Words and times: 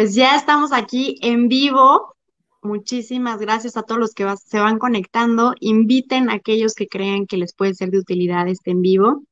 pues 0.00 0.14
ya 0.14 0.34
estamos 0.34 0.72
aquí 0.72 1.18
en 1.20 1.48
vivo. 1.48 2.16
Muchísimas 2.62 3.38
gracias 3.38 3.76
a 3.76 3.82
todos 3.82 4.00
los 4.00 4.14
que 4.14 4.26
se 4.42 4.58
van 4.58 4.78
conectando. 4.78 5.52
Inviten 5.60 6.30
a 6.30 6.36
aquellos 6.36 6.72
que 6.72 6.88
crean 6.88 7.26
que 7.26 7.36
les 7.36 7.54
puede 7.54 7.74
ser 7.74 7.90
de 7.90 7.98
utilidad 7.98 8.48
este 8.48 8.70
en 8.70 8.80
vivo. 8.80 9.24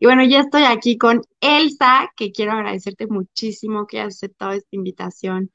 Y 0.00 0.06
bueno, 0.06 0.24
ya 0.24 0.40
estoy 0.40 0.64
aquí 0.64 0.98
con 0.98 1.22
Elsa, 1.40 2.10
que 2.16 2.32
quiero 2.32 2.50
agradecerte 2.50 3.06
muchísimo 3.06 3.86
que 3.86 4.00
hayas 4.00 4.16
aceptado 4.16 4.50
esta 4.50 4.74
invitación. 4.74 5.52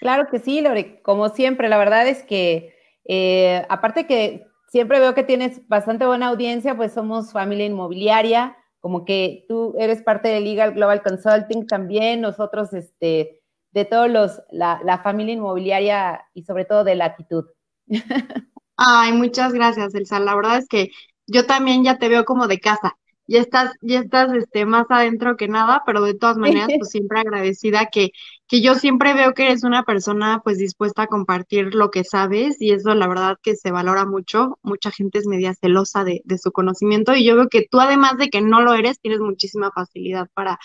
Claro 0.00 0.26
que 0.30 0.38
sí, 0.38 0.60
Lore, 0.60 1.00
como 1.00 1.30
siempre, 1.30 1.70
la 1.70 1.78
verdad 1.78 2.06
es 2.08 2.24
que 2.24 2.74
eh, 3.06 3.64
aparte 3.70 4.06
que 4.06 4.44
siempre 4.68 5.00
veo 5.00 5.14
que 5.14 5.24
tienes 5.24 5.66
bastante 5.68 6.04
buena 6.04 6.28
audiencia, 6.28 6.76
pues 6.76 6.92
somos 6.92 7.32
familia 7.32 7.64
inmobiliaria, 7.64 8.58
como 8.82 9.04
que 9.04 9.44
tú 9.48 9.76
eres 9.78 10.02
parte 10.02 10.28
de 10.28 10.40
Legal 10.40 10.74
Global 10.74 11.02
Consulting 11.02 11.68
también, 11.68 12.20
nosotros, 12.20 12.74
este, 12.74 13.40
de 13.70 13.84
todos 13.84 14.10
los, 14.10 14.42
la, 14.50 15.00
familia 15.04 15.34
inmobiliaria 15.34 16.26
y 16.34 16.42
sobre 16.42 16.64
todo 16.64 16.82
de 16.82 16.96
Latitud. 16.96 17.44
Ay, 18.76 19.12
muchas 19.12 19.52
gracias, 19.52 19.94
Elsa. 19.94 20.18
La 20.18 20.34
verdad 20.34 20.58
es 20.58 20.66
que 20.66 20.90
yo 21.28 21.46
también 21.46 21.84
ya 21.84 21.98
te 21.98 22.08
veo 22.08 22.24
como 22.24 22.48
de 22.48 22.58
casa. 22.58 22.98
Ya 23.28 23.40
estás, 23.40 23.72
ya 23.82 24.00
estás 24.00 24.34
este, 24.34 24.66
más 24.66 24.86
adentro 24.88 25.36
que 25.36 25.46
nada, 25.46 25.84
pero 25.86 26.02
de 26.02 26.14
todas 26.14 26.36
maneras, 26.36 26.68
pues 26.76 26.90
siempre 26.90 27.20
agradecida 27.20 27.86
que, 27.86 28.10
que 28.52 28.60
yo 28.60 28.74
siempre 28.74 29.14
veo 29.14 29.32
que 29.32 29.44
eres 29.44 29.64
una 29.64 29.82
persona 29.82 30.42
pues 30.44 30.58
dispuesta 30.58 31.04
a 31.04 31.06
compartir 31.06 31.74
lo 31.74 31.90
que 31.90 32.04
sabes 32.04 32.60
y 32.60 32.72
eso 32.72 32.94
la 32.94 33.08
verdad 33.08 33.38
que 33.42 33.56
se 33.56 33.70
valora 33.70 34.04
mucho. 34.04 34.58
Mucha 34.62 34.90
gente 34.90 35.18
es 35.18 35.26
media 35.26 35.54
celosa 35.54 36.04
de, 36.04 36.20
de 36.26 36.36
su 36.36 36.52
conocimiento 36.52 37.14
y 37.14 37.24
yo 37.24 37.34
veo 37.34 37.48
que 37.48 37.66
tú 37.66 37.80
además 37.80 38.18
de 38.18 38.28
que 38.28 38.42
no 38.42 38.60
lo 38.60 38.74
eres, 38.74 39.00
tienes 39.00 39.20
muchísima 39.20 39.70
facilidad 39.74 40.28
para 40.34 40.58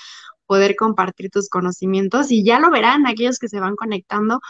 poder 0.48 0.76
compartir 0.76 1.30
tus 1.30 1.48
conocimientos 1.48 2.30
y 2.30 2.44
ya 2.44 2.60
lo 2.60 2.72
verán 2.72 3.08
aquellos 3.08 3.40
que 3.40 3.48
se 3.48 3.62
van 3.62 3.78
conectando, 3.78 4.42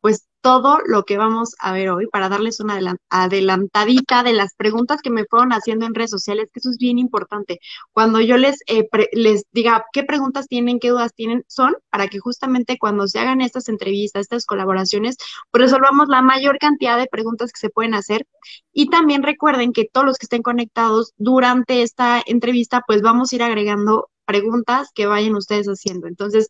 pues 0.00 0.26
todo 0.40 0.78
lo 0.86 1.04
que 1.04 1.18
vamos 1.18 1.54
a 1.58 1.72
ver 1.72 1.90
hoy 1.90 2.06
para 2.06 2.28
darles 2.28 2.60
una 2.60 2.80
adelantadita 3.10 4.22
de 4.22 4.32
las 4.32 4.54
preguntas 4.54 5.02
que 5.02 5.10
me 5.10 5.24
fueron 5.26 5.52
haciendo 5.52 5.84
en 5.86 5.94
redes 5.94 6.10
sociales, 6.10 6.48
que 6.52 6.60
eso 6.60 6.70
es 6.70 6.78
bien 6.78 6.98
importante. 6.98 7.60
Cuando 7.92 8.20
yo 8.20 8.38
les, 8.38 8.60
eh, 8.66 8.88
les 9.12 9.44
diga 9.52 9.84
qué 9.92 10.02
preguntas 10.02 10.48
tienen, 10.48 10.80
qué 10.80 10.90
dudas 10.90 11.12
tienen, 11.14 11.44
son 11.46 11.76
para 11.90 12.08
que 12.08 12.18
justamente 12.18 12.78
cuando 12.78 13.06
se 13.06 13.18
hagan 13.18 13.42
estas 13.42 13.68
entrevistas, 13.68 14.22
estas 14.22 14.46
colaboraciones, 14.46 15.16
resolvamos 15.52 16.08
la 16.08 16.22
mayor 16.22 16.58
cantidad 16.58 16.98
de 16.98 17.06
preguntas 17.06 17.52
que 17.52 17.60
se 17.60 17.70
pueden 17.70 17.94
hacer. 17.94 18.26
Y 18.72 18.88
también 18.88 19.22
recuerden 19.22 19.72
que 19.72 19.88
todos 19.90 20.06
los 20.06 20.16
que 20.18 20.24
estén 20.24 20.42
conectados 20.42 21.12
durante 21.18 21.82
esta 21.82 22.22
entrevista, 22.24 22.82
pues 22.86 23.02
vamos 23.02 23.32
a 23.32 23.36
ir 23.36 23.42
agregando 23.42 24.08
preguntas 24.24 24.90
que 24.94 25.06
vayan 25.06 25.34
ustedes 25.34 25.66
haciendo. 25.66 26.06
Entonces, 26.06 26.48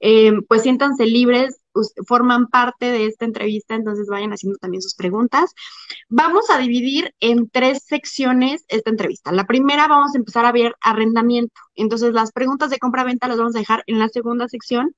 eh, 0.00 0.32
pues 0.48 0.62
siéntanse 0.62 1.06
libres, 1.06 1.56
forman 2.06 2.48
parte 2.48 2.90
de 2.90 3.06
esta 3.06 3.24
entrevista, 3.24 3.74
entonces 3.74 4.06
vayan 4.08 4.32
haciendo 4.32 4.58
también 4.58 4.82
sus 4.82 4.94
preguntas. 4.94 5.54
Vamos 6.08 6.50
a 6.50 6.58
dividir 6.58 7.14
en 7.20 7.48
tres 7.50 7.82
secciones 7.84 8.64
esta 8.68 8.90
entrevista. 8.90 9.32
La 9.32 9.46
primera 9.46 9.88
vamos 9.88 10.14
a 10.14 10.18
empezar 10.18 10.44
a 10.44 10.52
ver 10.52 10.74
arrendamiento. 10.80 11.60
Entonces, 11.74 12.12
las 12.12 12.32
preguntas 12.32 12.70
de 12.70 12.78
compra-venta 12.78 13.28
las 13.28 13.38
vamos 13.38 13.56
a 13.56 13.60
dejar 13.60 13.82
en 13.86 13.98
la 13.98 14.08
segunda 14.08 14.48
sección 14.48 14.94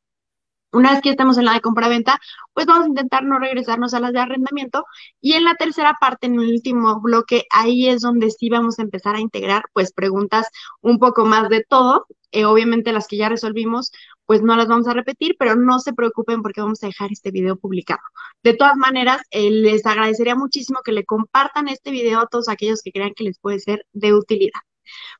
una 0.72 0.92
vez 0.92 1.00
que 1.02 1.10
estemos 1.10 1.38
en 1.38 1.46
la 1.46 1.54
de 1.54 1.60
compra-venta, 1.60 2.20
pues 2.52 2.66
vamos 2.66 2.84
a 2.84 2.88
intentar 2.88 3.24
no 3.24 3.38
regresarnos 3.38 3.94
a 3.94 4.00
las 4.00 4.12
de 4.12 4.20
arrendamiento. 4.20 4.84
Y 5.20 5.32
en 5.34 5.44
la 5.44 5.54
tercera 5.54 5.96
parte, 6.00 6.26
en 6.26 6.34
el 6.34 6.52
último 6.52 7.00
bloque, 7.00 7.44
ahí 7.50 7.88
es 7.88 8.02
donde 8.02 8.30
sí 8.30 8.48
vamos 8.50 8.78
a 8.78 8.82
empezar 8.82 9.16
a 9.16 9.20
integrar, 9.20 9.64
pues, 9.72 9.92
preguntas 9.92 10.48
un 10.80 10.98
poco 10.98 11.24
más 11.24 11.48
de 11.48 11.64
todo. 11.68 12.06
Eh, 12.30 12.44
obviamente 12.44 12.92
las 12.92 13.08
que 13.08 13.16
ya 13.16 13.30
resolvimos, 13.30 13.90
pues 14.26 14.42
no 14.42 14.54
las 14.56 14.68
vamos 14.68 14.86
a 14.88 14.92
repetir, 14.92 15.36
pero 15.38 15.56
no 15.56 15.78
se 15.80 15.94
preocupen 15.94 16.42
porque 16.42 16.60
vamos 16.60 16.82
a 16.84 16.88
dejar 16.88 17.10
este 17.10 17.30
video 17.30 17.56
publicado. 17.56 18.00
De 18.42 18.54
todas 18.54 18.76
maneras, 18.76 19.22
eh, 19.30 19.50
les 19.50 19.86
agradecería 19.86 20.34
muchísimo 20.34 20.80
que 20.84 20.92
le 20.92 21.04
compartan 21.06 21.68
este 21.68 21.90
video 21.90 22.20
a 22.20 22.26
todos 22.26 22.48
aquellos 22.50 22.82
que 22.82 22.92
crean 22.92 23.14
que 23.16 23.24
les 23.24 23.38
puede 23.38 23.60
ser 23.60 23.86
de 23.94 24.12
utilidad. 24.14 24.60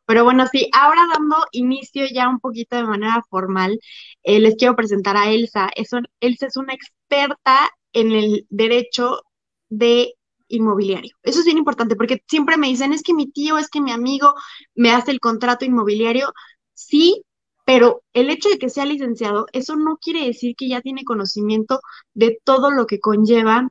Pero 0.07 0.25
bueno, 0.25 0.47
sí, 0.51 0.69
ahora 0.73 1.03
dando 1.13 1.37
inicio 1.53 2.07
ya 2.13 2.29
un 2.29 2.41
poquito 2.41 2.77
de 2.77 2.85
manera 2.85 3.23
formal, 3.31 3.79
eh, 4.23 4.41
les 4.41 4.57
quiero 4.57 4.77
presentar 4.77 5.17
a 5.17 5.31
Elsa. 5.31 5.69
Elsa 5.75 6.47
es 6.47 6.57
una 6.57 6.75
experta 6.75 7.71
en 7.93 8.13
el 8.13 8.47
derecho 8.51 9.21
de 9.69 10.15
inmobiliario. 10.49 11.15
Eso 11.23 11.41
es 11.41 11.45
bien 11.45 11.59
importante 11.59 11.97
porque 11.97 12.23
siempre 12.27 12.57
me 12.57 12.69
dicen, 12.69 12.93
es 12.93 13.03
que 13.03 13.15
mi 13.15 13.31
tío, 13.31 13.59
es 13.59 13.69
que 13.69 13.81
mi 13.81 13.93
amigo 13.93 14.35
me 14.75 14.91
hace 14.93 15.11
el 15.11 15.21
contrato 15.21 15.65
inmobiliario. 15.65 16.33
Sí, 16.75 17.23
pero 17.65 18.03
el 18.15 18.31
hecho 18.31 18.49
de 18.49 18.59
que 18.59 18.71
sea 18.71 18.87
licenciado, 18.87 19.47
eso 19.53 19.77
no 19.77 19.99
quiere 19.99 20.25
decir 20.27 20.55
que 20.57 20.69
ya 20.69 20.81
tiene 20.81 21.05
conocimiento 21.05 21.81
de 22.15 22.39
todo 22.45 22.71
lo 22.71 22.87
que 22.87 23.01
conlleva 23.01 23.69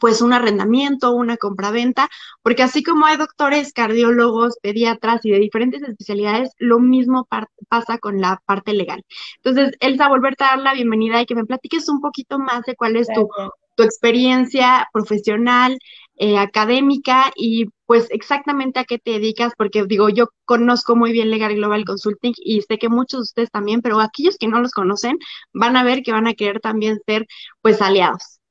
pues 0.00 0.22
un 0.22 0.32
arrendamiento, 0.32 1.12
una 1.12 1.36
compraventa, 1.36 2.08
porque 2.42 2.62
así 2.62 2.82
como 2.82 3.06
hay 3.06 3.16
doctores, 3.16 3.72
cardiólogos, 3.72 4.56
pediatras 4.62 5.24
y 5.24 5.30
de 5.30 5.38
diferentes 5.38 5.82
especialidades, 5.82 6.50
lo 6.58 6.78
mismo 6.78 7.26
pasa 7.68 7.98
con 7.98 8.20
la 8.20 8.40
parte 8.46 8.72
legal. 8.72 9.04
Entonces, 9.42 9.74
Elsa, 9.80 10.08
volverte 10.08 10.44
a 10.44 10.48
dar 10.48 10.58
la 10.60 10.74
bienvenida 10.74 11.20
y 11.20 11.26
que 11.26 11.34
me 11.34 11.44
platiques 11.44 11.88
un 11.88 12.00
poquito 12.00 12.38
más 12.38 12.62
de 12.64 12.74
cuál 12.76 12.96
es 12.96 13.08
tu, 13.08 13.28
tu 13.76 13.82
experiencia 13.82 14.88
profesional, 14.92 15.78
eh, 16.16 16.38
académica 16.38 17.32
y 17.36 17.66
pues 17.86 18.06
exactamente 18.10 18.78
a 18.78 18.84
qué 18.84 18.98
te 18.98 19.12
dedicas, 19.12 19.54
porque 19.56 19.84
digo, 19.86 20.08
yo 20.08 20.28
conozco 20.44 20.94
muy 20.94 21.12
bien 21.12 21.30
Legal 21.30 21.54
Global 21.56 21.84
Consulting 21.84 22.34
y 22.36 22.60
sé 22.62 22.78
que 22.78 22.88
muchos 22.88 23.20
de 23.20 23.22
ustedes 23.22 23.50
también, 23.50 23.82
pero 23.82 23.98
aquellos 24.00 24.36
que 24.38 24.48
no 24.48 24.60
los 24.60 24.72
conocen 24.72 25.18
van 25.52 25.76
a 25.76 25.84
ver 25.84 26.02
que 26.02 26.12
van 26.12 26.26
a 26.26 26.34
querer 26.34 26.60
también 26.60 27.00
ser 27.06 27.26
pues 27.60 27.82
aliados. 27.82 28.41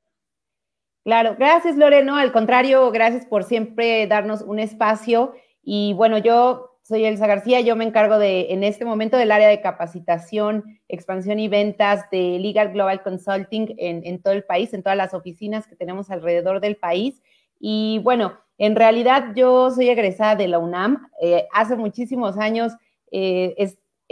Claro, 1.04 1.34
gracias 1.36 1.76
Loreno, 1.76 2.16
al 2.16 2.30
contrario, 2.30 2.90
gracias 2.92 3.26
por 3.26 3.42
siempre 3.42 4.06
darnos 4.06 4.42
un 4.42 4.60
espacio. 4.60 5.34
Y 5.64 5.94
bueno, 5.94 6.18
yo 6.18 6.78
soy 6.82 7.04
Elsa 7.04 7.26
García, 7.26 7.60
yo 7.60 7.74
me 7.74 7.84
encargo 7.84 8.18
de, 8.18 8.52
en 8.52 8.62
este 8.62 8.84
momento, 8.84 9.16
del 9.16 9.32
área 9.32 9.48
de 9.48 9.60
capacitación, 9.60 10.80
expansión 10.88 11.40
y 11.40 11.48
ventas 11.48 12.08
de 12.10 12.38
Legal 12.38 12.72
Global 12.72 13.02
Consulting 13.02 13.74
en, 13.78 14.22
todo 14.22 14.34
el 14.34 14.44
país, 14.44 14.72
en 14.74 14.82
todas 14.82 14.96
las 14.96 15.12
oficinas 15.12 15.66
que 15.66 15.74
tenemos 15.74 16.10
alrededor 16.10 16.60
del 16.60 16.76
país. 16.76 17.20
Y 17.58 18.00
bueno, 18.04 18.38
en 18.58 18.76
realidad 18.76 19.32
yo 19.34 19.70
soy 19.70 19.88
egresada 19.88 20.36
de 20.36 20.48
la 20.48 20.58
UNAM. 20.58 21.08
Eh, 21.20 21.48
hace 21.52 21.76
muchísimos 21.76 22.36
años 22.38 22.72
eh, 23.10 23.54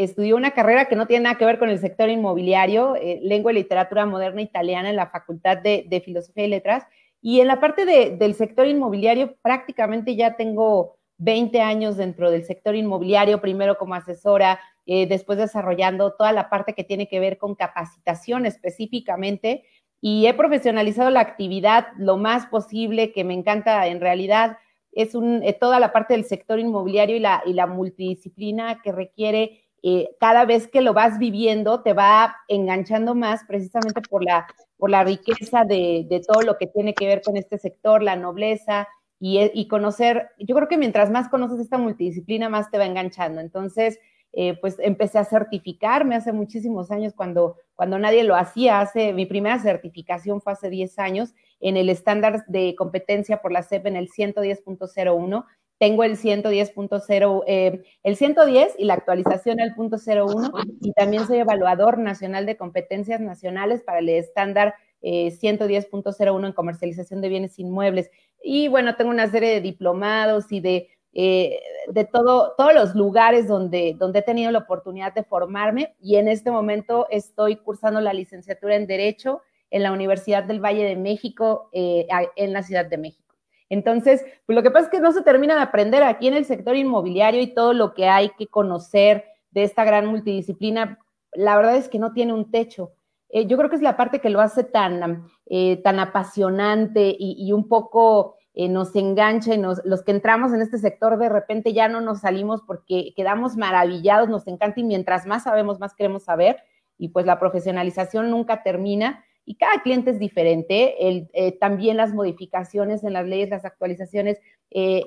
estudié 0.05 0.35
una 0.35 0.53
carrera 0.53 0.87
que 0.87 0.97
no 0.97 1.07
tiene 1.07 1.25
nada 1.25 1.39
que 1.39 1.45
ver 1.45 1.59
con 1.59 1.69
el 1.69 1.79
sector 1.79 2.09
inmobiliario, 2.09 2.97
eh, 2.97 3.21
lengua 3.23 3.53
y 3.53 3.57
literatura 3.57 4.07
moderna 4.07 4.41
italiana 4.43 4.91
en 4.91 4.97
la 4.97 5.07
Facultad 5.07 5.59
de, 5.59 6.03
Filosofía 6.05 6.45
y 6.45 6.49
Letras. 6.49 6.85
Y 7.21 7.41
en 7.41 7.49
la 7.49 7.61
parte 7.61 7.85
del 7.85 8.35
sector 8.35 8.67
inmobiliario 8.67 9.37
prácticamente 9.43 10.17
ya 10.17 10.37
tengo 10.37 10.97
20 11.19 11.61
años 11.61 11.99
dentro 11.99 12.31
del 12.31 12.45
sector 12.45 12.75
inmobiliario, 12.75 13.43
primero 13.43 13.77
como 13.77 13.95
asesora, 13.95 14.59
eh, 14.87 15.07
después 15.07 15.37
desarrollando 15.37 16.15
toda 16.15 16.33
la 16.33 16.49
parte 16.49 16.73
que 16.73 16.83
tiene 16.83 17.07
que 17.07 17.21
ver 17.21 17.37
con 17.37 17.55
capacitación 17.55 18.47
específicamente. 18.47 19.65
Y 20.01 20.27
he 20.27 20.33
profesionalizado 20.33 21.11
la 21.11 21.21
actividad 21.21 21.89
lo 21.99 22.17
más 22.17 22.47
posible, 22.47 23.13
que 23.13 23.23
me 23.23 23.35
encanta 23.35 23.87
en 23.87 24.01
realidad. 24.01 24.57
Es 24.93 25.15
un, 25.15 25.43
eh, 25.43 25.53
toda 25.53 25.79
la 25.79 25.93
parte 25.93 26.15
del 26.15 26.25
sector 26.25 26.59
inmobiliario 26.59 27.17
y 27.17 27.21
la, 27.21 27.43
y 27.45 27.53
la 27.53 27.67
multidisciplina 27.67 28.81
que 28.83 28.93
requiere 28.93 29.70
eh, 29.83 30.11
cada 30.21 30.45
vez 30.45 30.69
que 30.69 30.81
lo 30.81 30.93
vas 30.93 31.19
viviendo 31.19 31.83
te 31.83 31.93
va 31.93 32.37
enganchando 32.49 33.15
más 33.15 33.45
precisamente 33.45 34.01
por 34.03 34.25
la, 34.25 34.47
por 34.77 34.91
la 34.91 35.05
riqueza 35.05 35.65
de, 35.65 36.23
todo 36.27 36.43
lo 36.43 36.59
que 36.59 36.67
tiene 36.67 36.95
que 36.95 37.07
ver 37.07 37.23
con 37.23 37.37
este 37.37 37.59
sector, 37.59 38.03
la 38.03 38.17
nobleza 38.17 38.89
y, 39.19 39.39
y, 39.55 39.69
conocer, 39.69 40.31
yo 40.39 40.55
creo 40.55 40.69
que 40.69 40.79
mientras 40.79 41.11
más 41.11 41.29
conoces 41.29 41.61
esta 41.61 41.79
multidisciplina, 41.79 42.49
más 42.49 42.71
te 42.71 42.79
va 42.79 42.87
enganchando. 42.87 43.41
Entonces, 43.41 43.99
eh, 44.33 44.57
pues 44.61 44.77
empecé 44.79 45.19
a 45.19 45.25
certificarme 45.25 46.15
hace 46.15 46.33
muchísimos 46.33 46.93
años 46.93 47.15
cuando, 47.15 47.57
cuando 47.75 47.99
nadie 47.99 48.23
lo 48.23 48.37
hacía. 48.37 48.81
Hace, 48.81 49.13
mi 49.13 49.27
primera 49.27 49.59
certificación 49.59 50.41
fue 50.41 50.53
hace 50.53 50.71
10 50.71 50.99
años 50.99 51.35
en 51.59 51.77
el 51.77 51.89
estándar 51.89 52.45
de 52.47 52.75
competencia 52.77 53.43
por 53.43 53.53
la 53.53 53.63
CEP 53.63 53.87
en 53.87 53.97
el 53.97 54.09
110.01 54.09 55.45
tengo 55.81 56.05
el 56.05 56.19
110.0, 56.19 57.45
eh, 57.47 57.83
el 58.03 58.15
110 58.15 58.75
y 58.79 58.85
la 58.85 58.93
actualización 58.93 59.63
al 59.63 59.75
punto 59.75 59.97
01 59.97 60.53
y 60.83 60.93
también 60.93 61.27
soy 61.27 61.39
evaluador 61.39 61.97
nacional 61.97 62.45
de 62.45 62.59
competencias 62.59 63.19
nacionales 63.23 63.81
para 63.81 64.01
el 64.01 64.11
estándar 64.11 64.75
110.01 65.03 66.45
eh, 66.45 66.47
en 66.47 66.53
comercialización 66.53 67.23
de 67.23 67.31
bienes 67.31 67.59
inmuebles. 67.59 68.11
Y 68.43 68.69
bueno, 68.69 68.95
tengo 68.97 69.11
una 69.11 69.31
serie 69.31 69.49
de 69.49 69.63
diplomados 69.63 70.53
y 70.53 70.61
de, 70.61 70.89
eh, 71.15 71.59
de 71.89 72.05
todo, 72.05 72.53
todos 72.59 72.75
los 72.75 72.95
lugares 72.95 73.49
donde, 73.49 73.97
donde 73.99 74.19
he 74.19 74.23
tenido 74.23 74.51
la 74.51 74.59
oportunidad 74.59 75.15
de 75.15 75.25
formarme 75.25 75.97
y 75.99 76.17
en 76.17 76.29
este 76.29 76.51
momento 76.51 77.07
estoy 77.09 77.57
cursando 77.57 78.03
la 78.03 78.13
licenciatura 78.13 78.77
en 78.77 78.87
Derecho 78.87 79.41
en 79.71 79.83
la 79.83 79.93
Universidad 79.93 80.45
del 80.45 80.63
Valle 80.63 80.85
de 80.85 80.97
México 80.97 81.71
en 81.73 82.53
la 82.53 82.63
Ciudad 82.63 82.85
de 82.85 82.99
México. 82.99 83.30
Entonces, 83.71 84.25
pues 84.45 84.57
lo 84.57 84.63
que 84.63 84.71
pasa 84.71 84.87
es 84.87 84.91
que 84.91 85.01
no 85.01 85.13
se 85.13 85.23
termina 85.23 85.55
de 85.55 85.63
aprender 85.63 86.03
aquí 86.03 86.29
en 86.29 86.35
el 86.35 86.45
sector 86.45 86.77
inmobiliario 86.77 87.41
y 87.41 87.55
todo 87.55 87.73
lo 87.73 87.95
que 87.95 88.09
hay 88.09 88.31
que 88.31 88.49
conocer 88.49 89.25
de 89.53 89.63
esta 89.63 89.85
gran 89.85 90.07
multidisciplina, 90.07 90.99
la 91.33 91.57
verdad 91.57 91.77
es 91.77 91.89
que 91.89 91.99
no 91.99 92.13
tiene 92.13 92.33
un 92.35 92.51
techo. 92.51 92.93
eh, 93.31 93.47
yo 93.47 93.57
creo 93.57 93.71
que 93.71 93.77
es 93.77 93.83
la 93.83 93.97
parte 93.97 94.21
que 94.21 94.29
lo 94.29 94.41
hace 94.41 94.65
tan, 94.65 95.25
eh, 95.47 95.77
tan 95.85 96.01
apasionante 96.01 97.15
y, 97.17 97.53
un 97.53 97.69
poco 97.69 98.37
eh, 98.55 98.69
nos 98.69 98.97
engancha 98.97 99.55
y 99.55 99.59
nos, 99.59 99.81
los 99.85 100.03
que 100.03 100.11
entramos 100.11 100.53
en 100.53 100.63
este 100.63 100.79
sector 100.79 101.17
de 101.17 101.29
repente 101.29 101.73
ya 101.73 101.89
no 101.89 102.01
nos 102.01 102.21
salimos 102.21 102.63
porque 102.67 103.13
quedamos 103.15 103.57
maravillados, 103.57 104.29
nos 104.29 104.49
encanta 104.49 104.81
y 104.81 104.85
mientras 104.85 105.27
más 105.27 105.45
sabemos, 105.45 105.79
más 105.79 105.95
queremos 105.95 106.25
saber 106.25 106.57
y 106.99 107.11
pues 107.11 107.25
la 107.25 107.39
profesionalización 107.39 108.31
nunca 108.31 108.65
termina 108.65 109.25
y 109.45 109.57
cada 109.57 109.83
cliente 109.83 110.11
es 110.11 110.19
diferente. 110.19 111.09
El, 111.09 111.59
también 111.59 111.97
las 111.97 112.13
modificaciones 112.15 113.05
en 113.05 113.13
las 113.13 113.27
leyes, 113.27 113.51
las 113.51 113.65
actualizaciones, 113.65 114.39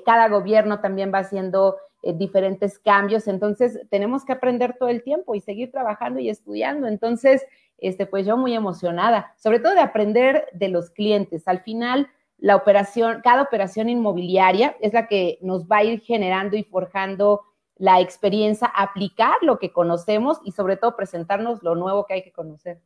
cada 0.04 0.28
gobierno 0.28 0.80
también 0.80 1.12
va 1.12 1.18
haciendo 1.20 1.76
diferentes 2.12 2.78
cambios, 2.78 3.26
entonces 3.28 3.80
tenemos 3.90 4.24
que 4.24 4.32
aprender 4.32 4.76
todo 4.78 4.90
el 4.90 5.02
tiempo 5.02 5.34
y 5.34 5.40
seguir 5.40 5.70
trabajando 5.70 6.20
y 6.20 6.28
estudiando. 6.28 6.86
Entonces, 6.86 7.46
este, 7.78 8.06
pues 8.06 8.26
yo 8.26 8.36
muy 8.36 8.54
emocionada, 8.54 9.34
sobre 9.36 9.60
todo 9.60 9.74
de 9.74 9.80
aprender 9.80 10.46
de 10.52 10.68
los 10.68 10.90
clientes. 10.90 11.48
Al 11.48 11.60
final, 11.60 12.08
la 12.38 12.56
operación, 12.56 13.20
cada 13.22 13.42
operación 13.42 13.88
inmobiliaria 13.88 14.76
es 14.80 14.92
la 14.92 15.06
que 15.06 15.38
nos 15.40 15.66
va 15.66 15.78
a 15.78 15.84
ir 15.84 16.00
generando 16.00 16.56
y 16.56 16.64
forjando 16.64 17.42
la 17.76 18.00
experiencia, 18.00 18.68
aplicar 18.68 19.34
lo 19.42 19.58
que 19.58 19.72
conocemos 19.72 20.38
y 20.44 20.52
sobre 20.52 20.76
todo 20.76 20.96
presentarnos 20.96 21.62
lo 21.62 21.74
nuevo 21.74 22.06
que 22.06 22.14
hay 22.14 22.22
que 22.22 22.32
conocer. 22.32 22.80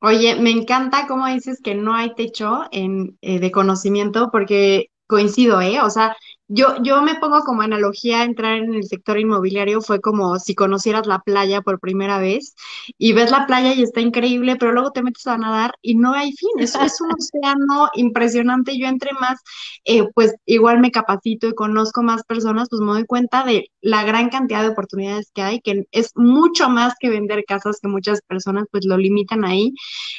Oye, 0.00 0.36
me 0.36 0.50
encanta 0.50 1.06
cómo 1.08 1.26
dices 1.26 1.60
que 1.62 1.74
no 1.74 1.94
hay 1.94 2.14
techo 2.14 2.64
en, 2.70 3.18
eh, 3.22 3.40
de 3.40 3.50
conocimiento 3.50 4.30
porque 4.30 4.90
coincido, 5.06 5.60
¿eh? 5.60 5.80
O 5.80 5.90
sea, 5.90 6.16
yo, 6.48 6.80
yo 6.82 7.02
me 7.02 7.16
pongo 7.16 7.40
como 7.42 7.62
analogía 7.62 8.22
entrar 8.24 8.58
en 8.58 8.74
el 8.74 8.84
sector 8.84 9.18
inmobiliario, 9.18 9.80
fue 9.80 10.00
como 10.00 10.38
si 10.38 10.54
conocieras 10.54 11.06
la 11.06 11.18
playa 11.20 11.60
por 11.62 11.80
primera 11.80 12.18
vez 12.18 12.54
y 12.98 13.12
ves 13.12 13.30
la 13.32 13.46
playa 13.46 13.74
y 13.74 13.82
está 13.82 14.00
increíble, 14.00 14.56
pero 14.56 14.72
luego 14.72 14.92
te 14.92 15.02
metes 15.02 15.26
a 15.26 15.38
nadar 15.38 15.72
y 15.82 15.96
no 15.96 16.12
hay 16.14 16.32
fin, 16.32 16.50
es, 16.58 16.74
es 16.76 17.00
un 17.00 17.10
océano 17.18 17.88
impresionante. 17.94 18.78
Yo 18.78 18.86
entre 18.86 19.12
más, 19.14 19.40
eh, 19.84 20.04
pues 20.14 20.34
igual 20.46 20.80
me 20.80 20.90
capacito 20.90 21.48
y 21.48 21.54
conozco 21.54 22.02
más 22.02 22.22
personas, 22.24 22.68
pues 22.70 22.80
me 22.80 22.92
doy 22.92 23.04
cuenta 23.06 23.44
de 23.44 23.70
la 23.80 24.04
gran 24.04 24.28
cantidad 24.30 24.62
de 24.62 24.68
oportunidades 24.68 25.30
que 25.34 25.42
hay, 25.42 25.60
que 25.60 25.84
es 25.92 26.12
mucho 26.16 26.68
más 26.68 26.94
que 27.00 27.10
vender 27.10 27.44
casas 27.46 27.78
que 27.80 27.88
muchas 27.88 28.20
personas 28.22 28.64
pues 28.70 28.84
lo 28.86 28.96
limitan 28.98 29.44
ahí. 29.44 29.72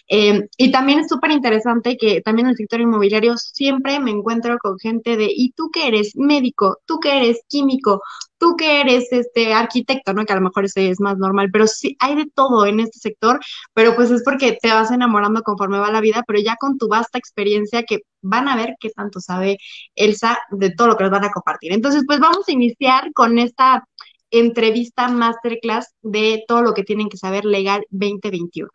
Eh, 0.10 0.48
y 0.58 0.72
también 0.72 1.00
es 1.00 1.10
súper 1.10 1.32
interesante 1.32 1.98
que 1.98 2.22
también 2.22 2.48
en 2.48 2.52
el 2.52 2.58
sector 2.58 2.82
inmobiliario 2.82 3.38
siempre 3.38 4.00
me 4.00 4.12
encuentro 4.12 4.58
con 4.60 4.78
gente 4.80 5.18
de, 5.18 5.28
¿y 5.34 5.52
tú 5.54 5.70
qué 5.72 5.88
eres? 5.88 6.14
Médico, 6.18 6.80
tú 6.86 7.00
que 7.00 7.18
eres 7.18 7.42
químico, 7.48 8.02
tú 8.38 8.56
que 8.56 8.82
eres 8.82 9.12
este 9.12 9.54
arquitecto, 9.54 10.14
¿no? 10.14 10.26
Que 10.26 10.34
a 10.34 10.38
lo 10.38 10.42
mejor 10.42 10.66
ese 10.66 10.90
es 10.90 11.00
más 11.00 11.18
normal, 11.18 11.50
pero 11.52 11.68
sí 11.68 11.96
hay 12.00 12.16
de 12.16 12.26
todo 12.34 12.66
en 12.66 12.80
este 12.80 13.00
sector, 13.00 13.40
pero 13.74 13.96
pues 13.96 14.12
es 14.12 14.24
porque 14.24 14.58
te 14.62 14.70
vas 14.70 14.92
enamorando 14.92 15.42
conforme 15.44 15.80
va 15.80 15.92
la 15.92 16.02
vida, 16.02 16.24
pero 16.28 16.40
ya 16.40 16.56
con 16.58 16.78
tu 16.78 16.88
vasta 16.88 17.18
experiencia 17.18 17.84
que 17.84 18.00
van 18.22 18.48
a 18.48 18.56
ver 18.56 18.76
qué 18.80 18.90
tanto 18.90 19.20
sabe 19.20 19.58
Elsa 19.96 20.38
de 20.52 20.72
todo 20.72 20.88
lo 20.88 20.98
que 20.98 21.04
nos 21.04 21.12
van 21.12 21.26
a 21.26 21.32
compartir. 21.32 21.74
Entonces, 21.74 22.04
pues 22.06 22.20
vamos 22.20 22.48
a 22.48 22.52
iniciar 22.52 23.12
con 23.14 23.40
esta 23.40 23.84
entrevista 24.32 25.08
masterclass 25.08 25.94
de 26.02 26.44
todo 26.48 26.62
lo 26.62 26.74
que 26.74 26.84
tienen 26.84 27.10
que 27.10 27.18
saber 27.18 27.46
legal 27.46 27.86
2021. 27.90 28.70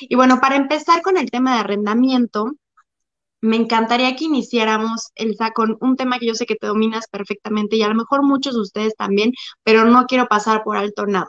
Y 0.00 0.14
bueno, 0.14 0.40
para 0.40 0.56
empezar 0.56 1.02
con 1.02 1.16
el 1.16 1.30
tema 1.30 1.54
de 1.54 1.60
arrendamiento, 1.60 2.52
me 3.44 3.56
encantaría 3.56 4.16
que 4.16 4.24
iniciáramos, 4.24 5.12
Elsa, 5.16 5.50
con 5.50 5.76
un 5.82 5.96
tema 5.96 6.18
que 6.18 6.26
yo 6.26 6.34
sé 6.34 6.46
que 6.46 6.56
te 6.56 6.66
dominas 6.66 7.08
perfectamente 7.08 7.76
y 7.76 7.82
a 7.82 7.88
lo 7.88 7.94
mejor 7.94 8.22
muchos 8.22 8.54
de 8.54 8.62
ustedes 8.62 8.96
también, 8.96 9.32
pero 9.62 9.84
no 9.84 10.06
quiero 10.06 10.26
pasar 10.28 10.64
por 10.64 10.78
alto 10.78 11.04
nada. 11.04 11.28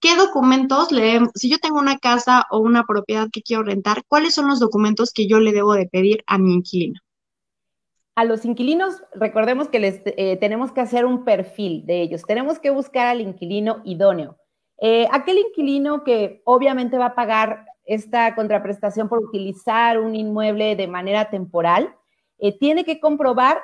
¿Qué 0.00 0.16
documentos 0.16 0.90
le 0.90 1.20
si 1.36 1.48
yo 1.48 1.58
tengo 1.58 1.78
una 1.78 1.98
casa 1.98 2.44
o 2.50 2.58
una 2.58 2.82
propiedad 2.82 3.28
que 3.32 3.40
quiero 3.40 3.62
rentar, 3.62 4.02
cuáles 4.08 4.34
son 4.34 4.48
los 4.48 4.58
documentos 4.58 5.12
que 5.12 5.28
yo 5.28 5.38
le 5.38 5.52
debo 5.52 5.74
de 5.74 5.86
pedir 5.86 6.24
a 6.26 6.38
mi 6.38 6.54
inquilino? 6.54 6.98
A 8.16 8.24
los 8.24 8.44
inquilinos, 8.44 9.04
recordemos 9.14 9.68
que 9.68 9.78
les 9.78 10.02
eh, 10.04 10.36
tenemos 10.40 10.72
que 10.72 10.80
hacer 10.80 11.04
un 11.04 11.24
perfil 11.24 11.86
de 11.86 12.02
ellos, 12.02 12.22
tenemos 12.26 12.58
que 12.58 12.70
buscar 12.70 13.06
al 13.06 13.20
inquilino 13.20 13.80
idóneo. 13.84 14.38
Eh, 14.78 15.06
aquel 15.12 15.38
inquilino 15.38 16.02
que 16.02 16.42
obviamente 16.44 16.98
va 16.98 17.06
a 17.06 17.14
pagar 17.14 17.64
esta 17.84 18.34
contraprestación 18.34 19.08
por 19.08 19.18
utilizar 19.18 19.98
un 19.98 20.14
inmueble 20.14 20.76
de 20.76 20.86
manera 20.86 21.30
temporal, 21.30 21.94
eh, 22.38 22.56
tiene 22.58 22.84
que 22.84 23.00
comprobar 23.00 23.58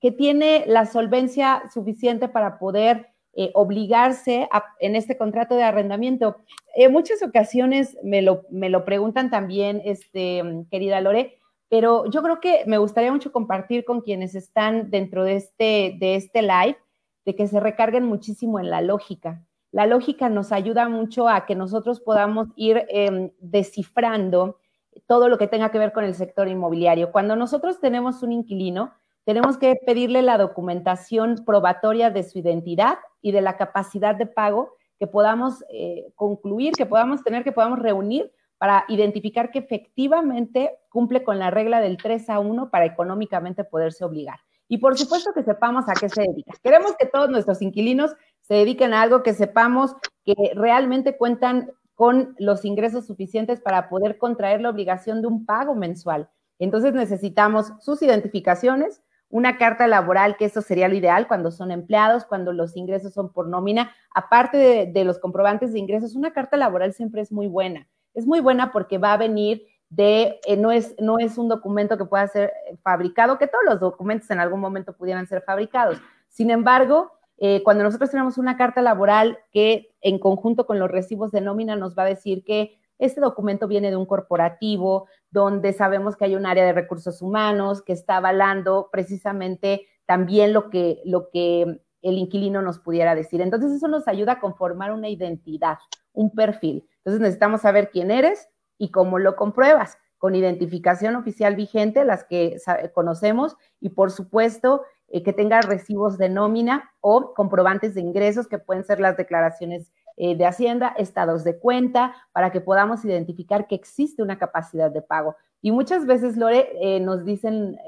que 0.00 0.12
tiene 0.12 0.64
la 0.66 0.86
solvencia 0.86 1.64
suficiente 1.72 2.28
para 2.28 2.58
poder 2.58 3.08
eh, 3.34 3.50
obligarse 3.54 4.48
en 4.80 4.96
este 4.96 5.16
contrato 5.16 5.54
de 5.54 5.64
arrendamiento. 5.64 6.36
En 6.74 6.92
muchas 6.92 7.22
ocasiones 7.22 7.96
me 8.02 8.22
lo, 8.22 8.44
me 8.50 8.70
lo 8.70 8.84
preguntan 8.84 9.30
también, 9.30 9.82
este, 9.84 10.64
querida 10.70 11.00
Lore, 11.00 11.38
pero 11.68 12.06
yo 12.10 12.22
creo 12.22 12.40
que 12.40 12.62
me 12.66 12.78
gustaría 12.78 13.12
mucho 13.12 13.32
compartir 13.32 13.84
con 13.84 14.00
quienes 14.00 14.34
están 14.34 14.90
dentro 14.90 15.24
de 15.24 15.36
este, 15.36 15.96
de 15.98 16.16
este 16.16 16.42
live, 16.42 16.78
de 17.24 17.34
que 17.34 17.46
se 17.46 17.60
recarguen 17.60 18.04
muchísimo 18.04 18.58
en 18.58 18.70
la 18.70 18.80
lógica 18.80 19.44
la 19.70 19.86
lógica 19.86 20.28
nos 20.28 20.52
ayuda 20.52 20.88
mucho 20.88 21.28
a 21.28 21.46
que 21.46 21.54
nosotros 21.54 22.00
podamos 22.00 22.48
ir 22.56 22.84
em, 22.88 23.30
descifrando 23.40 24.58
todo 25.06 25.28
lo 25.28 25.38
que 25.38 25.46
tenga 25.46 25.70
que 25.70 25.78
ver 25.78 25.92
con 25.92 26.04
el 26.04 26.14
sector 26.14 26.48
inmobiliario. 26.48 27.12
Cuando 27.12 27.36
nosotros 27.36 27.80
tenemos 27.80 28.22
un 28.22 28.32
inquilino, 28.32 28.92
tenemos 29.24 29.58
que 29.58 29.76
pedirle 29.86 30.22
la 30.22 30.38
documentación 30.38 31.44
probatoria 31.44 32.10
de 32.10 32.22
su 32.22 32.38
identidad 32.38 32.98
y 33.20 33.32
de 33.32 33.42
la 33.42 33.56
capacidad 33.56 34.14
de 34.14 34.26
pago 34.26 34.74
que 34.98 35.06
podamos 35.06 35.64
eh, 35.70 36.12
concluir, 36.14 36.72
que 36.72 36.86
podamos 36.86 37.22
tener, 37.22 37.44
que 37.44 37.52
podamos 37.52 37.78
reunir 37.78 38.32
para 38.56 38.84
identificar 38.88 39.50
que 39.50 39.60
efectivamente 39.60 40.78
cumple 40.88 41.22
con 41.22 41.38
la 41.38 41.50
regla 41.50 41.80
del 41.80 41.96
3 41.96 42.30
a 42.30 42.40
1 42.40 42.70
para 42.70 42.86
económicamente 42.86 43.64
poderse 43.64 44.04
obligar. 44.04 44.40
Y 44.66 44.78
por 44.78 44.98
supuesto 44.98 45.32
que 45.32 45.44
sepamos 45.44 45.88
a 45.88 45.94
qué 45.94 46.08
se 46.08 46.22
dedica. 46.22 46.52
Queremos 46.62 46.94
que 46.98 47.06
todos 47.06 47.30
nuestros 47.30 47.62
inquilinos 47.62 48.14
se 48.48 48.54
dediquen 48.54 48.94
a 48.94 49.02
algo 49.02 49.22
que 49.22 49.34
sepamos 49.34 49.94
que 50.24 50.52
realmente 50.54 51.16
cuentan 51.16 51.70
con 51.94 52.34
los 52.38 52.64
ingresos 52.64 53.06
suficientes 53.06 53.60
para 53.60 53.88
poder 53.88 54.18
contraer 54.18 54.62
la 54.62 54.70
obligación 54.70 55.20
de 55.20 55.26
un 55.26 55.44
pago 55.44 55.74
mensual. 55.74 56.30
Entonces 56.58 56.94
necesitamos 56.94 57.72
sus 57.80 58.02
identificaciones, 58.02 59.02
una 59.28 59.58
carta 59.58 59.86
laboral, 59.86 60.36
que 60.36 60.46
eso 60.46 60.62
sería 60.62 60.88
lo 60.88 60.94
ideal 60.94 61.28
cuando 61.28 61.50
son 61.50 61.70
empleados, 61.70 62.24
cuando 62.24 62.52
los 62.52 62.76
ingresos 62.76 63.12
son 63.12 63.32
por 63.32 63.48
nómina. 63.48 63.92
Aparte 64.14 64.86
de, 64.86 65.04
los 65.04 65.18
comprobantes 65.18 65.72
de 65.72 65.78
ingresos, 65.78 66.14
una 66.14 66.32
carta 66.32 66.56
laboral 66.56 66.94
siempre 66.94 67.20
es 67.20 67.30
muy 67.30 67.48
buena. 67.48 67.86
Es 68.14 68.26
muy 68.26 68.40
buena 68.40 68.72
porque 68.72 68.96
va 68.96 69.12
a 69.12 69.18
venir 69.18 69.66
de, 69.90 70.40
eh, 70.46 70.56
no, 70.56 70.72
es, 70.72 70.94
no 70.98 71.18
es 71.18 71.36
un 71.36 71.48
documento 71.48 71.98
que 71.98 72.06
pueda 72.06 72.26
ser 72.28 72.52
fabricado, 72.82 73.38
que 73.38 73.46
todos 73.46 73.64
los 73.66 73.80
documentos 73.80 74.30
en 74.30 74.40
algún 74.40 74.60
momento 74.60 74.94
pudieran 74.94 75.26
ser 75.26 75.42
fabricados. 75.42 75.98
Sin 76.28 76.50
embargo, 76.50 77.17
eh, 77.38 77.62
cuando 77.62 77.84
nosotros 77.84 78.10
tenemos 78.10 78.36
una 78.36 78.56
carta 78.56 78.82
laboral 78.82 79.38
que 79.52 79.94
en 80.00 80.18
conjunto 80.18 80.66
con 80.66 80.78
los 80.78 80.90
recibos 80.90 81.30
de 81.30 81.40
nómina 81.40 81.76
nos 81.76 81.96
va 81.96 82.02
a 82.02 82.06
decir 82.06 82.44
que 82.44 82.78
este 82.98 83.20
documento 83.20 83.68
viene 83.68 83.90
de 83.90 83.96
un 83.96 84.06
corporativo 84.06 85.06
donde 85.30 85.72
sabemos 85.72 86.16
que 86.16 86.24
hay 86.24 86.34
un 86.34 86.46
área 86.46 86.64
de 86.64 86.72
recursos 86.72 87.22
humanos 87.22 87.82
que 87.82 87.92
está 87.92 88.16
avalando 88.16 88.88
precisamente 88.90 89.86
también 90.04 90.52
lo 90.52 90.68
que, 90.68 91.00
lo 91.04 91.30
que 91.30 91.80
el 92.02 92.18
inquilino 92.18 92.62
nos 92.62 92.80
pudiera 92.80 93.14
decir. 93.14 93.40
Entonces 93.40 93.72
eso 93.72 93.88
nos 93.88 94.08
ayuda 94.08 94.32
a 94.32 94.40
conformar 94.40 94.92
una 94.92 95.08
identidad, 95.08 95.78
un 96.12 96.30
perfil. 96.34 96.88
Entonces 96.98 97.20
necesitamos 97.20 97.60
saber 97.60 97.90
quién 97.90 98.10
eres 98.10 98.48
y 98.78 98.90
cómo 98.90 99.18
lo 99.18 99.36
compruebas, 99.36 99.98
con 100.18 100.34
identificación 100.34 101.14
oficial 101.14 101.54
vigente, 101.54 102.04
las 102.04 102.24
que 102.24 102.56
conocemos, 102.92 103.56
y 103.80 103.90
por 103.90 104.10
supuesto 104.10 104.82
eh, 105.10 105.22
que 105.22 105.32
tenga 105.32 105.60
recibos 105.62 106.18
de 106.18 106.28
nómina 106.28 106.90
o 107.00 107.32
comprobantes 107.34 107.94
de 107.94 108.00
ingresos, 108.02 108.46
que 108.46 108.58
pueden 108.58 108.84
ser 108.84 109.00
las 109.00 109.16
declaraciones 109.16 109.90
eh, 110.16 110.36
de 110.36 110.44
Hacienda, 110.44 110.94
estados 110.98 111.44
de 111.44 111.58
cuenta, 111.58 112.14
para 112.32 112.52
que 112.52 112.60
podamos 112.60 113.04
identificar 113.04 113.66
que 113.66 113.74
existe 113.74 114.22
una 114.22 114.38
capacidad 114.38 114.90
de 114.90 115.00
pago. 115.00 115.36
Y 115.62 115.72
muchas 115.72 116.06
veces, 116.06 116.36
Lore, 116.36 116.70
eh, 116.80 117.00
nos, 117.00 117.24
dicen, 117.24 117.78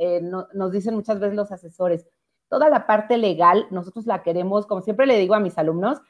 nos 0.55 0.73
dicen 0.73 0.95
muchas 0.95 1.21
veces 1.21 1.37
los 1.37 1.53
asesores, 1.53 2.07
toda 2.49 2.69
la 2.69 2.87
parte 2.87 3.17
legal, 3.17 3.67
nosotros 3.71 4.07
la 4.07 4.23
queremos, 4.23 4.67
como 4.67 4.81
siempre 4.81 5.07
le 5.07 5.19
digo 5.19 5.35
a 5.35 5.41
mis 5.41 5.57
alumnos, 5.59 6.01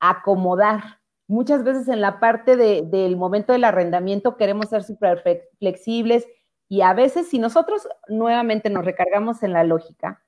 acomodar. 0.00 1.00
Muchas 1.28 1.64
veces 1.64 1.88
en 1.88 2.00
la 2.00 2.18
parte 2.18 2.56
del 2.56 3.16
momento 3.16 3.52
del 3.52 3.64
arrendamiento 3.64 4.36
queremos 4.36 4.68
ser 4.68 4.84
súper 4.84 5.22
flexibles 5.58 6.26
y 6.68 6.80
a 6.80 6.94
veces 6.94 7.28
si 7.28 7.38
nosotros 7.38 7.88
nuevamente 8.08 8.70
nos 8.70 8.84
recargamos 8.84 9.42
en 9.42 9.52
la 9.52 9.64
lógica, 9.64 10.25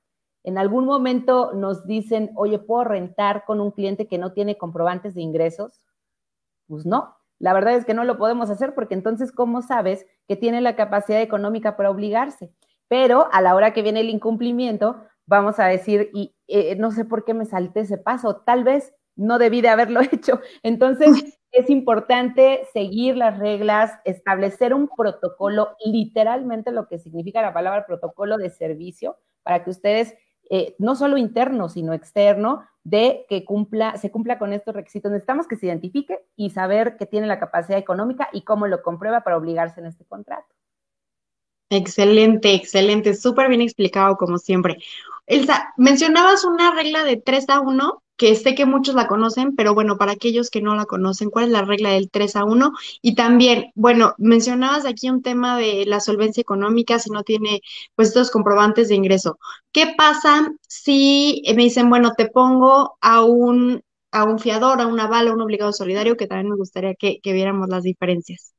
en 0.49 0.57
algún 0.57 0.85
momento 0.85 1.53
nos 1.53 1.85
dicen, 1.87 2.31
oye, 2.35 2.59
¿puedo 2.59 2.83
rentar 2.83 3.45
con 3.45 3.61
un 3.61 3.71
cliente 3.71 4.07
que 4.07 4.17
no 4.17 4.33
tiene 4.33 4.57
comprobantes 4.57 5.15
de 5.15 5.21
ingresos? 5.21 5.79
Pues 6.67 6.85
no, 6.85 7.15
la 7.39 7.53
verdad 7.53 7.75
es 7.75 7.85
que 7.85 7.93
no 7.93 8.03
lo 8.03 8.17
podemos 8.17 8.49
hacer 8.49 8.75
porque 8.75 8.93
entonces, 8.93 9.31
¿cómo 9.31 9.61
sabes 9.61 10.05
que 10.27 10.35
tiene 10.35 10.59
la 10.61 10.75
capacidad 10.75 11.21
económica 11.21 11.77
para 11.77 11.89
obligarse? 11.89 12.51
Pero 12.87 13.29
a 13.31 13.41
la 13.41 13.55
hora 13.55 13.73
que 13.73 13.81
viene 13.81 14.01
el 14.01 14.09
incumplimiento, 14.09 14.97
vamos 15.25 15.59
a 15.59 15.65
decir, 15.65 16.09
y 16.13 16.35
eh, 16.47 16.75
no 16.75 16.91
sé 16.91 17.05
por 17.05 17.23
qué 17.23 17.33
me 17.33 17.45
salté 17.45 17.81
ese 17.81 17.97
paso, 17.97 18.37
tal 18.37 18.63
vez 18.63 18.93
no 19.15 19.37
debí 19.37 19.61
de 19.61 19.69
haberlo 19.69 20.01
hecho. 20.11 20.41
Entonces, 20.63 21.39
es 21.51 21.69
importante 21.69 22.61
seguir 22.73 23.17
las 23.17 23.37
reglas, 23.39 23.99
establecer 24.05 24.73
un 24.73 24.87
protocolo, 24.87 25.75
literalmente 25.85 26.71
lo 26.71 26.87
que 26.87 26.99
significa 26.99 27.41
la 27.41 27.53
palabra 27.53 27.85
protocolo 27.85 28.37
de 28.37 28.49
servicio, 28.49 29.17
para 29.43 29.63
que 29.63 29.69
ustedes, 29.69 30.15
eh, 30.49 30.75
no 30.79 30.95
solo 30.95 31.17
interno, 31.17 31.69
sino 31.69 31.93
externo, 31.93 32.63
de 32.83 33.25
que 33.29 33.45
cumpla, 33.45 33.97
se 33.97 34.09
cumpla 34.09 34.39
con 34.39 34.53
estos 34.53 34.73
requisitos. 34.73 35.11
Necesitamos 35.11 35.47
que 35.47 35.55
se 35.55 35.67
identifique 35.67 36.19
y 36.35 36.49
saber 36.49 36.97
que 36.97 37.05
tiene 37.05 37.27
la 37.27 37.39
capacidad 37.39 37.77
económica 37.77 38.29
y 38.33 38.41
cómo 38.41 38.67
lo 38.67 38.81
comprueba 38.81 39.21
para 39.21 39.37
obligarse 39.37 39.79
en 39.79 39.87
este 39.87 40.05
contrato. 40.05 40.47
Excelente, 41.69 42.55
excelente, 42.55 43.13
súper 43.13 43.47
bien 43.47 43.61
explicado 43.61 44.17
como 44.17 44.39
siempre. 44.39 44.77
Elsa, 45.27 45.71
mencionabas 45.77 46.43
una 46.43 46.73
regla 46.73 47.03
de 47.03 47.17
3 47.17 47.49
a 47.49 47.59
1 47.59 48.01
que 48.19 48.35
sé 48.35 48.53
que 48.53 48.65
muchos 48.65 48.95
la 48.95 49.07
conocen, 49.07 49.55
pero 49.55 49.73
bueno, 49.73 49.97
para 49.97 50.11
aquellos 50.11 50.49
que 50.49 50.61
no 50.61 50.75
la 50.75 50.83
conocen, 50.85 51.29
¿cuál 51.29 51.45
es 51.45 51.51
la 51.51 51.61
regla 51.61 51.91
del 51.91 52.11
3 52.11 52.35
a 52.35 52.43
1? 52.43 52.73
Y 53.01 53.15
también, 53.15 53.71
bueno, 53.75 54.13
mencionabas 54.17 54.85
aquí 54.85 55.09
un 55.09 55.21
tema 55.21 55.57
de 55.57 55.85
la 55.87 56.01
solvencia 56.01 56.41
económica 56.41 56.99
si 56.99 57.11
no 57.11 57.23
tiene 57.23 57.61
pues 57.95 58.09
estos 58.09 58.29
comprobantes 58.29 58.89
de 58.89 58.95
ingreso. 58.95 59.39
¿Qué 59.71 59.93
pasa 59.97 60.51
si 60.67 61.41
me 61.55 61.63
dicen, 61.63 61.89
bueno, 61.89 62.11
te 62.17 62.27
pongo 62.27 62.97
a 62.99 63.23
un, 63.23 63.81
a 64.11 64.25
un 64.25 64.37
fiador, 64.37 64.81
a 64.81 64.87
un 64.87 64.99
aval, 64.99 65.29
a 65.29 65.33
un 65.33 65.41
obligado 65.41 65.71
solidario, 65.71 66.17
que 66.17 66.27
también 66.27 66.49
me 66.49 66.57
gustaría 66.57 66.95
que 66.95 67.21
viéramos 67.23 67.69
las 67.69 67.83
diferencias? 67.83 68.53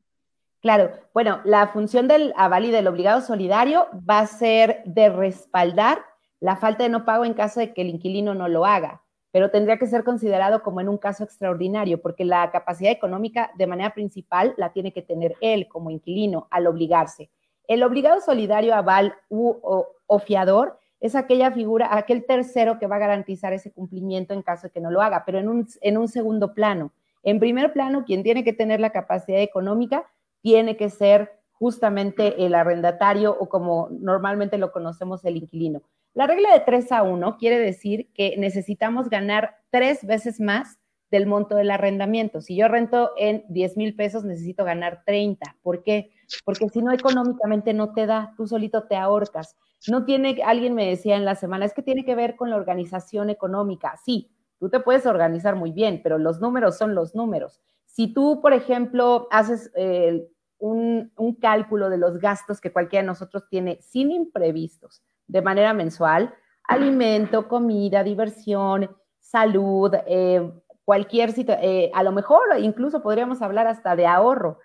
Claro, 0.62 0.90
bueno, 1.12 1.42
la 1.44 1.68
función 1.68 2.08
del 2.08 2.32
aval 2.34 2.64
y 2.64 2.70
del 2.70 2.86
obligado 2.86 3.20
solidario 3.20 3.88
va 4.08 4.20
a 4.20 4.26
ser 4.26 4.80
de 4.86 5.10
respaldar 5.10 6.02
la 6.40 6.56
falta 6.56 6.84
de 6.84 6.88
no 6.88 7.04
pago 7.04 7.26
en 7.26 7.34
caso 7.34 7.60
de 7.60 7.74
que 7.74 7.82
el 7.82 7.90
inquilino 7.90 8.32
no 8.34 8.48
lo 8.48 8.64
haga 8.64 9.02
pero 9.32 9.50
tendría 9.50 9.78
que 9.78 9.86
ser 9.86 10.04
considerado 10.04 10.62
como 10.62 10.80
en 10.80 10.88
un 10.88 10.98
caso 10.98 11.24
extraordinario, 11.24 12.00
porque 12.00 12.24
la 12.24 12.50
capacidad 12.50 12.90
económica 12.90 13.50
de 13.56 13.66
manera 13.66 13.94
principal 13.94 14.54
la 14.56 14.72
tiene 14.72 14.92
que 14.92 15.02
tener 15.02 15.36
él 15.40 15.68
como 15.68 15.90
inquilino 15.90 16.48
al 16.50 16.66
obligarse. 16.66 17.30
El 17.68 17.82
obligado 17.82 18.20
solidario 18.20 18.74
aval 18.74 19.14
u, 19.28 19.54
o, 19.62 20.18
fiador 20.18 20.78
es 20.98 21.14
aquella 21.14 21.52
figura, 21.52 21.88
aquel 21.96 22.26
tercero 22.26 22.78
que 22.78 22.88
va 22.88 22.96
a 22.96 23.00
garantizar 23.00 23.52
ese 23.52 23.72
cumplimiento 23.72 24.34
en 24.34 24.42
caso 24.42 24.66
de 24.66 24.72
que 24.72 24.80
no 24.80 24.90
lo 24.90 25.00
haga, 25.00 25.22
pero 25.24 25.38
en 25.38 25.48
un, 25.48 25.68
en 25.80 25.96
un 25.96 26.08
segundo 26.08 26.52
plano. 26.52 26.92
En 27.22 27.38
primer 27.38 27.72
plano, 27.72 28.04
quien 28.04 28.22
tiene 28.22 28.42
que 28.42 28.52
tener 28.52 28.80
la 28.80 28.90
capacidad 28.90 29.40
económica 29.40 30.10
tiene 30.42 30.76
que 30.76 30.90
ser 30.90 31.32
justamente 31.52 32.44
el 32.44 32.54
arrendatario 32.54 33.36
o 33.38 33.48
como 33.48 33.88
normalmente 33.90 34.58
lo 34.58 34.72
conocemos, 34.72 35.24
el 35.24 35.36
inquilino. 35.36 35.82
La 36.12 36.26
regla 36.26 36.52
de 36.52 36.60
3 36.60 36.90
a 36.92 37.02
1 37.04 37.36
quiere 37.38 37.58
decir 37.58 38.12
que 38.14 38.36
necesitamos 38.36 39.08
ganar 39.08 39.56
tres 39.70 40.04
veces 40.04 40.40
más 40.40 40.80
del 41.10 41.26
monto 41.26 41.56
del 41.56 41.70
arrendamiento. 41.70 42.40
Si 42.40 42.56
yo 42.56 42.68
rento 42.68 43.12
en 43.16 43.44
10 43.48 43.76
mil 43.76 43.94
pesos, 43.94 44.24
necesito 44.24 44.64
ganar 44.64 45.02
30. 45.04 45.56
¿Por 45.62 45.82
qué? 45.82 46.10
Porque 46.44 46.68
si 46.68 46.82
no, 46.82 46.92
económicamente 46.92 47.74
no 47.74 47.92
te 47.92 48.06
da, 48.06 48.32
tú 48.36 48.46
solito 48.46 48.84
te 48.84 48.96
ahorcas. 48.96 49.56
No 49.88 50.04
tiene, 50.04 50.40
alguien 50.44 50.74
me 50.74 50.86
decía 50.86 51.16
en 51.16 51.24
la 51.24 51.34
semana, 51.34 51.64
es 51.64 51.74
que 51.74 51.82
tiene 51.82 52.04
que 52.04 52.14
ver 52.14 52.36
con 52.36 52.50
la 52.50 52.56
organización 52.56 53.30
económica. 53.30 53.96
Sí, 54.04 54.30
tú 54.58 54.68
te 54.68 54.80
puedes 54.80 55.06
organizar 55.06 55.56
muy 55.56 55.72
bien, 55.72 56.00
pero 56.02 56.18
los 56.18 56.40
números 56.40 56.76
son 56.76 56.94
los 56.94 57.14
números. 57.14 57.60
Si 57.86 58.12
tú, 58.12 58.40
por 58.40 58.52
ejemplo, 58.52 59.26
haces 59.30 59.72
eh, 59.74 60.28
un, 60.58 61.12
un 61.16 61.34
cálculo 61.34 61.88
de 61.88 61.98
los 61.98 62.18
gastos 62.18 62.60
que 62.60 62.72
cualquiera 62.72 63.02
de 63.02 63.08
nosotros 63.08 63.48
tiene 63.48 63.78
sin 63.80 64.12
imprevistos, 64.12 65.02
de 65.30 65.42
manera 65.42 65.72
mensual, 65.72 66.34
alimento, 66.64 67.48
comida, 67.48 68.02
diversión, 68.02 68.90
salud, 69.18 69.94
eh, 70.06 70.52
cualquier 70.84 71.32
situación, 71.32 71.64
eh, 71.64 71.90
a 71.94 72.02
lo 72.02 72.12
mejor 72.12 72.42
incluso 72.58 73.02
podríamos 73.02 73.42
hablar 73.42 73.66
hasta 73.66 73.94
de 73.94 74.06
ahorro, 74.06 74.58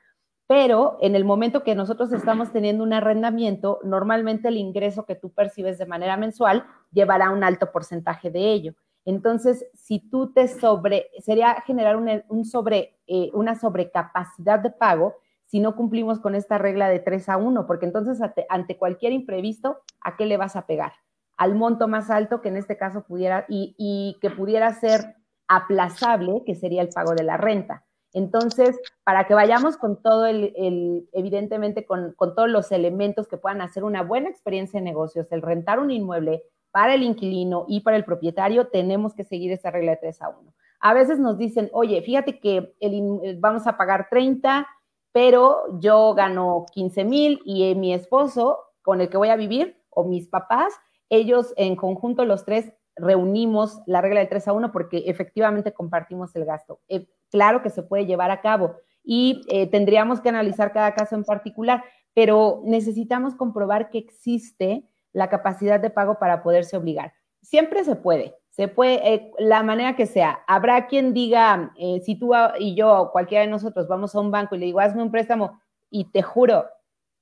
pero 0.47 0.97
en 1.01 1.15
el 1.15 1.25
momento 1.25 1.63
que 1.63 1.75
nosotros 1.75 2.11
estamos 2.13 2.51
teniendo 2.51 2.83
un 2.83 2.93
arrendamiento, 2.93 3.79
normalmente 3.83 4.47
el 4.47 4.57
ingreso 4.57 5.05
que 5.05 5.15
tú 5.15 5.31
percibes 5.31 5.77
de 5.77 5.85
manera 5.85 6.17
mensual 6.17 6.65
llevará 6.91 7.31
un 7.31 7.43
alto 7.43 7.71
porcentaje 7.71 8.29
de 8.29 8.51
ello. 8.51 8.73
Entonces, 9.05 9.65
si 9.73 9.99
tú 9.99 10.33
te 10.33 10.47
sobre, 10.47 11.09
sería 11.19 11.61
generar 11.61 11.95
un, 11.95 12.45
sobre, 12.45 12.97
eh, 13.05 13.29
una 13.33 13.55
sobrecapacidad 13.55 14.59
de 14.59 14.71
pago 14.71 15.15
si 15.55 15.61
no 15.61 15.77
cumplimos 15.77 16.19
con 16.19 16.35
esta 16.35 16.57
regla 16.57 16.89
de 16.89 16.99
3 16.99 17.29
a 17.29 17.37
1, 17.37 17.65
porque 17.65 17.85
entonces 17.85 18.19
ante, 18.49 18.77
cualquier 18.77 19.13
imprevisto, 19.13 19.77
¿a 20.01 20.17
qué 20.17 20.25
le 20.25 20.35
vas 20.35 20.57
a 20.57 20.67
pegar? 20.67 20.91
Al 21.37 21.55
monto 21.55 21.87
más 21.87 22.09
alto 22.09 22.41
que 22.41 22.49
en 22.49 22.57
este 22.57 22.75
caso 22.75 23.05
pudiera, 23.05 23.45
y, 23.47 24.17
que 24.19 24.29
pudiera 24.29 24.73
ser 24.73 25.15
aplazable, 25.47 26.43
que 26.45 26.55
sería 26.55 26.81
el 26.81 26.89
pago 26.89 27.15
de 27.15 27.23
la 27.23 27.37
renta. 27.37 27.85
Entonces, 28.11 28.77
para 29.05 29.27
que 29.27 29.33
vayamos 29.33 29.77
con 29.77 30.01
todo 30.01 30.25
el, 30.25 31.07
evidentemente, 31.13 31.85
con, 31.85 32.13
todos 32.17 32.49
los 32.49 32.73
elementos 32.73 33.29
que 33.29 33.37
puedan 33.37 33.61
hacer 33.61 33.85
una 33.85 34.03
buena 34.03 34.27
experiencia 34.27 34.81
de 34.81 34.83
negocios, 34.83 35.31
el 35.31 35.41
rentar 35.41 35.79
un 35.79 35.89
inmueble 35.89 36.43
para 36.71 36.95
el 36.95 37.03
inquilino 37.03 37.63
y 37.69 37.79
para 37.79 37.95
el 37.95 38.03
propietario, 38.03 38.67
tenemos 38.67 39.15
que 39.15 39.23
seguir 39.23 39.53
esa 39.53 39.71
regla 39.71 39.91
de 39.91 39.97
3 40.01 40.21
a 40.21 40.29
1. 40.31 40.53
A 40.81 40.93
veces 40.93 41.17
nos 41.17 41.37
dicen, 41.37 41.69
oye, 41.71 42.01
fíjate 42.01 42.41
que 42.41 42.75
el, 42.81 43.37
vamos 43.39 43.67
a 43.67 43.77
pagar 43.77 44.09
30 44.09 44.67
pero 45.15 45.79
yo 45.79 46.13
gano 46.13 46.65
15 46.73 47.05
mil 47.05 47.39
y 47.45 47.71
eh, 47.71 47.75
mi 47.75 47.93
esposo 47.93 48.59
con 48.81 48.99
el 48.99 49.07
que 49.07 49.15
voy 49.15 49.29
a 49.29 49.37
vivir 49.37 49.81
o 49.89 50.03
mis 50.03 50.27
papás, 50.27 50.73
ellos 51.09 51.53
en 51.55 51.77
conjunto 51.77 52.25
los 52.25 52.43
tres 52.43 52.73
reunimos 52.97 53.81
la 53.85 54.01
regla 54.01 54.19
de 54.19 54.25
3 54.25 54.49
a 54.49 54.51
1 54.51 54.73
porque 54.73 55.05
efectivamente 55.07 55.71
compartimos 55.71 56.35
el 56.35 56.43
gasto. 56.43 56.81
Eh, 56.89 57.07
claro 57.31 57.61
que 57.61 57.69
se 57.69 57.81
puede 57.81 58.05
llevar 58.05 58.29
a 58.29 58.41
cabo 58.41 58.75
y 59.05 59.45
eh, 59.47 59.67
tendríamos 59.67 60.19
que 60.19 60.27
analizar 60.27 60.73
cada 60.73 60.93
caso 60.93 61.15
en 61.15 61.23
particular, 61.23 61.85
pero 62.13 62.61
necesitamos 62.65 63.35
comprobar 63.35 63.89
que 63.91 63.99
existe 63.99 64.83
la 65.13 65.29
capacidad 65.29 65.79
de 65.79 65.91
pago 65.91 66.19
para 66.19 66.43
poderse 66.43 66.75
obligar. 66.75 67.13
Siempre 67.41 67.85
se 67.85 67.95
puede, 67.95 68.35
se 68.55 68.69
puede, 68.69 69.13
eh, 69.13 69.31
la 69.37 69.63
manera 69.63 69.97
que 69.97 70.05
sea. 70.05 70.39
Habrá 70.47 70.87
quien 70.87 71.13
diga, 71.13 71.73
eh, 71.77 71.99
si 72.05 72.15
tú 72.15 72.31
y 72.57 72.73
yo, 72.73 73.09
cualquiera 73.11 73.43
de 73.43 73.49
nosotros, 73.49 73.89
vamos 73.89 74.15
a 74.15 74.21
un 74.21 74.31
banco 74.31 74.55
y 74.55 74.59
le 74.59 74.67
digo, 74.67 74.79
hazme 74.79 75.03
un 75.03 75.11
préstamo, 75.11 75.59
y 75.89 76.05
te 76.05 76.21
juro, 76.21 76.65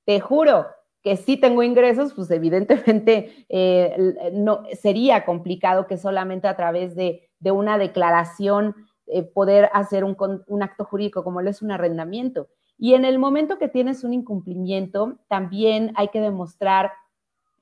te 0.04 0.20
juro 0.20 0.66
que 1.02 1.16
si 1.16 1.36
tengo 1.36 1.64
ingresos, 1.64 2.14
pues 2.14 2.30
evidentemente 2.30 3.46
eh, 3.48 4.30
no, 4.32 4.62
sería 4.80 5.24
complicado 5.24 5.88
que 5.88 5.96
solamente 5.96 6.46
a 6.46 6.54
través 6.54 6.94
de, 6.94 7.28
una 7.40 7.76
declaración 7.76 8.74
poder 9.34 9.68
hacer 9.74 10.02
un, 10.02 10.16
un 10.46 10.62
acto 10.62 10.86
jurídico 10.86 11.22
como 11.22 11.42
lo 11.42 11.50
es 11.50 11.60
un 11.60 11.72
arrendamiento. 11.72 12.48
Y 12.78 12.94
en 12.94 13.04
el 13.04 13.18
momento 13.18 13.58
que 13.58 13.68
tienes 13.68 14.02
un 14.02 14.14
incumplimiento, 14.14 15.18
también 15.28 15.92
hay 15.96 16.08
que 16.08 16.22
demostrar 16.22 16.90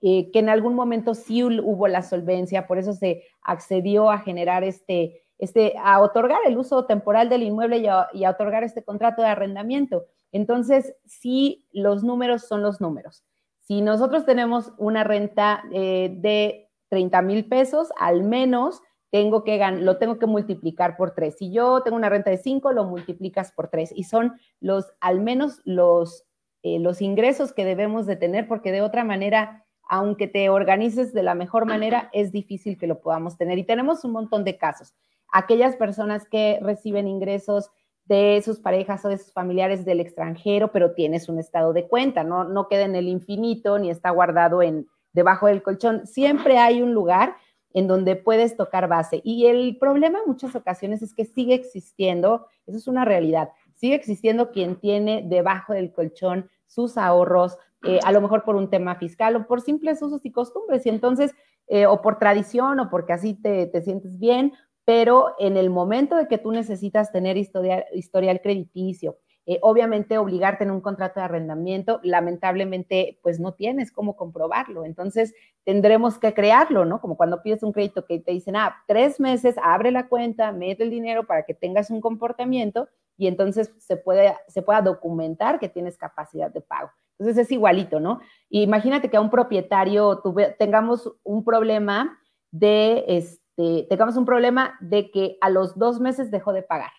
eh, 0.03 0.31
que 0.33 0.41
en 0.41 0.49
algún 0.49 0.75
momento 0.75 1.15
sí 1.15 1.45
hubo 1.45 1.87
la 1.87 2.03
solvencia, 2.03 2.67
por 2.67 2.79
eso 2.79 2.93
se 2.93 3.23
accedió 3.41 4.11
a 4.11 4.19
generar 4.19 4.65
este, 4.65 5.23
este, 5.39 5.75
a 5.83 6.01
otorgar 6.01 6.41
el 6.47 6.59
uso 6.59 6.87
temporal 6.87 7.29
del 7.29 7.43
inmueble 7.43 7.79
y 7.79 7.87
a, 7.87 8.31
otorgar 8.31 8.65
este 8.65 8.83
contrato 8.83 9.23
de 9.23 9.29
arrendamiento. 9.29 10.05
Entonces, 10.31 10.95
sí, 11.05 11.67
los 11.73 12.05
números 12.05 12.43
son 12.49 12.63
los 12.63 12.81
números. 12.81 13.25
Si 13.61 13.81
nosotros 13.81 14.27
tenemos 14.27 14.73
una 14.77 15.05
renta 15.05 15.63
eh, 15.73 16.15
de 16.17 16.69
30 16.91 17.23
mil 17.23 17.49
pesos, 17.49 17.93
al 17.97 18.25
menos 18.25 18.83
tengo 19.11 19.45
que 19.45 19.59
lo 19.73 19.99
tengo 19.99 20.19
que 20.19 20.27
multiplicar 20.27 20.97
por 20.97 21.13
tres. 21.13 21.37
Si 21.39 21.53
yo 21.53 21.83
tengo 21.83 21.97
una 21.97 22.09
renta 22.09 22.31
de 22.31 22.39
5, 22.39 22.73
lo 22.73 22.85
multiplicas 22.85 23.53
por 23.53 23.69
tres. 23.69 23.93
Y 23.95 24.05
son 24.05 24.35
los, 24.59 24.93
al 25.01 25.21
menos 25.21 25.61
los, 25.65 26.25
eh, 26.63 26.79
los 26.79 27.03
ingresos 27.03 27.53
que 27.53 27.65
debemos 27.65 28.07
de 28.07 28.17
tener, 28.17 28.49
porque 28.49 28.73
de 28.73 28.83
otra 28.83 29.05
manera 29.05 29.62
aunque 29.89 30.27
te 30.27 30.49
organices 30.49 31.13
de 31.13 31.23
la 31.23 31.35
mejor 31.35 31.67
manera, 31.67 32.09
es 32.13 32.33
difícil 32.33 32.79
que 32.79 32.87
lo 32.87 33.01
podamos 33.01 33.37
tener. 33.37 33.59
Y 33.59 33.65
tenemos 33.65 34.05
un 34.05 34.13
montón 34.13 34.45
de 34.45 34.57
casos. 34.57 34.95
Aquellas 35.33 35.77
personas 35.77 36.27
que 36.29 36.59
reciben 36.63 37.09
ingresos 37.09 37.71
de 38.05 38.43
sus 38.45 38.59
parejas 38.59 39.05
o 39.05 39.09
de 39.09 39.19
sus 39.19 39.33
familiares 39.33 39.85
del 39.85 40.01
extranjero, 40.01 40.73
pero 40.73 40.93
tienes 40.93 41.29
un 41.29 41.39
estado 41.39 41.73
de 41.73 41.87
cuenta, 41.89 42.25
no, 42.25 42.45
no 42.45 42.69
queda 42.69 42.83
en 42.83 42.97
el 42.97 43.09
infinito 43.09 43.79
ni 43.79 43.91
está 43.91 44.11
guardado 44.11 44.63
en 44.63 44.87
debajo 45.13 45.47
del 45.47 45.63
colchón. 45.63 46.07
Siempre 46.07 46.59
hay 46.59 46.83
un 46.83 46.95
lugar 46.95 47.37
en 47.75 47.87
donde 47.87 48.17
puedes 48.17 48.57
tocar 48.57 48.89
base. 48.89 49.21
Y 49.25 49.47
el 49.47 49.77
problema 49.79 50.19
en 50.19 50.27
muchas 50.27 50.55
ocasiones 50.55 51.03
es 51.03 51.15
que 51.15 51.25
sigue 51.25 51.55
existiendo, 51.55 52.47
eso 52.67 52.79
es 52.79 52.87
una 52.87 53.05
realidad, 53.05 53.51
sigue 53.75 53.95
existiendo 53.95 54.51
quien 54.51 54.77
tiene 54.77 55.25
debajo 55.27 55.73
del 55.73 55.93
colchón 55.93 56.51
sus 56.67 56.97
ahorros, 56.97 57.57
eh, 57.85 57.99
a 58.05 58.13
lo 58.13 58.21
mejor 58.21 58.45
por 58.45 58.57
un 58.57 58.71
tema 58.71 58.95
fiscal 58.97 59.37
o 59.37 59.47
por 59.47 59.61
simples 59.61 60.01
usos 60.03 60.25
y 60.25 60.33
costumbres, 60.33 60.85
y 60.87 60.89
entonces, 60.89 61.35
eh, 61.69 61.87
o 61.87 62.03
por 62.03 62.19
tradición 62.19 62.81
o 62.81 62.91
porque 62.91 63.13
así 63.13 63.35
te, 63.35 63.71
sientes 63.83 64.19
bien, 64.19 64.53
pero 64.85 65.35
en 65.39 65.57
el 65.57 65.71
momento 65.71 66.17
de 66.17 66.29
que 66.29 66.39
tú 66.39 66.53
necesitas 66.53 67.13
tener 67.13 67.37
historial, 67.37 67.85
historial 67.93 68.41
crediticio 68.41 69.17
eh, 69.45 69.59
obviamente 69.61 70.19
obligarte 70.19 70.63
en 70.63 70.71
un 70.71 70.81
contrato 70.81 71.19
de 71.19 71.25
arrendamiento, 71.25 71.99
lamentablemente 72.05 73.19
pues 73.25 73.41
no 73.41 73.55
tienes 73.55 73.91
cómo 73.91 74.15
comprobarlo, 74.15 74.85
entonces 74.85 75.35
tendremos 75.65 76.17
que 76.21 76.33
crearlo, 76.33 76.85
¿no? 76.85 77.01
Como 77.01 77.17
cuando 77.17 77.43
pides 77.43 77.65
un 77.65 77.73
crédito 77.73 78.07
que 78.07 78.21
te 78.21 78.31
dicen, 78.31 78.55
ah, 78.55 78.77
tres 78.87 79.19
meses, 79.19 79.57
abre 79.61 79.91
la 79.91 80.07
cuenta, 80.07 80.53
mete 80.53 80.85
el 80.85 80.91
dinero 80.91 81.27
para 81.27 81.43
que 81.43 81.55
tengas 81.55 81.91
un 81.91 82.01
comportamiento 82.01 82.89
y 83.17 83.27
entonces 83.27 83.73
se, 83.79 83.97
puede, 83.97 84.33
se 84.47 84.63
pueda 84.63 84.81
documentar 84.81 85.59
que 85.59 85.69
tienes 85.69 85.99
capacidad 85.99 86.53
de 86.53 86.61
pago. 86.61 86.91
Entonces 87.23 87.47
es 87.47 87.53
igualito, 87.53 88.01
¿no? 88.01 88.21
imagínate 88.51 89.09
que 89.09 89.17
a 89.17 89.21
un 89.21 89.31
propietario 89.31 90.23
tengamos 90.59 91.11
un 91.23 91.45
problema 91.45 92.19
de, 92.51 93.05
este, 93.07 93.87
tengamos 93.89 94.17
un 94.17 94.25
problema 94.25 94.75
de 94.81 95.11
que 95.11 95.39
a 95.41 95.49
los 95.49 95.79
dos 95.79 96.01
meses 96.01 96.31
dejó 96.31 96.53
de 96.53 96.63
pagar. 96.63 96.91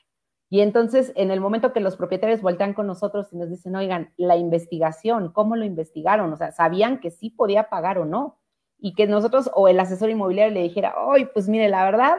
Y 0.49 0.61
entonces, 0.61 1.11
en 1.15 1.29
el 1.29 1.41
momento 1.41 1.73
que 1.73 1.79
los 1.79 1.97
propietarios 1.97 2.41
voltean 2.41 2.73
con 2.73 2.87
nosotros 2.87 3.33
y 3.33 3.37
nos 3.37 3.49
dicen, 3.49 3.75
oigan, 3.75 4.13
la 4.17 4.37
investigación, 4.37 5.31
¿cómo 5.31 5.55
lo 5.55 5.65
investigaron? 5.65 6.31
O 6.31 6.37
sea, 6.37 6.51
¿sabían 6.51 6.99
que 6.99 7.11
sí 7.11 7.29
podía 7.29 7.69
pagar 7.69 7.97
o 7.97 8.05
no? 8.05 8.39
Y 8.79 8.93
que 8.93 9.05
nosotros 9.07 9.49
o 9.53 9.67
el 9.67 9.79
asesor 9.79 10.09
inmobiliario 10.09 10.53
le 10.53 10.63
dijera, 10.63 10.95
oye, 11.05 11.25
pues 11.25 11.49
mire, 11.49 11.69
la 11.69 11.83
verdad, 11.83 12.17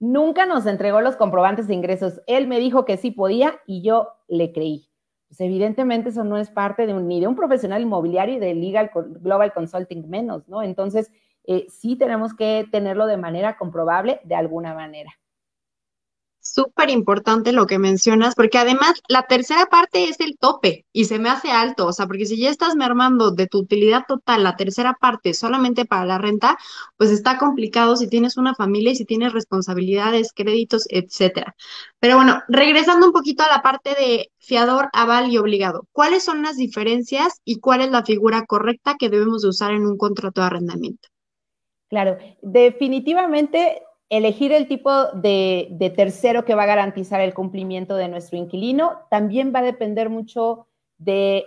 nunca 0.00 0.46
nos 0.46 0.66
entregó 0.66 1.00
los 1.00 1.16
comprobantes 1.16 1.68
de 1.68 1.74
ingresos. 1.74 2.20
Él 2.26 2.46
me 2.46 2.58
dijo 2.58 2.84
que 2.84 2.96
sí 2.96 3.10
podía 3.10 3.60
y 3.66 3.82
yo 3.82 4.08
le 4.26 4.52
creí. 4.52 4.85
Pues 5.28 5.40
evidentemente 5.40 6.10
eso 6.10 6.24
no 6.24 6.36
es 6.38 6.50
parte 6.50 6.86
de 6.86 6.94
un, 6.94 7.08
ni 7.08 7.20
de 7.20 7.26
un 7.26 7.36
profesional 7.36 7.82
inmobiliario 7.82 8.36
y 8.36 8.38
de 8.38 8.54
Legal 8.54 8.90
Global 8.94 9.52
Consulting 9.52 10.08
menos, 10.08 10.48
¿no? 10.48 10.62
Entonces, 10.62 11.10
eh, 11.44 11.66
sí 11.68 11.96
tenemos 11.96 12.34
que 12.34 12.66
tenerlo 12.70 13.06
de 13.06 13.16
manera 13.16 13.56
comprobable 13.56 14.20
de 14.24 14.34
alguna 14.34 14.74
manera 14.74 15.12
súper 16.52 16.90
importante 16.90 17.52
lo 17.52 17.66
que 17.66 17.78
mencionas, 17.78 18.34
porque 18.34 18.58
además 18.58 18.94
la 19.08 19.22
tercera 19.22 19.66
parte 19.66 20.08
es 20.08 20.20
el 20.20 20.36
tope 20.38 20.86
y 20.92 21.06
se 21.06 21.18
me 21.18 21.28
hace 21.28 21.50
alto, 21.50 21.86
o 21.86 21.92
sea, 21.92 22.06
porque 22.06 22.26
si 22.26 22.38
ya 22.38 22.50
estás 22.50 22.76
mermando 22.76 23.30
de 23.30 23.46
tu 23.46 23.58
utilidad 23.58 24.04
total 24.06 24.44
la 24.44 24.56
tercera 24.56 24.94
parte 25.00 25.34
solamente 25.34 25.84
para 25.84 26.04
la 26.04 26.18
renta, 26.18 26.58
pues 26.96 27.10
está 27.10 27.38
complicado 27.38 27.96
si 27.96 28.08
tienes 28.08 28.36
una 28.36 28.54
familia 28.54 28.92
y 28.92 28.96
si 28.96 29.04
tienes 29.04 29.32
responsabilidades, 29.32 30.32
créditos, 30.32 30.86
etcétera. 30.90 31.54
Pero 32.00 32.16
bueno, 32.16 32.42
regresando 32.48 33.06
un 33.06 33.12
poquito 33.12 33.42
a 33.42 33.48
la 33.48 33.62
parte 33.62 33.90
de 33.90 34.30
fiador, 34.38 34.88
aval 34.92 35.30
y 35.30 35.38
obligado, 35.38 35.86
¿cuáles 35.92 36.24
son 36.24 36.42
las 36.42 36.56
diferencias 36.56 37.40
y 37.44 37.60
cuál 37.60 37.80
es 37.80 37.90
la 37.90 38.04
figura 38.04 38.44
correcta 38.46 38.96
que 38.98 39.08
debemos 39.08 39.42
de 39.42 39.48
usar 39.48 39.72
en 39.72 39.86
un 39.86 39.96
contrato 39.96 40.40
de 40.40 40.46
arrendamiento? 40.46 41.08
Claro, 41.88 42.18
definitivamente 42.42 43.82
elegir 44.08 44.52
el 44.52 44.68
tipo 44.68 45.06
de, 45.12 45.92
tercero 45.96 46.44
que 46.44 46.54
va 46.54 46.64
a 46.64 46.66
garantizar 46.66 47.20
el 47.20 47.34
cumplimiento 47.34 47.96
de 47.96 48.08
nuestro 48.08 48.38
inquilino 48.38 49.00
también 49.10 49.52
va 49.54 49.60
a 49.60 49.64
depender 49.64 50.10
mucho 50.10 50.66
de 50.98 51.44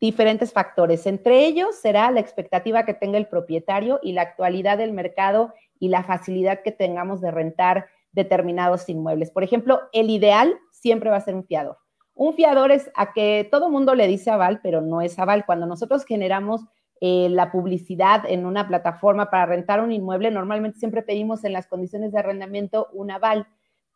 diferentes 0.00 0.52
factores. 0.52 1.06
Entre 1.06 1.46
ellos 1.46 1.76
será 1.76 2.10
la 2.10 2.20
expectativa 2.20 2.84
que 2.84 2.94
tenga 2.94 3.18
el 3.18 3.28
propietario 3.28 4.00
y 4.02 4.12
la 4.12 4.22
actualidad 4.22 4.78
del 4.78 4.92
mercado 4.92 5.52
y 5.78 5.88
la 5.88 6.02
facilidad 6.02 6.62
que 6.62 6.72
tengamos 6.72 7.20
de 7.20 7.30
rentar 7.30 7.86
determinados 8.12 8.88
inmuebles. 8.88 9.30
Por 9.30 9.44
ejemplo, 9.44 9.80
el 9.92 10.10
ideal 10.10 10.54
siempre 10.70 11.10
va 11.10 11.16
a 11.16 11.20
ser 11.20 11.34
un 11.34 11.44
fiador. 11.44 11.78
Un 12.14 12.34
fiador 12.34 12.70
es 12.70 12.90
a 12.94 13.12
que 13.12 13.46
todo 13.50 13.70
mundo 13.70 13.94
le 13.94 14.06
dice 14.06 14.30
aval, 14.30 14.60
pero 14.62 14.80
no 14.80 15.00
es 15.00 15.18
aval. 15.18 15.44
Cuando 15.44 15.66
nosotros 15.66 16.04
generamos 16.04 16.62
eh, 17.00 17.28
la 17.30 17.50
publicidad 17.50 18.24
en 18.26 18.46
una 18.46 18.66
plataforma 18.68 19.30
para 19.30 19.46
rentar 19.46 19.80
un 19.80 19.92
inmueble, 19.92 20.30
normalmente 20.30 20.78
siempre 20.78 21.02
pedimos 21.02 21.44
en 21.44 21.52
las 21.52 21.66
condiciones 21.66 22.12
de 22.12 22.18
arrendamiento 22.18 22.88
un 22.92 23.10
aval, 23.10 23.46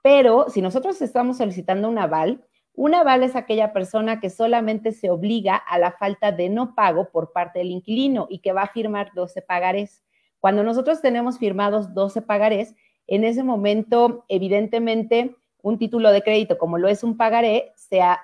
pero 0.02 0.46
si 0.48 0.62
nosotros 0.62 1.00
estamos 1.02 1.38
solicitando 1.38 1.88
un 1.88 1.98
aval, 1.98 2.44
un 2.74 2.94
aval 2.94 3.24
es 3.24 3.34
aquella 3.34 3.72
persona 3.72 4.20
que 4.20 4.30
solamente 4.30 4.92
se 4.92 5.10
obliga 5.10 5.56
a 5.56 5.78
la 5.78 5.92
falta 5.92 6.30
de 6.30 6.48
no 6.48 6.76
pago 6.76 7.10
por 7.10 7.32
parte 7.32 7.58
del 7.58 7.72
inquilino 7.72 8.26
y 8.30 8.38
que 8.38 8.52
va 8.52 8.62
a 8.62 8.68
firmar 8.68 9.10
12 9.14 9.42
pagarés. 9.42 10.04
Cuando 10.38 10.62
nosotros 10.62 11.00
tenemos 11.02 11.38
firmados 11.38 11.92
12 11.92 12.22
pagarés, 12.22 12.76
en 13.08 13.24
ese 13.24 13.42
momento, 13.42 14.24
evidentemente, 14.28 15.34
un 15.60 15.78
título 15.78 16.12
de 16.12 16.22
crédito 16.22 16.56
como 16.56 16.78
lo 16.78 16.88
es 16.88 17.02
un 17.02 17.16
pagaré, 17.16 17.72
sea, 17.74 18.20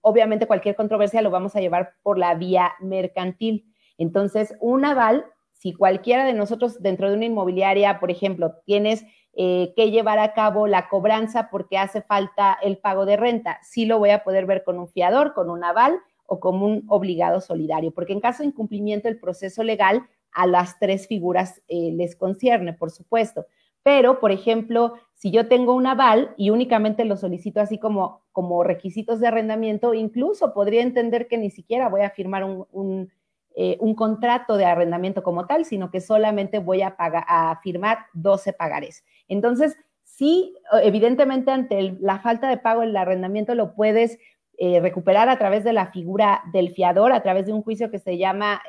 obviamente 0.00 0.46
cualquier 0.46 0.76
controversia 0.76 1.20
lo 1.20 1.30
vamos 1.30 1.54
a 1.54 1.60
llevar 1.60 1.92
por 2.02 2.16
la 2.18 2.34
vía 2.34 2.72
mercantil. 2.80 3.69
Entonces, 4.00 4.54
un 4.60 4.86
aval, 4.86 5.26
si 5.52 5.74
cualquiera 5.74 6.24
de 6.24 6.32
nosotros 6.32 6.82
dentro 6.82 7.10
de 7.10 7.16
una 7.16 7.26
inmobiliaria, 7.26 8.00
por 8.00 8.10
ejemplo, 8.10 8.54
tienes 8.64 9.04
eh, 9.34 9.74
que 9.76 9.90
llevar 9.90 10.18
a 10.18 10.32
cabo 10.32 10.66
la 10.66 10.88
cobranza 10.88 11.50
porque 11.50 11.76
hace 11.76 12.00
falta 12.00 12.58
el 12.62 12.78
pago 12.78 13.04
de 13.04 13.18
renta, 13.18 13.58
sí 13.62 13.84
lo 13.84 13.98
voy 13.98 14.08
a 14.10 14.24
poder 14.24 14.46
ver 14.46 14.64
con 14.64 14.78
un 14.78 14.88
fiador, 14.88 15.34
con 15.34 15.50
un 15.50 15.64
aval 15.64 16.00
o 16.24 16.40
como 16.40 16.66
un 16.66 16.84
obligado 16.88 17.42
solidario, 17.42 17.92
porque 17.92 18.14
en 18.14 18.20
caso 18.20 18.42
de 18.42 18.48
incumplimiento 18.48 19.06
del 19.06 19.20
proceso 19.20 19.62
legal, 19.62 20.06
a 20.32 20.46
las 20.46 20.78
tres 20.78 21.06
figuras 21.06 21.60
eh, 21.68 21.92
les 21.92 22.16
concierne, 22.16 22.72
por 22.72 22.90
supuesto. 22.90 23.44
Pero, 23.82 24.18
por 24.18 24.30
ejemplo, 24.30 24.94
si 25.12 25.30
yo 25.30 25.46
tengo 25.46 25.74
un 25.74 25.86
aval 25.86 26.32
y 26.38 26.48
únicamente 26.48 27.04
lo 27.04 27.18
solicito 27.18 27.60
así 27.60 27.76
como, 27.76 28.22
como 28.32 28.64
requisitos 28.64 29.20
de 29.20 29.26
arrendamiento, 29.26 29.92
incluso 29.92 30.54
podría 30.54 30.82
entender 30.82 31.28
que 31.28 31.36
ni 31.36 31.50
siquiera 31.50 31.90
voy 31.90 32.00
a 32.00 32.10
firmar 32.10 32.44
un 32.44 33.10
eh, 33.56 33.76
un 33.80 33.94
contrato 33.94 34.56
de 34.56 34.64
arrendamiento 34.64 35.22
como 35.22 35.46
tal, 35.46 35.64
sino 35.64 35.90
que 35.90 36.00
solamente 36.00 36.58
voy 36.58 36.82
a, 36.82 36.94
a 36.98 37.60
firmar 37.62 38.06
12 38.14 38.52
pagares. 38.52 39.04
Entonces, 39.28 39.76
sí, 40.04 40.54
evidentemente 40.82 41.50
ante 41.50 41.96
la 42.00 42.20
falta 42.20 42.48
de 42.48 42.58
pago 42.58 42.82
el 42.82 42.96
arrendamiento 42.96 43.54
lo 43.54 43.74
puedes 43.74 44.18
eh, 44.56 44.80
recuperar 44.80 45.28
a 45.28 45.38
través 45.38 45.64
de 45.64 45.72
la 45.72 45.90
figura 45.90 46.42
del 46.52 46.70
fiador, 46.70 47.12
a 47.12 47.22
través 47.22 47.46
de 47.46 47.52
un 47.52 47.62
juicio 47.62 47.90
que 47.90 47.98
se 47.98 48.18
llama 48.18 48.62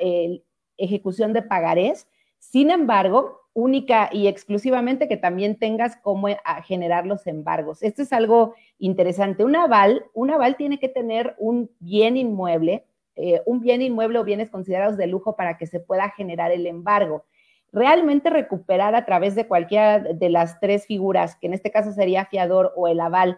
ejecución 0.78 1.34
de 1.34 1.44
pagarés. 1.44 2.08
Sin 2.40 2.72
embargo, 2.72 3.42
única 3.54 4.10
y 4.12 4.28
exclusivamente 4.28 5.08
que 5.08 5.18
también 5.18 5.58
tengas 5.58 5.98
cómo 5.98 6.28
generar 6.66 7.06
los 7.06 7.28
embargos. 7.28 7.84
Esto 7.84 8.02
es 8.02 8.14
algo 8.14 8.56
interesante. 8.80 9.44
Un 9.44 9.56
aval, 9.56 10.06
un 10.14 10.32
aval 10.32 10.56
tiene 10.56 10.80
que 10.80 10.90
tener 10.90 11.36
un 11.38 11.70
bien 11.80 12.18
inmueble 12.18 12.86
eh, 13.22 13.42
un 13.46 13.60
bien 13.60 13.82
inmueble 13.82 14.18
o 14.18 14.24
bienes 14.24 14.50
considerados 14.50 14.98
de 14.98 15.06
lujo 15.06 15.36
para 15.36 15.58
que 15.58 15.68
se 15.68 15.80
pueda 15.80 16.10
generar 16.10 16.52
el 16.52 16.66
embargo. 16.66 17.26
Realmente 17.72 18.32
recuperar 18.32 18.96
a 18.96 19.06
través 19.06 19.36
de 19.36 19.48
cualquiera 19.48 20.00
de 20.00 20.30
las 20.30 20.60
tres 20.60 20.88
figuras, 20.88 21.36
que 21.36 21.46
en 21.48 21.54
este 21.54 21.70
caso 21.70 21.92
sería 21.92 22.26
fiador 22.26 22.74
o 22.76 22.88
el 22.88 23.00
aval, 23.00 23.38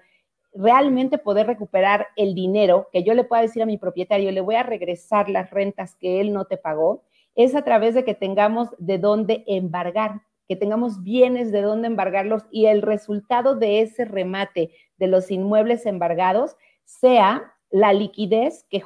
realmente 0.54 1.18
poder 1.18 1.48
recuperar 1.48 2.08
el 2.16 2.34
dinero 2.34 2.88
que 2.94 3.04
yo 3.04 3.14
le 3.14 3.26
pueda 3.26 3.42
decir 3.42 3.62
a 3.62 3.66
mi 3.66 3.78
propietario, 3.78 4.32
le 4.32 4.42
voy 4.42 4.56
a 4.56 4.64
regresar 4.64 5.30
las 5.30 5.52
rentas 5.52 5.96
que 5.96 6.22
él 6.22 6.32
no 6.32 6.46
te 6.46 6.58
pagó, 6.58 7.04
es 7.36 7.54
a 7.54 7.64
través 7.64 7.94
de 7.94 8.06
que 8.06 8.14
tengamos 8.14 8.70
de 8.78 9.00
dónde 9.00 9.44
embargar, 9.48 10.22
que 10.48 10.56
tengamos 10.56 11.04
bienes 11.04 11.52
de 11.52 11.62
dónde 11.62 11.88
embargarlos 11.88 12.44
y 12.52 12.68
el 12.68 12.82
resultado 12.82 13.56
de 13.56 13.82
ese 13.82 14.06
remate 14.06 14.72
de 14.98 15.08
los 15.08 15.30
inmuebles 15.32 15.86
embargados 15.86 16.56
sea 16.86 17.54
la 17.74 17.92
liquidez 17.92 18.68
que, 18.70 18.80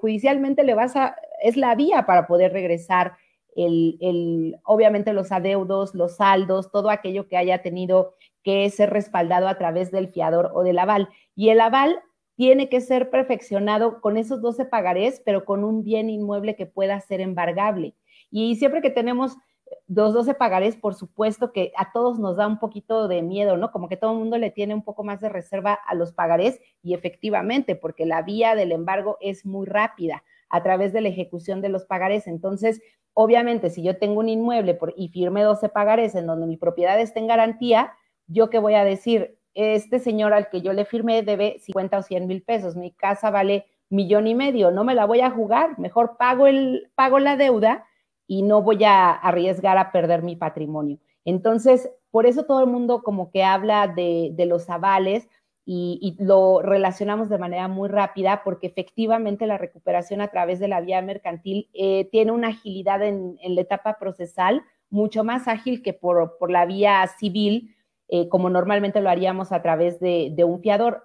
judicialmente 0.00 0.62
le 0.62 0.74
vas 0.74 0.94
a, 0.94 1.16
es 1.42 1.56
la 1.56 1.74
vía 1.74 2.06
para 2.06 2.28
poder 2.28 2.52
regresar 2.52 3.16
el, 3.56 4.56
obviamente 4.64 5.12
los 5.12 5.32
adeudos, 5.32 5.92
los 5.92 6.16
saldos, 6.16 6.70
todo 6.70 6.90
aquello 6.90 7.26
que 7.26 7.36
haya 7.36 7.62
tenido 7.62 8.14
que 8.44 8.70
ser 8.70 8.90
respaldado 8.90 9.48
a 9.48 9.58
través 9.58 9.90
del 9.90 10.06
fiador 10.08 10.52
o 10.54 10.62
del 10.62 10.78
aval. 10.78 11.08
Y 11.34 11.48
el 11.48 11.60
aval 11.60 12.00
tiene 12.36 12.68
que 12.68 12.80
ser 12.80 13.10
perfeccionado 13.10 14.00
con 14.00 14.16
esos 14.16 14.40
12 14.40 14.66
pagarés, 14.66 15.20
pero 15.24 15.44
con 15.44 15.64
un 15.64 15.82
bien 15.82 16.08
inmueble 16.08 16.54
que 16.54 16.66
pueda 16.66 17.00
ser 17.00 17.20
embargable. 17.20 17.96
Y 18.30 18.54
siempre 18.54 18.82
que 18.82 18.90
tenemos 18.90 19.36
los 19.88 20.14
12 20.14 20.34
pagarés, 20.34 20.76
por 20.76 20.94
supuesto 20.94 21.52
que 21.52 21.72
a 21.76 21.92
todos 21.92 22.18
nos 22.18 22.36
da 22.36 22.46
un 22.46 22.58
poquito 22.58 23.08
de 23.08 23.22
miedo, 23.22 23.56
¿no? 23.56 23.70
Como 23.70 23.88
que 23.88 23.96
todo 23.96 24.12
el 24.12 24.18
mundo 24.18 24.38
le 24.38 24.50
tiene 24.50 24.74
un 24.74 24.82
poco 24.82 25.04
más 25.04 25.20
de 25.20 25.28
reserva 25.28 25.74
a 25.74 25.94
los 25.94 26.12
pagarés 26.12 26.60
y 26.82 26.94
efectivamente, 26.94 27.76
porque 27.76 28.06
la 28.06 28.22
vía 28.22 28.54
del 28.54 28.72
embargo 28.72 29.16
es 29.20 29.44
muy 29.44 29.66
rápida 29.66 30.22
a 30.48 30.62
través 30.62 30.92
de 30.92 31.00
la 31.00 31.08
ejecución 31.08 31.60
de 31.60 31.68
los 31.68 31.84
pagarés. 31.84 32.26
Entonces, 32.26 32.80
obviamente, 33.14 33.70
si 33.70 33.82
yo 33.82 33.98
tengo 33.98 34.20
un 34.20 34.28
inmueble 34.28 34.78
y 34.96 35.08
firme 35.08 35.42
12 35.42 35.68
pagarés 35.68 36.14
en 36.14 36.26
donde 36.26 36.46
mi 36.46 36.56
propiedad 36.56 37.00
está 37.00 37.20
en 37.20 37.26
garantía, 37.26 37.92
yo 38.26 38.50
qué 38.50 38.58
voy 38.58 38.74
a 38.74 38.84
decir, 38.84 39.38
este 39.54 39.98
señor 39.98 40.34
al 40.34 40.50
que 40.50 40.60
yo 40.60 40.72
le 40.72 40.84
firmé 40.84 41.22
debe 41.22 41.58
50 41.60 41.98
o 41.98 42.02
100 42.02 42.26
mil 42.26 42.42
pesos, 42.42 42.76
mi 42.76 42.92
casa 42.92 43.30
vale 43.30 43.66
millón 43.88 44.26
y 44.26 44.34
medio, 44.34 44.70
no 44.70 44.84
me 44.84 44.94
la 44.94 45.06
voy 45.06 45.20
a 45.20 45.30
jugar, 45.30 45.78
mejor 45.78 46.16
pago, 46.18 46.46
el, 46.46 46.90
pago 46.94 47.18
la 47.18 47.36
deuda 47.36 47.86
y 48.26 48.42
no 48.42 48.62
voy 48.62 48.84
a 48.84 49.10
arriesgar 49.10 49.78
a 49.78 49.92
perder 49.92 50.22
mi 50.22 50.36
patrimonio. 50.36 50.98
Entonces, 51.24 51.90
por 52.10 52.26
eso 52.26 52.44
todo 52.44 52.60
el 52.60 52.66
mundo 52.66 53.02
como 53.02 53.30
que 53.30 53.44
habla 53.44 53.88
de, 53.88 54.34
los 54.46 54.70
avales 54.70 55.28
y, 55.64 56.16
lo 56.18 56.62
relacionamos 56.62 57.28
de 57.28 57.38
manera 57.38 57.68
muy 57.68 57.88
rápida 57.88 58.42
porque 58.44 58.68
efectivamente 58.68 59.46
la 59.46 59.58
recuperación 59.58 60.20
a 60.20 60.28
través 60.28 60.60
de 60.60 60.68
la 60.68 60.80
vía 60.80 61.02
mercantil 61.02 61.68
eh, 61.74 62.08
tiene 62.10 62.32
una 62.32 62.48
agilidad 62.48 63.02
en, 63.02 63.36
la 63.42 63.60
etapa 63.60 63.98
procesal 63.98 64.62
mucho 64.88 65.24
más 65.24 65.48
ágil 65.48 65.82
que 65.82 65.92
por, 65.92 66.38
por 66.38 66.50
la 66.50 66.64
vía 66.64 67.04
civil 67.18 67.76
eh, 68.08 68.28
como 68.28 68.50
normalmente 68.50 69.00
lo 69.00 69.10
haríamos 69.10 69.50
a 69.50 69.62
través 69.62 69.98
de, 69.98 70.34
un 70.44 70.60
fiador. 70.60 71.04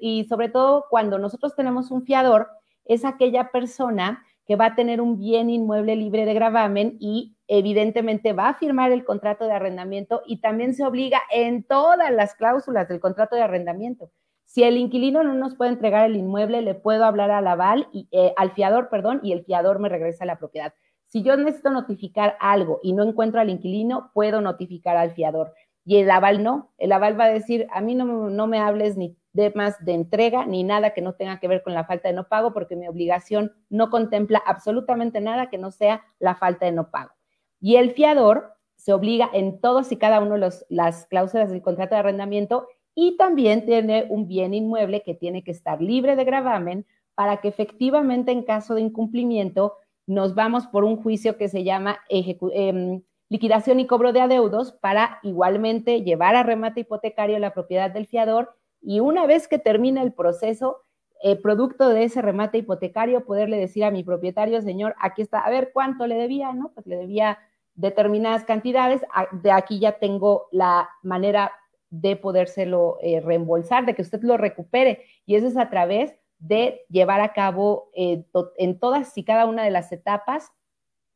Y 0.00 0.24
sobre 0.24 0.48
todo 0.48 0.84
cuando 0.90 1.18
nosotros 1.18 1.54
tenemos 1.54 1.90
un 1.90 2.04
fiador, 2.04 2.48
es 2.84 3.04
aquella 3.04 3.50
persona 3.50 4.24
que 4.46 4.56
va 4.56 4.66
a 4.66 4.74
tener 4.74 5.00
un 5.00 5.18
bien 5.18 5.50
inmueble 5.50 5.96
libre 5.96 6.24
de 6.24 6.34
gravamen 6.34 6.96
y 7.00 7.36
evidentemente 7.46 8.32
va 8.32 8.48
a 8.48 8.54
firmar 8.54 8.92
el 8.92 9.04
contrato 9.04 9.46
de 9.46 9.52
arrendamiento 9.52 10.22
y 10.26 10.40
también 10.40 10.74
se 10.74 10.84
obliga 10.84 11.20
en 11.30 11.64
todas 11.64 12.10
las 12.10 12.34
cláusulas 12.34 12.88
del 12.88 13.00
contrato 13.00 13.36
de 13.36 13.42
arrendamiento. 13.42 14.10
Si 14.44 14.64
el 14.64 14.76
inquilino 14.76 15.22
no 15.22 15.34
nos 15.34 15.54
puede 15.54 15.70
entregar 15.70 16.04
el 16.04 16.16
inmueble, 16.16 16.60
le 16.60 16.74
puedo 16.74 17.04
hablar 17.04 17.30
al 17.30 17.46
aval 17.46 17.88
y 17.92 18.08
eh, 18.10 18.34
al 18.36 18.52
fiador, 18.52 18.90
perdón, 18.90 19.20
y 19.22 19.32
el 19.32 19.44
fiador 19.44 19.78
me 19.78 19.88
regresa 19.88 20.26
la 20.26 20.38
propiedad. 20.38 20.74
Si 21.06 21.22
yo 21.22 21.36
necesito 21.36 21.70
notificar 21.70 22.36
algo 22.40 22.80
y 22.82 22.92
no 22.92 23.02
encuentro 23.02 23.40
al 23.40 23.50
inquilino, 23.50 24.10
puedo 24.12 24.40
notificar 24.40 24.96
al 24.96 25.12
fiador. 25.12 25.54
Y 25.84 25.96
el 25.96 26.10
aval 26.10 26.42
no. 26.42 26.72
El 26.78 26.92
aval 26.92 27.18
va 27.18 27.24
a 27.24 27.32
decir, 27.32 27.66
a 27.72 27.80
mí 27.80 27.94
no, 27.94 28.28
no 28.28 28.46
me 28.46 28.58
hables 28.58 28.96
ni 28.96 29.16
de 29.32 29.52
más 29.54 29.82
de 29.84 29.94
entrega 29.94 30.46
ni 30.46 30.64
nada 30.64 30.92
que 30.92 31.00
no 31.00 31.14
tenga 31.14 31.40
que 31.40 31.48
ver 31.48 31.62
con 31.62 31.74
la 31.74 31.84
falta 31.84 32.08
de 32.08 32.14
no 32.14 32.28
pago, 32.28 32.52
porque 32.52 32.76
mi 32.76 32.88
obligación 32.88 33.52
no 33.70 33.90
contempla 33.90 34.42
absolutamente 34.44 35.20
nada 35.20 35.48
que 35.50 35.58
no 35.58 35.70
sea 35.70 36.02
la 36.18 36.34
falta 36.34 36.66
de 36.66 36.72
no 36.72 36.90
pago. 36.90 37.12
Y 37.60 37.76
el 37.76 37.92
fiador 37.92 38.54
se 38.76 38.92
obliga 38.92 39.30
en 39.32 39.60
todos 39.60 39.92
y 39.92 39.96
cada 39.96 40.20
uno 40.20 40.38
de 40.38 40.50
las 40.68 41.06
cláusulas 41.06 41.50
del 41.50 41.62
contrato 41.62 41.94
de 41.94 42.00
arrendamiento 42.00 42.66
y 42.94 43.16
también 43.16 43.64
tiene 43.64 44.06
un 44.08 44.26
bien 44.26 44.54
inmueble 44.54 45.02
que 45.02 45.14
tiene 45.14 45.44
que 45.44 45.52
estar 45.52 45.80
libre 45.80 46.16
de 46.16 46.24
gravamen 46.24 46.86
para 47.14 47.38
que 47.38 47.48
efectivamente 47.48 48.32
en 48.32 48.42
caso 48.42 48.74
de 48.74 48.80
incumplimiento 48.80 49.74
nos 50.06 50.34
vamos 50.34 50.66
por 50.66 50.84
un 50.84 50.96
juicio 50.96 51.36
que 51.36 51.48
se 51.48 51.64
llama 51.64 51.98
em, 52.08 53.02
liquidación 53.28 53.80
y 53.80 53.86
cobro 53.86 54.12
de 54.12 54.20
adeudos 54.20 54.72
para 54.72 55.20
igualmente 55.22 56.02
llevar 56.02 56.34
a 56.34 56.42
remate 56.42 56.80
hipotecario 56.80 57.38
la 57.38 57.54
propiedad 57.54 57.90
del 57.90 58.06
fiador 58.06 58.56
y 58.82 59.00
una 59.00 59.26
vez 59.26 59.48
que 59.48 59.58
termine 59.58 60.02
el 60.02 60.12
proceso, 60.12 60.82
eh, 61.22 61.36
producto 61.36 61.88
de 61.88 62.04
ese 62.04 62.20
remate 62.20 62.58
hipotecario, 62.58 63.24
poderle 63.24 63.56
decir 63.56 63.84
a 63.84 63.92
mi 63.92 64.02
propietario, 64.02 64.60
señor, 64.60 64.94
aquí 65.00 65.22
está, 65.22 65.38
a 65.38 65.50
ver 65.50 65.70
cuánto 65.72 66.06
le 66.06 66.16
debía, 66.16 66.52
¿no? 66.52 66.72
Pues 66.74 66.86
le 66.86 66.96
debía 66.96 67.38
determinadas 67.74 68.44
cantidades, 68.44 69.02
de 69.30 69.52
aquí 69.52 69.78
ya 69.78 69.92
tengo 69.92 70.48
la 70.50 70.90
manera 71.02 71.52
de 71.90 72.16
podérselo 72.16 72.98
eh, 73.02 73.20
reembolsar, 73.20 73.86
de 73.86 73.94
que 73.94 74.02
usted 74.02 74.22
lo 74.22 74.36
recupere. 74.36 75.04
Y 75.24 75.36
eso 75.36 75.46
es 75.46 75.56
a 75.56 75.70
través 75.70 76.14
de 76.38 76.84
llevar 76.88 77.20
a 77.20 77.32
cabo 77.32 77.90
eh, 77.94 78.24
en 78.56 78.80
todas 78.80 79.16
y 79.16 79.24
cada 79.24 79.46
una 79.46 79.62
de 79.62 79.70
las 79.70 79.92
etapas 79.92 80.50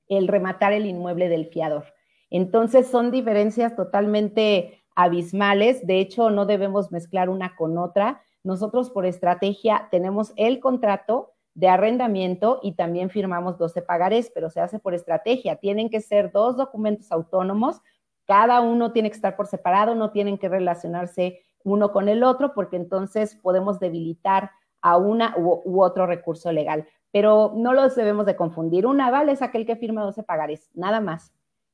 el 0.09 0.29
rematar 0.29 0.73
el 0.73 0.87
inmueble 0.87 1.29
del 1.29 1.47
fiador. 1.47 1.87
Entonces 2.31 2.87
son 2.87 3.11
diferencias 3.11 3.75
totalmente 3.75 4.85
abismales. 4.97 5.87
De 5.87 6.01
hecho, 6.01 6.31
no 6.31 6.47
debemos 6.47 6.91
mezclar 6.91 7.29
una 7.29 7.55
con 7.55 7.79
otra. 7.79 8.23
Nosotros 8.43 8.91
por 8.91 9.07
estrategia 9.07 9.87
tenemos 9.93 10.33
el 10.37 10.59
contrato 10.59 11.35
de 11.55 11.69
arrendamiento 11.69 12.59
y 12.63 12.73
también 12.73 13.09
firmamos 13.09 13.57
12 13.59 13.83
pagarés, 13.83 14.31
pero 14.35 14.51
se 14.51 14.61
hace 14.61 14.79
por 14.79 14.95
estrategia. 14.95 15.57
Tienen 15.57 15.89
que 15.89 16.01
ser 16.01 16.33
dos 16.33 16.57
documentos 16.57 17.13
autónomos. 17.13 17.81
Cada 18.27 18.61
uno 18.61 18.93
tiene 18.93 19.11
que 19.11 19.17
estar 19.17 19.37
por 19.37 19.47
separado, 19.47 19.95
no 19.95 20.11
tienen 20.11 20.37
que 20.37 20.49
relacionarse 20.49 21.41
uno 21.65 21.93
con 21.93 22.09
el 22.09 22.23
otro, 22.23 22.55
porque 22.55 22.77
entonces 22.77 23.37
podemos 23.37 23.79
debilitar 23.79 24.51
a 24.83 24.97
una 24.97 25.35
u, 25.37 25.83
otro 25.83 26.07
recurso 26.07 26.53
legal. 26.53 26.87
Pero 27.11 27.53
no 27.57 27.73
los 27.73 27.95
debemos 27.97 28.27
de 28.27 28.37
confundir. 28.37 28.87
Un 28.87 29.01
aval 29.01 29.29
es 29.29 29.43
aquel 29.43 29.67
que 29.67 29.77
firma 29.77 30.03
12 30.03 30.23
pagarés, 30.23 30.71
nada 30.75 31.01
más. 31.01 31.33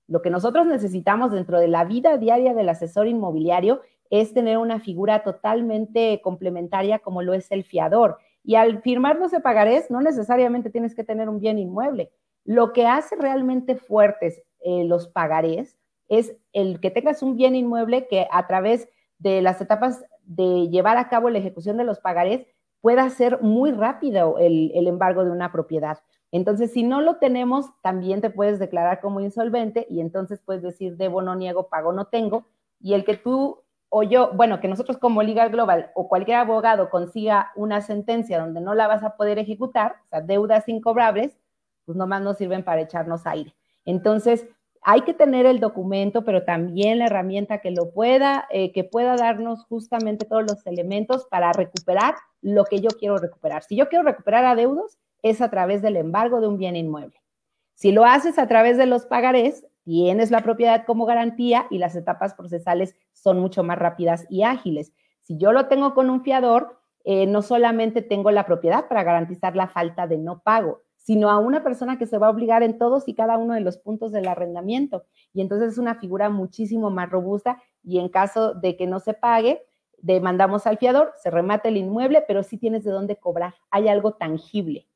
Lo 0.09 0.23
que 0.23 0.31
nosotros 0.31 0.67
necesitamos 0.67 1.33
dentro 1.33 1.59
de 1.59 1.69
la 1.69 1.85
vida 1.85 2.19
diaria 2.19 2.55
del 2.55 2.69
asesor 2.69 3.07
inmobiliario 3.07 3.81
es 4.11 4.35
tener 4.35 4.59
una 4.59 4.79
figura 4.79 5.23
totalmente 5.23 6.21
complementaria 6.23 6.99
como 6.99 7.23
lo 7.23 7.33
es 7.35 7.51
el 7.51 7.65
fiador. 7.65 8.19
Y 8.45 8.57
al 8.57 8.83
firmar 8.83 9.17
los 9.19 9.33
pagarés, 9.43 9.91
no 9.91 10.01
necesariamente 10.01 10.71
tienes 10.71 10.95
que 10.95 11.05
tener 11.05 11.29
un 11.29 11.41
bien 11.41 11.59
inmueble. 11.59 12.11
Lo 12.45 12.73
que 12.73 12.87
hace 12.87 13.17
realmente 13.17 13.77
fuertes 13.77 14.43
eh, 14.61 14.85
los 14.85 15.09
pagarés 15.09 15.79
es 16.09 16.37
el 16.53 16.81
que 16.81 16.91
tengas 16.91 17.23
un 17.23 17.37
bien 17.37 17.55
inmueble 17.55 18.07
que 18.09 18.27
a 18.31 18.47
través 18.47 18.89
de 19.19 19.41
las 19.41 19.61
etapas 19.61 20.05
de 20.25 20.69
llevar 20.69 20.99
a 20.99 21.09
cabo 21.09 21.31
la 21.31 21.39
ejecución 21.39 21.77
de 21.77 21.85
los 21.85 22.01
pagarés 22.01 22.47
pueda 22.81 23.09
ser 23.11 23.41
muy 23.41 23.71
rápido 23.71 24.39
el 24.39 24.87
embargo 24.87 25.25
de 25.25 25.31
una 25.31 25.53
propiedad. 25.53 25.99
Entonces, 26.33 26.73
si 26.73 26.83
no 26.83 27.01
lo 27.01 27.17
tenemos, 27.17 27.67
también 27.83 28.21
te 28.21 28.31
puedes 28.31 28.59
declarar 28.59 29.01
como 29.01 29.21
insolvente 29.21 29.87
y 29.89 30.01
entonces 30.01 30.41
puedes 30.45 30.63
decir, 30.63 30.97
debo, 30.97 31.23
no 31.23 31.37
niego, 31.37 31.69
pago, 31.69 31.93
no 31.93 32.07
tengo. 32.07 32.47
Y 32.81 32.95
el 32.95 33.05
que 33.05 33.17
tú 33.17 33.63
o 33.95 34.03
yo, 34.03 34.33
bueno, 34.33 34.59
que 34.59 34.69
nosotros 34.69 34.97
como 34.97 35.23
Liga 35.23 35.49
Global 35.49 35.91
o 35.95 36.09
cualquier 36.09 36.39
abogado 36.39 36.89
consiga 36.89 37.53
una 37.57 37.83
sentencia 37.83 38.41
donde 38.41 38.63
no 38.63 38.75
la 38.75 38.87
vas 38.87 39.05
a 39.05 39.17
poder 39.17 39.39
ejecutar, 39.39 39.97
o 40.07 40.09
sea, 40.09 40.23
deudas 40.23 40.67
incobrables, 40.67 41.39
pues 41.85 41.99
nomás 41.99 42.23
nos 42.23 42.39
sirven 42.39 42.65
para 42.65 42.81
echarnos 42.81 43.27
aire. 43.27 43.55
Entonces, 43.85 44.49
hay 44.81 45.03
que 45.03 45.13
tener 45.13 45.45
el 45.45 45.61
documento, 45.61 46.25
pero 46.25 46.45
también 46.45 46.99
la 46.99 47.07
herramienta 47.07 47.59
que 47.59 47.71
lo 47.71 47.91
pueda, 47.91 48.47
eh, 48.51 48.73
que 48.73 48.83
pueda 48.83 49.17
darnos 49.17 49.65
justamente 49.67 50.25
todos 50.25 50.45
los 50.45 50.67
elementos 50.67 51.27
para 51.27 51.53
recuperar 51.53 52.15
lo 52.41 52.65
que 52.65 52.81
yo 52.81 52.89
quiero 52.99 53.19
recuperar. 53.19 53.63
Si 53.63 53.77
yo 53.77 53.91
quiero 53.91 54.05
recuperar 54.05 54.47
adeudos, 54.47 54.99
es 55.23 55.41
a 55.41 55.51
través 55.51 55.83
del 55.83 55.97
embargo 55.97 56.41
de 56.41 56.49
un 56.49 56.59
bien 56.59 56.77
inmueble. 56.77 57.23
Si 57.75 57.93
lo 57.93 58.05
haces 58.05 58.39
a 58.39 58.49
través 58.49 58.77
de 58.77 58.87
los 58.87 59.07
pagarés, 59.07 59.67
tienes 59.85 60.31
la 60.31 60.43
propiedad 60.43 60.85
como 60.87 61.07
garantía 61.07 61.67
y 61.71 61.79
las 61.79 61.97
etapas 61.97 62.35
procesales 62.35 62.95
son 63.13 63.41
mucho 63.41 63.65
más 63.65 63.79
rápidas 63.79 64.27
y 64.29 64.43
ágiles. 64.43 64.93
Si 65.21 65.37
yo 65.37 65.53
lo 65.53 65.67
tengo 65.67 65.95
con 65.95 66.11
un 66.11 66.23
fiador, 66.23 66.79
eh, 67.05 67.27
no 67.27 67.43
solamente 67.43 68.03
tengo 68.03 68.31
la 68.31 68.47
propiedad 68.47 68.87
para 68.87 69.03
garantizar 69.03 69.57
la 69.57 69.69
falta 69.69 70.07
de 70.07 70.19
no 70.19 70.43
pago, 70.43 70.83
sino 70.97 71.31
a 71.31 71.39
una 71.39 71.65
persona 71.65 71.99
que 71.99 72.07
se 72.07 72.19
va 72.19 72.29
a 72.29 72.31
obligar 72.31 72.63
en 72.63 72.79
todos 72.79 73.09
y 73.09 73.15
cada 73.15 73.37
uno 73.39 73.55
de 73.55 73.61
los 73.61 73.79
puntos 73.79 74.13
del 74.13 74.29
arrendamiento. 74.29 75.05
Y 75.33 75.41
entonces 75.41 75.73
es 75.73 75.79
una 75.79 75.97
figura 75.97 76.31
muchísimo 76.31 76.91
más 76.91 77.11
robusta 77.11 77.61
y 77.83 77.99
en 77.99 78.09
caso 78.09 78.55
de 78.55 78.77
que 78.77 78.87
no 78.87 79.01
se 79.01 79.15
pague, 79.15 79.65
demandamos 79.99 80.67
al 80.67 80.79
fiador, 80.79 81.13
se 81.17 81.31
remate 81.31 81.69
el 81.69 81.77
inmueble, 81.77 82.23
pero 82.27 82.45
sí 82.45 82.59
tienes 82.59 82.85
de 82.85 82.93
dónde 82.93 83.17
cobrar. 83.17 83.55
Hay 83.71 83.89
algo 83.89 84.13
tangible 84.13 84.87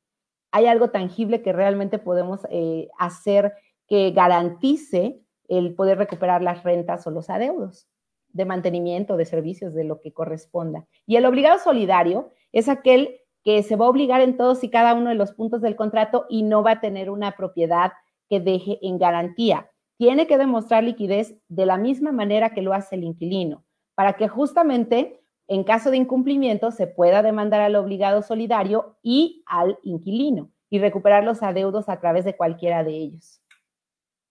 hay 0.51 0.67
algo 0.67 0.89
tangible 0.89 1.41
que 1.41 1.53
realmente 1.53 1.99
podemos 1.99 2.41
eh, 2.49 2.89
hacer 2.97 3.53
que 3.87 4.11
garantice 4.11 5.21
el 5.47 5.75
poder 5.75 5.97
recuperar 5.97 6.41
las 6.41 6.63
rentas 6.63 7.07
o 7.07 7.11
los 7.11 7.29
adeudos 7.29 7.87
de 8.33 8.45
mantenimiento, 8.45 9.17
de 9.17 9.25
servicios, 9.25 9.73
de 9.73 9.83
lo 9.83 9.99
que 9.99 10.13
corresponda. 10.13 10.85
Y 11.05 11.15
el 11.15 11.25
obligado 11.25 11.59
solidario 11.59 12.31
es 12.51 12.69
aquel 12.69 13.21
que 13.43 13.63
se 13.63 13.75
va 13.75 13.85
a 13.85 13.89
obligar 13.89 14.21
en 14.21 14.35
todos 14.35 14.63
y 14.63 14.69
cada 14.69 14.93
uno 14.93 15.09
de 15.09 15.15
los 15.15 15.31
puntos 15.31 15.61
del 15.61 15.75
contrato 15.75 16.25
y 16.29 16.43
no 16.43 16.63
va 16.63 16.71
a 16.71 16.81
tener 16.81 17.09
una 17.09 17.31
propiedad 17.35 17.93
que 18.29 18.39
deje 18.39 18.77
en 18.81 18.97
garantía. 18.97 19.71
Tiene 19.97 20.27
que 20.27 20.37
demostrar 20.37 20.83
liquidez 20.83 21.35
de 21.47 21.65
la 21.65 21.77
misma 21.77 22.11
manera 22.11 22.49
que 22.51 22.61
lo 22.61 22.73
hace 22.73 22.95
el 22.95 23.03
inquilino, 23.03 23.63
para 23.95 24.13
que 24.13 24.27
justamente 24.27 25.21
en 25.47 25.63
caso 25.63 25.91
de 25.91 25.97
incumplimiento, 25.97 26.71
se 26.71 26.87
pueda 26.87 27.21
demandar 27.21 27.61
al 27.61 27.75
obligado 27.75 28.21
solidario 28.21 28.97
y 29.01 29.43
al 29.45 29.79
inquilino 29.83 30.51
y 30.69 30.79
recuperar 30.79 31.23
los 31.23 31.41
adeudos 31.41 31.87
a 31.87 31.99
través 31.99 32.25
de 32.25 32.35
cualquiera 32.35 32.83
de 32.83 32.91
ellos. 32.91 33.41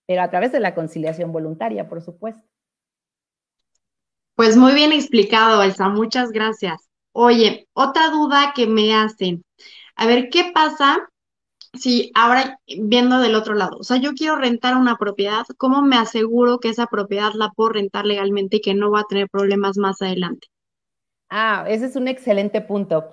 Pero 0.06 0.22
a 0.22 0.30
través 0.30 0.52
de 0.52 0.60
la 0.60 0.74
conciliación 0.74 1.32
voluntaria, 1.32 1.88
por 1.88 2.02
supuesto. 2.02 2.46
Pues 4.34 4.56
muy 4.56 4.74
bien 4.74 4.92
explicado, 4.92 5.62
Elsa. 5.62 5.88
Muchas 5.88 6.30
gracias. 6.30 6.90
Oye, 7.12 7.66
otra 7.72 8.10
duda 8.10 8.52
que 8.54 8.66
me 8.66 8.94
hacen. 8.94 9.42
A 9.96 10.06
ver, 10.06 10.28
¿qué 10.28 10.52
pasa 10.52 11.08
si 11.72 12.10
ahora 12.14 12.60
viendo 12.66 13.18
del 13.20 13.34
otro 13.34 13.54
lado? 13.54 13.78
O 13.78 13.84
sea, 13.84 13.96
yo 13.96 14.12
quiero 14.12 14.36
rentar 14.36 14.76
una 14.76 14.98
propiedad, 14.98 15.46
¿cómo 15.56 15.80
me 15.80 15.96
aseguro 15.96 16.60
que 16.60 16.68
esa 16.68 16.86
propiedad 16.86 17.32
la 17.34 17.50
puedo 17.50 17.70
rentar 17.70 18.04
legalmente 18.04 18.58
y 18.58 18.60
que 18.60 18.74
no 18.74 18.90
va 18.90 19.00
a 19.00 19.06
tener 19.08 19.30
problemas 19.30 19.78
más 19.78 20.02
adelante? 20.02 20.48
Ah, 21.28 21.64
ese 21.68 21.86
es 21.86 21.96
un 21.96 22.08
excelente 22.08 22.60
punto. 22.60 23.10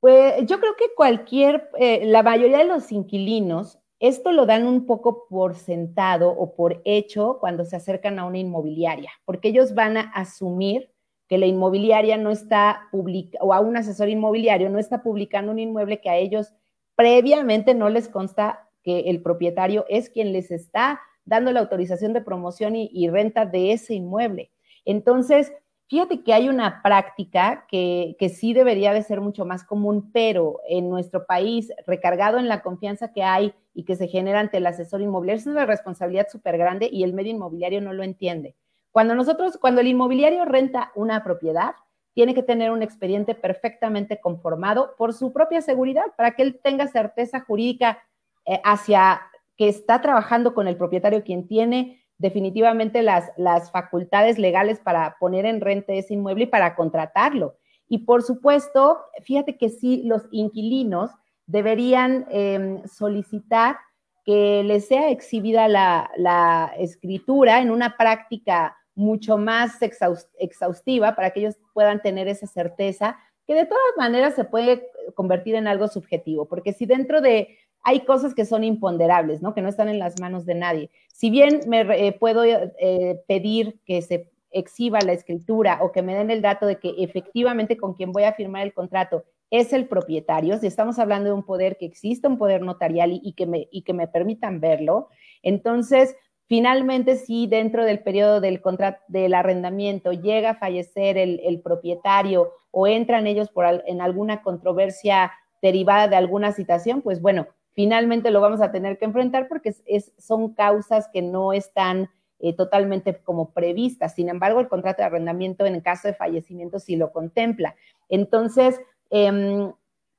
Pues 0.00 0.46
yo 0.46 0.60
creo 0.60 0.74
que 0.76 0.94
cualquier, 0.96 1.70
eh, 1.78 2.04
la 2.06 2.22
mayoría 2.22 2.58
de 2.58 2.64
los 2.64 2.92
inquilinos, 2.92 3.78
esto 4.00 4.30
lo 4.30 4.46
dan 4.46 4.66
un 4.66 4.86
poco 4.86 5.26
por 5.28 5.56
sentado 5.56 6.30
o 6.30 6.54
por 6.54 6.80
hecho 6.84 7.38
cuando 7.40 7.64
se 7.64 7.76
acercan 7.76 8.18
a 8.18 8.24
una 8.24 8.38
inmobiliaria, 8.38 9.10
porque 9.24 9.48
ellos 9.48 9.74
van 9.74 9.96
a 9.96 10.02
asumir 10.14 10.92
que 11.28 11.36
la 11.36 11.46
inmobiliaria 11.46 12.16
no 12.16 12.30
está 12.30 12.88
publicando, 12.92 13.46
o 13.46 13.52
a 13.52 13.60
un 13.60 13.76
asesor 13.76 14.08
inmobiliario 14.08 14.70
no 14.70 14.78
está 14.78 15.02
publicando 15.02 15.50
un 15.52 15.58
inmueble 15.58 16.00
que 16.00 16.10
a 16.10 16.16
ellos 16.16 16.54
previamente 16.94 17.74
no 17.74 17.88
les 17.88 18.08
consta 18.08 18.68
que 18.82 19.10
el 19.10 19.20
propietario 19.20 19.84
es 19.88 20.10
quien 20.10 20.32
les 20.32 20.50
está 20.50 21.00
dando 21.24 21.52
la 21.52 21.60
autorización 21.60 22.12
de 22.12 22.22
promoción 22.22 22.74
y 22.76 23.08
renta 23.10 23.44
de 23.44 23.72
ese 23.72 23.94
inmueble. 23.94 24.50
Entonces, 24.84 25.52
Fíjate 25.88 26.22
que 26.22 26.34
hay 26.34 26.50
una 26.50 26.82
práctica 26.82 27.64
que, 27.66 28.14
sí 28.34 28.52
debería 28.52 28.92
de 28.92 29.02
ser 29.02 29.22
mucho 29.22 29.46
más 29.46 29.64
común, 29.64 30.10
pero 30.12 30.60
en 30.68 30.90
nuestro 30.90 31.24
país, 31.24 31.72
recargado 31.86 32.38
en 32.38 32.46
la 32.46 32.60
confianza 32.60 33.10
que 33.10 33.22
hay 33.22 33.54
y 33.72 33.84
que 33.84 33.96
se 33.96 34.06
genera 34.06 34.40
ante 34.40 34.58
el 34.58 34.66
asesor 34.66 35.00
inmobiliario, 35.00 35.40
es 35.40 35.46
una 35.46 35.64
responsabilidad 35.64 36.28
súper 36.30 36.58
grande 36.58 36.90
y 36.92 37.04
el 37.04 37.14
medio 37.14 37.32
inmobiliario 37.32 37.80
no 37.80 37.94
lo 37.94 38.02
entiende. 38.02 38.54
Cuando 38.90 39.14
nosotros, 39.14 39.56
cuando 39.56 39.80
el 39.80 39.86
inmobiliario 39.86 40.44
renta 40.44 40.92
una 40.94 41.24
propiedad, 41.24 41.74
tiene 42.12 42.34
que 42.34 42.42
tener 42.42 42.70
un 42.70 42.82
expediente 42.82 43.34
perfectamente 43.34 44.20
conformado 44.20 44.94
por 44.98 45.14
su 45.14 45.32
propia 45.32 45.62
seguridad, 45.62 46.04
para 46.18 46.32
que 46.32 46.42
él 46.42 46.60
tenga 46.62 46.86
certeza 46.88 47.40
jurídica 47.40 47.98
eh, 48.44 48.60
hacia 48.62 49.22
que 49.56 49.68
está 49.68 50.02
trabajando 50.02 50.52
con 50.52 50.68
el 50.68 50.76
propietario, 50.76 51.24
quien 51.24 51.46
tiene 51.46 52.02
definitivamente 52.18 53.02
las, 53.02 53.30
las 53.36 53.70
facultades 53.70 54.38
legales 54.38 54.80
para 54.80 55.16
poner 55.18 55.46
en 55.46 55.60
renta 55.60 55.92
ese 55.92 56.14
inmueble 56.14 56.44
y 56.44 56.48
para 56.48 56.74
contratarlo. 56.74 57.56
Y 57.88 57.98
por 57.98 58.22
supuesto, 58.22 58.98
fíjate 59.22 59.56
que 59.56 59.70
sí, 59.70 60.02
los 60.04 60.26
inquilinos 60.30 61.10
deberían 61.46 62.26
em, 62.30 62.86
solicitar 62.86 63.78
que 64.24 64.62
les 64.62 64.86
sea 64.86 65.10
exhibida 65.10 65.68
la, 65.68 66.72
escritura 66.78 67.62
en 67.62 67.70
una 67.70 67.96
práctica 67.96 68.76
mucho 68.94 69.38
más 69.38 69.78
exhaustiva 69.80 71.16
para 71.16 71.30
que 71.30 71.40
ellos 71.40 71.56
puedan 71.72 72.02
tener 72.02 72.28
esa 72.28 72.46
certeza, 72.46 73.16
que 73.46 73.54
de 73.54 73.64
todas 73.64 73.96
maneras 73.96 74.34
se 74.34 74.44
puede 74.44 74.90
convertir 75.14 75.54
en 75.54 75.66
algo 75.66 75.88
subjetivo, 75.88 76.46
porque 76.46 76.74
si 76.74 76.84
dentro 76.84 77.22
de 77.22 77.56
hay 77.82 78.00
cosas 78.00 78.34
que 78.34 78.44
son 78.44 78.64
imponderables, 78.64 79.42
¿no? 79.42 79.54
Que 79.54 79.62
no 79.62 79.68
están 79.68 79.88
en 79.88 79.98
las 79.98 80.20
manos 80.20 80.44
de 80.44 80.54
nadie. 80.54 80.90
Si 81.12 81.30
bien 81.30 81.60
me 81.66 81.80
eh, 81.80 82.12
puedo 82.12 82.44
eh, 82.44 83.22
pedir 83.26 83.80
que 83.84 84.02
se 84.02 84.30
exhiba 84.50 85.00
la 85.00 85.12
escritura 85.12 85.78
o 85.82 85.92
que 85.92 86.02
me 86.02 86.14
den 86.14 86.30
el 86.30 86.42
dato 86.42 86.66
de 86.66 86.78
que 86.78 86.94
efectivamente 86.98 87.76
con 87.76 87.94
quien 87.94 88.12
voy 88.12 88.24
a 88.24 88.32
firmar 88.32 88.62
el 88.62 88.72
contrato 88.72 89.24
es 89.50 89.72
el 89.72 89.88
propietario, 89.88 90.58
si 90.58 90.66
estamos 90.66 90.98
hablando 90.98 91.30
de 91.30 91.34
un 91.34 91.42
poder 91.42 91.78
que 91.78 91.86
existe, 91.86 92.28
un 92.28 92.38
poder 92.38 92.62
notarial 92.62 93.18
y, 93.22 93.32
que, 93.32 93.46
me, 93.46 93.68
y 93.70 93.82
que 93.82 93.94
me 93.94 94.06
permitan 94.06 94.60
verlo, 94.60 95.08
entonces 95.42 96.16
finalmente 96.48 97.16
si 97.16 97.46
dentro 97.46 97.84
del 97.84 98.00
periodo 98.00 98.40
del 98.40 98.60
contrato 98.60 99.00
del 99.08 99.34
arrendamiento 99.34 100.12
llega 100.12 100.50
a 100.50 100.58
fallecer 100.58 101.16
el, 101.16 101.60
propietario 101.62 102.52
o 102.70 102.86
entran 102.86 103.26
ellos 103.26 103.48
por 103.50 103.64
en 103.86 104.00
alguna 104.00 104.42
controversia 104.42 105.32
derivada 105.62 106.08
de 106.08 106.16
alguna 106.16 106.52
citación, 106.52 107.02
pues 107.02 107.20
bueno, 107.20 107.48
finalmente 107.78 108.32
lo 108.32 108.40
vamos 108.40 108.60
a 108.60 108.72
tener 108.72 108.98
que 108.98 109.04
enfrentar 109.04 109.46
porque 109.46 109.72
son 110.18 110.52
causas 110.52 111.08
que 111.12 111.22
no 111.22 111.52
están 111.52 112.10
eh, 112.40 112.52
totalmente 112.52 113.22
como 113.22 113.52
previstas. 113.52 114.16
Sin 114.16 114.28
embargo, 114.28 114.58
el 114.58 114.66
contrato 114.66 115.00
de 115.00 115.06
arrendamiento 115.06 115.64
en 115.64 115.80
caso 115.80 116.08
de 116.08 116.14
fallecimiento 116.14 116.80
sí 116.80 116.96
lo 116.96 117.12
contempla. 117.12 117.76
Entonces, 118.08 118.80
em, 119.10 119.72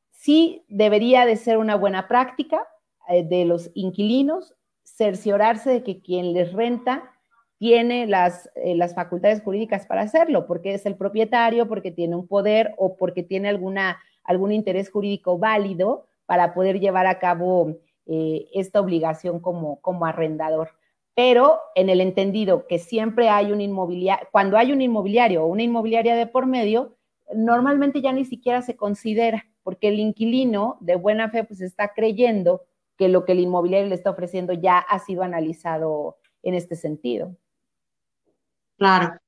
sí 0.09 0.63
debería 0.69 1.25
de 1.25 1.35
ser 1.35 1.57
una 1.57 1.75
buena 1.75 2.07
práctica 2.07 2.65
eh, 3.09 3.25
de 3.25 3.43
los 3.43 3.71
inquilinos 3.73 4.55
cerciorarse 4.85 5.69
de 5.69 5.83
que 5.83 5.99
quien 5.99 6.31
les 6.31 6.53
renta 6.53 7.11
tiene 7.57 8.07
las, 8.07 8.49
eh, 8.55 8.73
las 8.73 8.95
facultades 8.95 9.41
jurídicas 9.41 9.85
para 9.85 10.03
hacerlo, 10.03 10.47
porque 10.47 10.75
es 10.75 10.85
el 10.85 10.95
propietario, 10.95 11.67
porque 11.67 11.91
tiene 11.91 12.15
un 12.15 12.25
poder 12.25 12.73
o 12.77 12.95
porque 12.95 13.21
tiene 13.21 13.49
alguna, 13.49 13.99
algún 14.23 14.53
interés 14.53 14.89
jurídico 14.89 15.37
válido 15.37 16.08
para 16.29 16.53
poder 16.53 16.79
llevar 16.79 17.07
a 17.07 17.17
cabo 17.17 17.79
esta 18.05 18.79
obligación 18.79 19.39
como, 19.39 19.81
como 19.81 20.05
arrendador 20.05 20.69
pero 21.19 21.59
en 21.75 21.89
el 21.89 21.99
entendido 21.99 22.65
que 22.65 22.79
siempre 22.79 23.27
hay 23.27 23.51
un 23.51 23.59
inmobiliario, 23.59 24.25
cuando 24.31 24.55
hay 24.55 24.71
un 24.71 24.81
inmobiliario 24.81 25.43
o 25.43 25.47
una 25.47 25.63
inmobiliaria 25.63 26.15
de 26.15 26.27
por 26.27 26.45
medio, 26.45 26.95
normalmente 27.35 28.01
ya 28.01 28.13
ni 28.13 28.23
siquiera 28.23 28.61
se 28.61 28.77
considera, 28.77 29.45
porque 29.61 29.89
el 29.89 29.99
inquilino 29.99 30.77
de 30.79 30.95
buena 30.95 31.29
fe 31.29 31.43
pues 31.43 31.59
está 31.59 31.89
creyendo 31.93 32.61
que 32.95 33.09
lo 33.09 33.25
que 33.25 33.33
el 33.33 33.41
inmobiliario 33.41 33.89
le 33.89 33.95
está 33.95 34.11
ofreciendo 34.11 34.53
ya 34.53 34.77
ha 34.77 34.97
sido 34.99 35.21
analizado 35.21 36.15
en 36.41 36.53
este 36.53 36.77
sentido. 36.77 37.35
Claro. 38.77 39.19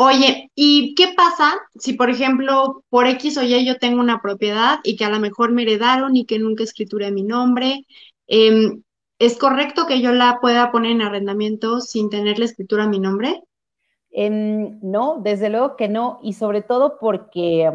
Oye, 0.00 0.52
¿y 0.54 0.94
qué 0.94 1.08
pasa 1.16 1.56
si, 1.76 1.94
por 1.94 2.08
ejemplo, 2.08 2.84
por 2.88 3.08
X 3.08 3.36
o 3.36 3.42
Y 3.42 3.66
yo 3.66 3.78
tengo 3.78 3.98
una 3.98 4.22
propiedad 4.22 4.78
y 4.84 4.94
que 4.94 5.04
a 5.04 5.10
lo 5.10 5.18
mejor 5.18 5.50
me 5.50 5.62
heredaron 5.62 6.14
y 6.14 6.24
que 6.24 6.38
nunca 6.38 6.62
escrituré 6.62 7.10
mi 7.10 7.24
nombre? 7.24 7.84
Eh, 8.28 8.68
¿Es 9.18 9.36
correcto 9.36 9.88
que 9.88 10.00
yo 10.00 10.12
la 10.12 10.38
pueda 10.40 10.70
poner 10.70 10.92
en 10.92 11.02
arrendamiento 11.02 11.80
sin 11.80 12.10
tener 12.10 12.38
la 12.38 12.44
escritura 12.44 12.84
a 12.84 12.88
mi 12.88 13.00
nombre? 13.00 13.42
Em, 14.12 14.78
no, 14.82 15.20
desde 15.20 15.50
luego 15.50 15.74
que 15.74 15.88
no, 15.88 16.20
y 16.22 16.34
sobre 16.34 16.62
todo 16.62 16.98
porque 17.00 17.68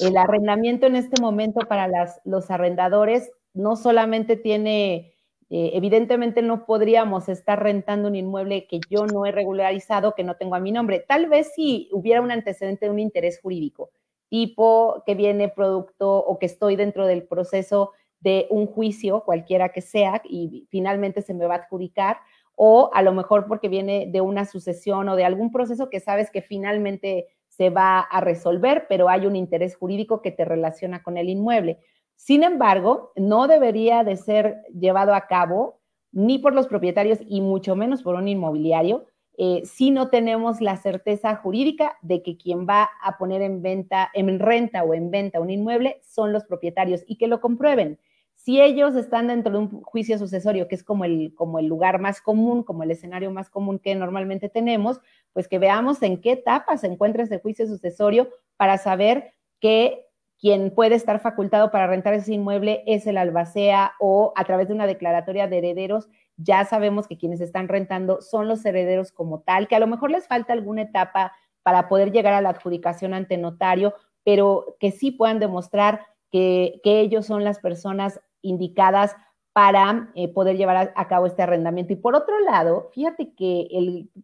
el 0.00 0.16
arrendamiento 0.16 0.86
en 0.86 0.96
este 0.96 1.20
momento 1.20 1.60
para 1.68 1.86
los 2.24 2.50
arrendadores 2.50 3.30
no 3.52 3.76
solamente 3.76 4.36
tiene, 4.36 5.12
eh, 5.50 5.70
evidentemente 5.74 6.42
no 6.42 6.66
podríamos 6.66 7.28
estar 7.28 7.62
rentando 7.62 8.08
un 8.08 8.16
inmueble 8.16 8.66
que 8.66 8.80
yo 8.90 9.06
no 9.06 9.24
he 9.24 9.32
regularizado, 9.32 10.14
que 10.14 10.24
no 10.24 10.36
tengo 10.36 10.54
a 10.54 10.60
mi 10.60 10.72
nombre. 10.72 11.04
Tal 11.06 11.26
vez 11.26 11.52
si 11.54 11.88
hubiera 11.92 12.20
un 12.20 12.30
antecedente 12.30 12.86
de 12.86 12.90
un 12.90 12.98
interés 12.98 13.40
jurídico, 13.40 13.90
tipo 14.28 15.02
que 15.06 15.14
viene 15.14 15.48
producto 15.48 16.18
o 16.18 16.38
que 16.38 16.46
estoy 16.46 16.76
dentro 16.76 17.06
del 17.06 17.22
proceso 17.22 17.92
de 18.20 18.46
un 18.50 18.66
juicio, 18.66 19.22
cualquiera 19.24 19.70
que 19.70 19.80
sea, 19.80 20.20
y 20.24 20.66
finalmente 20.70 21.22
se 21.22 21.34
me 21.34 21.46
va 21.46 21.54
a 21.54 21.58
adjudicar, 21.58 22.18
o 22.54 22.90
a 22.92 23.02
lo 23.02 23.12
mejor 23.12 23.46
porque 23.46 23.68
viene 23.68 24.08
de 24.10 24.20
una 24.20 24.44
sucesión 24.44 25.08
o 25.08 25.16
de 25.16 25.24
algún 25.24 25.52
proceso 25.52 25.88
que 25.88 26.00
sabes 26.00 26.30
que 26.30 26.42
finalmente 26.42 27.28
se 27.46 27.70
va 27.70 28.00
a 28.00 28.20
resolver, 28.20 28.86
pero 28.88 29.08
hay 29.08 29.26
un 29.26 29.36
interés 29.36 29.76
jurídico 29.76 30.20
que 30.20 30.32
te 30.32 30.44
relaciona 30.44 31.02
con 31.02 31.16
el 31.16 31.28
inmueble. 31.28 31.78
Sin 32.18 32.42
embargo, 32.42 33.12
no 33.14 33.46
debería 33.46 34.02
de 34.02 34.16
ser 34.16 34.64
llevado 34.74 35.14
a 35.14 35.28
cabo 35.28 35.78
ni 36.10 36.38
por 36.38 36.52
los 36.52 36.66
propietarios 36.66 37.20
y 37.24 37.40
mucho 37.40 37.76
menos 37.76 38.02
por 38.02 38.16
un 38.16 38.26
inmobiliario 38.26 39.06
eh, 39.40 39.62
si 39.64 39.92
no 39.92 40.10
tenemos 40.10 40.60
la 40.60 40.76
certeza 40.76 41.36
jurídica 41.36 41.96
de 42.02 42.24
que 42.24 42.36
quien 42.36 42.66
va 42.66 42.90
a 43.00 43.18
poner 43.18 43.40
en 43.40 43.62
venta, 43.62 44.10
en 44.12 44.40
renta 44.40 44.82
o 44.82 44.94
en 44.94 45.12
venta 45.12 45.40
un 45.40 45.48
inmueble 45.48 46.00
son 46.02 46.32
los 46.32 46.44
propietarios 46.44 47.04
y 47.06 47.18
que 47.18 47.28
lo 47.28 47.40
comprueben. 47.40 48.00
Si 48.34 48.60
ellos 48.60 48.96
están 48.96 49.28
dentro 49.28 49.52
de 49.52 49.58
un 49.58 49.82
juicio 49.82 50.18
sucesorio, 50.18 50.66
que 50.66 50.74
es 50.74 50.82
como 50.82 51.04
el, 51.04 51.34
como 51.36 51.60
el 51.60 51.66
lugar 51.66 52.00
más 52.00 52.20
común, 52.20 52.64
como 52.64 52.82
el 52.82 52.90
escenario 52.90 53.30
más 53.30 53.48
común 53.48 53.78
que 53.78 53.94
normalmente 53.94 54.48
tenemos, 54.48 55.00
pues 55.32 55.46
que 55.46 55.60
veamos 55.60 56.02
en 56.02 56.20
qué 56.20 56.32
etapa 56.32 56.76
se 56.76 56.88
encuentra 56.88 57.22
ese 57.22 57.38
juicio 57.38 57.68
sucesorio 57.68 58.30
para 58.56 58.76
saber 58.76 59.34
que 59.60 60.07
quien 60.40 60.72
puede 60.72 60.94
estar 60.94 61.20
facultado 61.20 61.70
para 61.70 61.86
rentar 61.86 62.14
ese 62.14 62.34
inmueble 62.34 62.82
es 62.86 63.06
el 63.06 63.18
albacea 63.18 63.94
o 63.98 64.32
a 64.36 64.44
través 64.44 64.68
de 64.68 64.74
una 64.74 64.86
declaratoria 64.86 65.48
de 65.48 65.58
herederos, 65.58 66.08
ya 66.36 66.64
sabemos 66.64 67.08
que 67.08 67.18
quienes 67.18 67.40
están 67.40 67.68
rentando 67.68 68.20
son 68.20 68.46
los 68.46 68.64
herederos 68.64 69.10
como 69.10 69.40
tal, 69.40 69.66
que 69.66 69.74
a 69.74 69.80
lo 69.80 69.88
mejor 69.88 70.10
les 70.10 70.28
falta 70.28 70.52
alguna 70.52 70.82
etapa 70.82 71.32
para 71.64 71.88
poder 71.88 72.12
llegar 72.12 72.34
a 72.34 72.40
la 72.40 72.50
adjudicación 72.50 73.12
ante 73.12 73.36
notario, 73.36 73.94
pero 74.24 74.76
que 74.78 74.92
sí 74.92 75.10
puedan 75.10 75.40
demostrar 75.40 76.06
que, 76.30 76.80
ellos 76.84 77.26
son 77.26 77.44
las 77.44 77.58
personas 77.58 78.20
indicadas 78.42 79.16
para 79.52 80.10
eh, 80.14 80.28
poder 80.28 80.56
llevar 80.56 80.92
a, 80.94 81.08
cabo 81.08 81.26
este 81.26 81.42
arrendamiento. 81.42 81.92
Y 81.92 81.96
por 81.96 82.14
otro 82.14 82.38
lado, 82.40 82.90
fíjate 82.92 83.34
que 83.34 83.68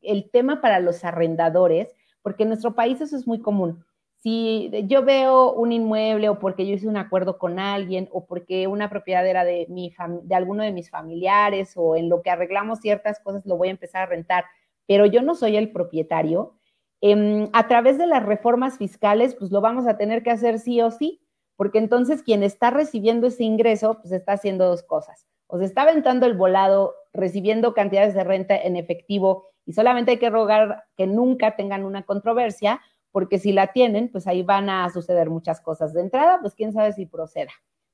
el, 0.03 0.31
tema 0.31 0.61
para 0.61 0.79
los 0.79 1.05
arrendadores, 1.05 1.89
porque 2.23 2.45
en 2.45 2.51
nuestro 2.51 2.75
país 2.75 3.01
eso 3.01 3.17
es 3.17 3.27
muy 3.27 3.41
común. 3.41 3.85
Si 4.25 4.71
yo 4.85 5.05
veo 5.05 5.53
un 5.53 5.71
inmueble 5.71 6.31
o 6.31 6.39
porque 6.39 6.67
yo 6.67 6.73
hice 6.73 6.89
un 6.89 6.97
acuerdo 6.97 7.37
con 7.37 7.59
alguien 7.59 8.09
o 8.11 8.25
porque 8.25 8.67
una 8.67 8.89
propiedad 8.89 9.27
era 9.27 9.45
de, 9.45 9.67
mi 9.69 9.93
de 10.23 10.35
alguno 10.35 10.63
de 10.63 10.73
mis 10.73 10.89
familiares 10.89 11.75
o 11.77 11.95
en 11.95 12.09
lo 12.09 12.23
que 12.23 12.31
arreglamos 12.31 12.81
ciertas 12.81 13.21
cosas 13.21 13.45
lo 13.45 13.59
voy 13.59 13.69
a 13.69 13.73
empezar 13.73 14.01
a 14.01 14.07
rentar, 14.07 14.47
pero 14.87 15.05
yo 15.05 15.21
no 15.21 15.35
soy 15.35 15.59
el 15.59 15.73
propietario, 15.73 16.55
em, 17.03 17.51
a 17.53 17.69
través 17.69 17.99
de 17.99 18.07
las 18.07 18.25
reformas 18.25 18.79
fiscales, 18.79 19.35
pues 19.35 19.51
lo 19.51 19.61
vamos 19.61 19.87
a 19.87 19.99
tener 19.99 20.23
que 20.23 20.31
hacer 20.31 20.59
sí 20.59 20.81
o 20.81 20.91
sí 20.91 21.21
porque 21.57 21.77
entonces 21.77 22.23
quien 22.23 22.43
está 22.43 22.71
recibiendo 22.71 23.27
ese 23.27 23.45
ingreso, 23.45 23.99
pues 24.01 24.11
está 24.11 24.33
haciendo 24.33 24.65
dos 24.65 24.83
cosas. 24.85 25.27
O 25.49 25.59
se 25.59 25.67
está 25.67 25.83
aventando 25.83 26.25
el 26.25 26.33
volado, 26.35 26.95
recibiendo 27.13 27.75
cantidades 27.75 28.15
de 28.15 28.25
renta 28.25 28.57
en 28.57 28.77
efectivo 28.77 29.51
y 29.67 29.75
solamente 29.75 30.13
hay 30.13 30.19
que 30.19 30.31
rogar 30.31 30.85
que 30.97 31.07
nunca 31.07 31.57
tengan 31.57 31.85
una 31.85 32.05
controversia, 32.05 32.81
porque 33.15 33.39
si 33.39 33.53
la 33.53 33.69
tienen, 33.69 34.09
pues 34.09 34.27
ahí 34.27 34.43
van 34.43 34.69
a 34.69 34.91
suceder 34.91 35.31
muchas 35.31 35.61
cosas. 35.61 35.93
De 35.93 36.01
entrada, 36.01 36.41
pues 36.41 36.57
quién 36.57 36.73
sabe 36.73 36.93
si 36.93 37.07
proceda, 37.07 37.53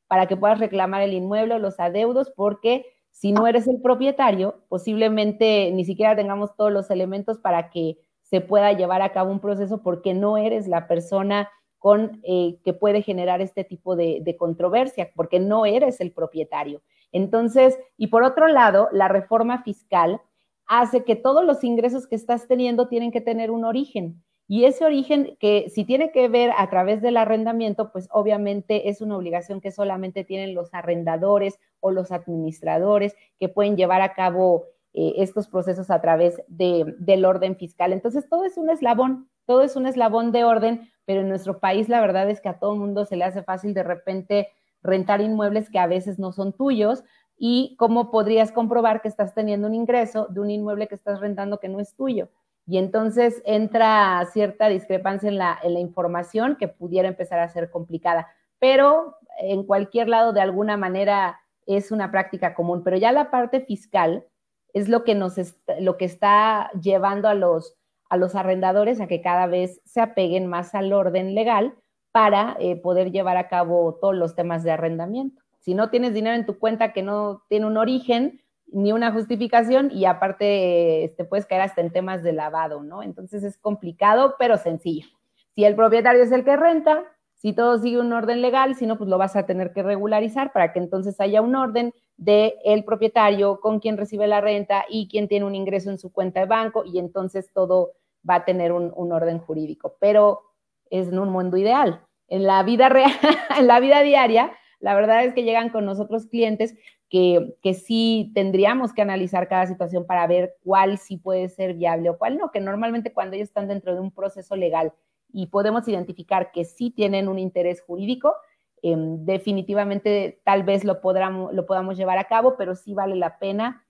para 0.09 0.27
que 0.27 0.35
puedas 0.35 0.59
reclamar 0.59 1.03
el 1.03 1.13
inmueble 1.13 1.57
o 1.57 1.59
los 1.59 1.79
adeudos, 1.79 2.33
porque 2.35 2.87
si 3.11 3.33
no 3.33 3.47
eres 3.47 3.69
el 3.69 3.83
propietario, 3.83 4.63
posiblemente 4.71 5.73
ni 5.73 5.85
siquiera 5.85 6.17
tengamos 6.17 6.57
todos 6.57 6.73
los 6.73 6.91
elementos 6.91 7.37
para 7.37 7.69
que 7.69 7.99
se 8.23 8.41
pueda 8.41 8.73
llevar 8.73 9.03
a 9.03 9.13
cabo 9.13 9.31
un 9.31 9.41
proceso 9.41 9.83
porque 9.83 10.15
no 10.15 10.39
eres 10.39 10.67
la 10.67 10.89
persona 10.89 11.51
con, 11.77 12.23
eh, 12.23 12.59
que 12.65 12.73
puede 12.73 13.03
generar 13.03 13.43
este 13.43 13.63
tipo 13.63 13.97
de, 13.97 14.37
controversia, 14.39 15.11
porque 15.15 15.39
no 15.39 15.67
eres 15.67 16.01
el 16.01 16.13
propietario. 16.13 16.81
Entonces, 17.13 17.79
y 17.99 18.07
por 18.07 18.23
otro 18.23 18.49
lado, 18.49 18.89
la 18.91 19.09
reforma 19.09 19.63
fiscal 19.65 20.23
hace 20.67 21.05
que 21.05 21.15
todos 21.15 21.45
los 21.45 21.63
ingresos 21.63 22.07
que 22.07 22.17
estás 22.17 22.49
teniendo 22.49 22.89
tienen 22.89 23.13
que 23.13 23.21
tener 23.21 23.51
un 23.51 23.67
origen. 23.67 24.25
Y 24.53 24.65
ese 24.65 24.85
origen 24.85 25.37
que 25.39 25.69
si 25.69 25.85
tiene 25.85 26.11
que 26.11 26.29
ver 26.29 26.51
a 26.59 26.69
través 26.69 27.01
del 27.01 27.19
arrendamiento, 27.19 27.93
pues 27.93 28.09
obviamente 28.11 28.89
es 28.89 29.01
una 29.01 29.17
obligación 29.17 29.61
que 29.61 29.71
solamente 29.71 30.25
tienen 30.25 30.57
los 30.57 30.75
arrendadores 30.75 31.61
o 31.79 31.93
los 31.93 32.11
administradores 32.11 33.15
que 33.39 33.49
pueden 33.49 33.77
llevar 33.77 34.03
a 34.03 34.13
cabo 34.13 34.65
eh, 34.93 35.13
estos 35.19 35.47
procesos 35.47 35.89
a 35.89 36.01
través 36.01 36.43
de, 36.49 36.97
del 36.99 37.27
orden 37.27 37.55
fiscal. 37.55 37.93
Entonces, 37.93 38.29
todo 38.29 38.45
es 38.45 38.57
un 38.57 38.71
eslabón, 38.71 39.29
todo 39.47 39.63
es 39.63 39.77
un 39.77 39.87
eslabón 39.87 40.33
de 40.33 40.43
orden, 40.43 40.91
pero 41.05 41.21
en 41.21 41.29
nuestro 41.29 41.61
país 41.61 41.89
la 41.89 42.01
verdad 42.01 42.29
es 42.29 42.41
que 42.41 42.49
a 42.49 42.59
todo 42.59 42.73
el 42.75 42.81
mundo 42.81 43.05
se 43.05 43.15
le 43.15 43.23
hace 43.23 43.45
fácil 43.45 43.73
de 43.73 43.85
repente 43.85 44.49
rentar 44.83 45.21
inmuebles 45.21 45.71
que 45.71 45.79
a 45.79 45.87
veces 45.87 46.19
no 46.19 46.33
son 46.33 46.55
tuyos 46.55 47.05
y 47.39 47.77
cómo 47.79 48.11
podrías 48.11 48.51
comprobar 48.51 49.01
que 49.01 49.07
estás 49.07 49.33
teniendo 49.33 49.69
un 49.69 49.75
ingreso 49.75 50.27
de 50.29 50.41
un 50.41 50.51
inmueble 50.51 50.89
que 50.89 50.97
estás 50.97 51.21
rentando 51.21 51.61
que 51.61 51.69
no 51.69 51.79
es 51.79 51.95
tuyo. 51.95 52.31
Y 52.67 52.79
entonces 52.79 53.43
entra 53.45 54.25
cierta 54.33 54.69
discrepancia 54.69 55.29
en 55.29 55.39
la, 55.39 55.59
información 55.81 56.57
que 56.57 56.69
pudiera 56.69 57.09
empezar 57.09 57.41
a 57.41 57.49
ser 57.49 57.71
complicada. 57.71 58.29
Pero 58.59 59.17
en 59.39 59.65
cualquier 59.65 60.09
lado, 60.09 60.33
de 60.33 60.41
alguna 60.41 60.77
manera, 60.77 61.41
es 61.67 61.91
una 61.91 62.11
práctica 62.11 62.55
común. 62.55 62.83
Pero 62.85 62.97
ya 62.97 63.13
la 63.13 63.31
parte 63.31 63.61
fiscal 63.61 64.25
es 64.73 64.89
lo 64.89 65.05
que, 65.05 65.15
nos 65.15 65.35
lo 65.81 65.97
que 65.97 66.05
está 66.05 66.71
llevando 66.81 67.29
a 67.29 67.35
los, 67.35 67.77
a 68.09 68.17
los 68.17 68.35
arrendadores 68.35 69.01
a 69.01 69.09
que 69.09 69.21
cada 69.21 69.47
vez 69.47 69.81
se 69.85 70.01
apeguen 70.01 70.47
más 70.47 70.75
al 70.75 70.93
orden 70.93 71.35
legal 71.35 71.75
para 72.13 72.57
eh, 72.61 72.77
poder 72.77 73.11
llevar 73.13 73.37
a 73.37 73.49
cabo 73.49 73.99
todos 74.01 74.15
los 74.15 74.35
temas 74.35 74.63
de 74.63 74.73
arrendamiento. 74.73 75.43
Si 75.61 75.75
no 75.75 75.91
tienes 75.91 76.15
dinero 76.15 76.37
en 76.37 76.47
tu 76.47 76.59
cuenta 76.59 76.93
que 76.93 77.03
no 77.03 77.43
tiene 77.49 77.67
un 77.67 77.77
origen 77.77 78.43
ni 78.73 78.93
una 78.93 79.13
justificación 79.13 79.91
y 79.93 80.05
aparte 80.05 80.45
te 80.45 81.05
este, 81.05 81.25
puedes 81.25 81.47
caer 81.47 81.63
hasta 81.63 81.81
en 81.81 81.93
temas 81.93 82.23
de 82.23 82.33
lavado, 82.33 82.83
¿no? 82.83 83.03
Entonces 83.03 83.43
es 83.43 83.59
complicado, 83.59 84.37
pero 84.39 84.57
sencillo. 84.57 85.09
Si 85.55 85.65
el 85.65 85.75
propietario 85.75 86.23
es 86.23 86.33
el 86.33 86.45
que 86.45 86.57
renta, 86.57 87.05
si 87.35 87.55
todo 87.55 87.79
sigue 87.79 87.99
un 87.99 88.13
orden 88.13 88.43
legal, 88.43 88.75
si 88.75 88.87
no, 88.87 88.99
pues 88.99 89.09
lo 89.09 89.17
vas 89.17 89.35
a 89.35 89.47
tener 89.47 89.73
que 89.73 89.83
regularizar 89.83 90.53
para 90.53 90.73
que 90.73 90.79
entonces 90.79 91.21
haya 91.21 91.41
un 91.41 91.57
orden 91.57 91.95
de 92.19 92.57
el 92.65 92.85
propietario 92.85 93.61
con 93.61 93.81
quien 93.81 93.97
recibe 93.97 94.27
la 94.27 94.43
renta 94.43 94.85
y 94.91 95.09
quien 95.09 95.27
tiene 95.27 95.47
un 95.47 95.55
ingreso 95.55 95.91
en 95.91 95.99
su 95.99 96.13
cuenta 96.13 96.41
de 96.41 96.47
banco 96.47 96.85
y 96.85 96.99
entonces 96.99 97.51
todo 97.55 97.93
va 98.29 98.37
a 98.37 98.45
tener 98.45 98.73
un, 98.73 99.13
orden 99.13 99.39
jurídico. 99.39 99.97
Pero 100.01 100.43
es 100.91 101.09
en 101.09 101.19
un 101.19 101.31
mundo 101.31 101.57
ideal. 101.57 102.05
En 102.29 102.45
la 102.45 102.63
vida 102.63 102.91
real, 102.91 103.13
en 103.59 103.67
la 103.67 103.81
vida 103.81 104.03
diaria, 104.03 104.53
la 104.79 104.95
verdad 104.95 105.25
es 105.25 105.33
que 105.33 105.43
llegan 105.43 105.71
con 105.71 105.87
nosotros 105.87 106.27
clientes 106.27 106.75
que, 107.11 107.57
que, 107.61 107.75
sí 107.75 108.31
tendríamos 108.35 108.95
que 108.95 109.03
analizar 109.03 109.49
cada 109.49 109.67
situación 109.67 110.07
para 110.07 110.27
ver 110.29 110.55
cuál 110.63 110.97
sí 110.97 111.17
puede 111.17 111.49
ser 111.49 111.75
viable 111.75 112.09
o 112.09 112.17
cuál 112.17 112.39
no, 112.39 112.53
que 112.53 112.61
normalmente 112.61 113.13
cuando 113.13 113.35
ellos 113.35 113.49
están 113.49 113.67
dentro 113.67 113.95
de 113.95 114.01
un 114.01 114.13
proceso 114.13 114.55
legal 114.55 114.95
y 115.33 115.47
podemos 115.47 115.87
identificar 115.89 116.53
que 116.53 116.65
sí 116.65 116.91
tienen 116.91 117.29
un 117.29 117.39
interés 117.39 117.83
jurídico, 117.83 118.35
em, 118.83 119.25
definitivamente 119.25 120.41
tal 120.45 120.63
vez 120.63 120.85
lo, 120.85 121.01
podamos, 121.01 121.53
lo 121.53 121.67
podamos 121.67 121.97
llevar 121.97 122.19
a 122.19 122.25
cabo, 122.25 122.57
pero 122.57 122.77
sí 122.77 122.95
vale 122.95 123.17
la 123.17 123.39
pena 123.39 123.85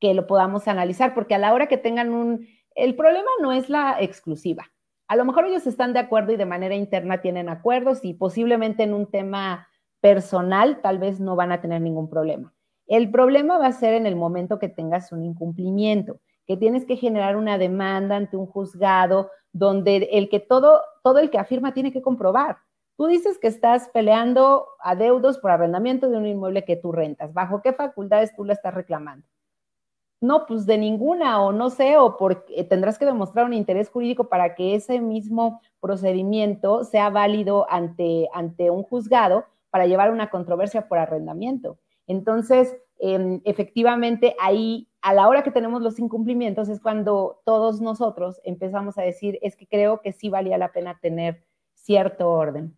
que 0.00 0.12
lo 0.12 0.26
podamos 0.26 0.66
analizar, 0.66 1.14
porque 1.14 1.34
a 1.34 1.38
la 1.38 1.52
hora 1.52 1.66
que 1.66 1.78
tengan 1.78 2.12
un... 2.12 2.48
El 2.74 2.96
problema 2.96 3.28
no 3.40 3.52
es 3.52 3.68
la 3.68 3.96
exclusiva. 4.00 4.70
A 5.08 5.16
lo 5.16 5.24
mejor 5.24 5.44
ellos 5.44 5.66
están 5.66 5.92
de 5.92 5.98
acuerdo 5.98 6.32
y 6.32 6.36
de 6.36 6.46
manera 6.46 6.74
interna 6.74 7.20
tienen 7.20 7.48
acuerdos 7.48 8.04
y 8.04 8.14
posiblemente 8.14 8.82
en 8.82 8.94
un 8.94 9.10
tema 9.10 9.68
personal 10.00 10.80
tal 10.82 10.98
vez 10.98 11.20
no 11.20 11.36
van 11.36 11.52
a 11.52 11.60
tener 11.60 11.80
ningún 11.80 12.08
problema. 12.08 12.52
El 12.86 13.10
problema 13.10 13.58
va 13.58 13.66
a 13.66 13.72
ser 13.72 13.94
en 13.94 14.06
el 14.06 14.16
momento 14.16 14.58
que 14.58 14.68
tengas 14.68 15.12
un 15.12 15.24
incumplimiento, 15.24 16.18
que 16.46 16.56
tienes 16.56 16.84
que 16.84 16.96
generar 16.96 17.36
una 17.36 17.58
demanda 17.58 18.16
ante 18.16 18.36
un 18.36 18.46
juzgado 18.46 19.30
donde 19.52 20.08
el 20.12 20.28
que 20.28 20.40
todo, 20.40 20.80
todo 21.02 21.18
el 21.18 21.30
que 21.30 21.38
afirma 21.38 21.74
tiene 21.74 21.92
que 21.92 22.02
comprobar. 22.02 22.58
Tú 22.96 23.06
dices 23.06 23.38
que 23.38 23.46
estás 23.46 23.88
peleando 23.94 24.66
a 24.80 24.94
deudos 24.94 25.38
por 25.38 25.50
arrendamiento 25.50 26.10
de 26.10 26.18
un 26.18 26.26
inmueble 26.26 26.64
que 26.64 26.76
tú 26.76 26.92
rentas. 26.92 27.32
¿Bajo 27.32 27.62
qué 27.62 27.72
facultades 27.72 28.34
tú 28.34 28.44
la 28.44 28.52
estás 28.52 28.74
reclamando? 28.74 29.26
No, 30.20 30.44
pues 30.44 30.66
de 30.66 30.76
ninguna, 30.76 31.40
o 31.42 31.50
no 31.50 31.70
sé, 31.70 31.96
o 31.96 32.18
porque 32.18 32.62
tendrás 32.64 32.98
que 32.98 33.06
demostrar 33.06 33.46
un 33.46 33.54
interés 33.54 33.88
jurídico 33.88 34.28
para 34.28 34.54
que 34.54 34.74
ese 34.74 35.00
mismo 35.00 35.62
procedimiento 35.80 36.84
sea 36.84 37.08
válido 37.08 37.66
ante, 37.70 38.28
ante 38.34 38.70
un 38.70 38.82
juzgado 38.82 39.46
para 39.70 39.86
llevar 39.86 40.12
una 40.12 40.30
controversia 40.30 40.88
por 40.88 40.98
arrendamiento. 40.98 41.78
Entonces, 42.06 42.76
em, 42.98 43.40
efectivamente, 43.44 44.34
ahí 44.40 44.88
a 45.02 45.14
la 45.14 45.28
hora 45.28 45.42
que 45.42 45.50
tenemos 45.50 45.80
los 45.82 45.98
incumplimientos 45.98 46.68
es 46.68 46.80
cuando 46.80 47.40
todos 47.44 47.80
nosotros 47.80 48.40
empezamos 48.44 48.98
a 48.98 49.02
decir, 49.02 49.38
es 49.42 49.56
que 49.56 49.66
creo 49.66 50.00
que 50.00 50.12
sí 50.12 50.28
valía 50.28 50.58
la 50.58 50.72
pena 50.72 50.98
tener 51.00 51.44
cierto 51.74 52.30
orden. 52.30 52.76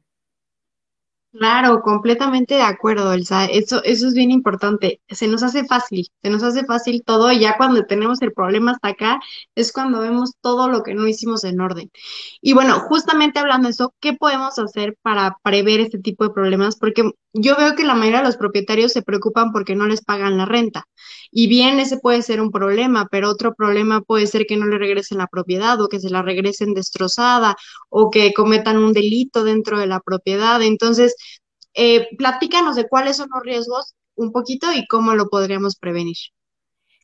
Claro, 1.32 1.80
completamente 1.80 2.54
de 2.56 2.60
acuerdo, 2.62 3.10
Elsa. 3.14 3.46
Eso, 3.46 3.82
eso 3.84 4.06
es 4.08 4.12
bien 4.14 4.30
importante. 4.30 5.00
Se 5.08 5.26
nos 5.28 5.42
hace 5.42 5.64
fácil, 5.64 6.06
se 6.22 6.28
nos 6.28 6.42
hace 6.42 6.64
fácil 6.66 7.02
todo 7.06 7.32
y 7.32 7.40
ya 7.40 7.56
cuando 7.56 7.84
tenemos 7.86 8.20
el 8.20 8.32
problema 8.34 8.72
hasta 8.72 8.88
acá 8.88 9.18
es 9.54 9.72
cuando 9.72 10.00
vemos 10.00 10.32
todo 10.42 10.68
lo 10.68 10.82
que 10.82 10.92
no 10.94 11.06
hicimos 11.08 11.44
en 11.44 11.58
orden. 11.62 11.90
Y 12.42 12.52
bueno, 12.52 12.80
justamente 12.80 13.38
hablando 13.38 13.68
de 13.68 13.72
eso, 13.72 13.94
¿qué 13.98 14.12
podemos 14.12 14.58
hacer 14.58 14.94
para 15.00 15.38
prever 15.42 15.80
este 15.80 15.98
tipo 15.98 16.24
de 16.24 16.34
problemas? 16.34 16.76
Porque 16.76 17.10
yo 17.32 17.56
veo 17.56 17.74
que 17.76 17.84
la 17.84 17.94
mayoría 17.94 18.18
de 18.20 18.26
los 18.26 18.36
propietarios 18.36 18.92
se 18.92 19.00
preocupan 19.02 19.52
porque 19.52 19.74
no 19.74 19.86
les 19.86 20.02
pagan 20.04 20.36
la 20.36 20.44
renta. 20.44 20.84
Y 21.30 21.46
bien, 21.48 21.80
ese 21.80 21.98
puede 21.98 22.20
ser 22.22 22.40
un 22.42 22.50
problema, 22.50 23.06
pero 23.10 23.30
otro 23.30 23.54
problema 23.54 24.02
puede 24.02 24.26
ser 24.26 24.44
que 24.46 24.56
no 24.58 24.66
le 24.66 24.76
regresen 24.78 25.16
la 25.18 25.26
propiedad 25.28 25.80
o 25.80 25.88
que 25.88 25.98
se 26.00 26.10
la 26.10 26.20
regresen 26.22 26.74
destrozada 26.74 27.56
o 27.88 28.10
que 28.10 28.34
cometan 28.34 28.76
un 28.78 28.92
delito 28.92 29.44
dentro 29.44 29.78
de 29.78 29.86
la 29.86 30.00
propiedad. 30.00 30.60
Entonces, 30.62 31.14
eh, 31.74 32.08
platícanos 32.16 32.76
de 32.76 32.88
cuáles 32.88 33.16
son 33.16 33.28
los 33.34 33.42
riesgos 33.42 33.94
un 34.14 34.32
poquito 34.32 34.72
y 34.72 34.86
cómo 34.86 35.14
lo 35.14 35.28
podríamos 35.28 35.76
prevenir. 35.76 36.16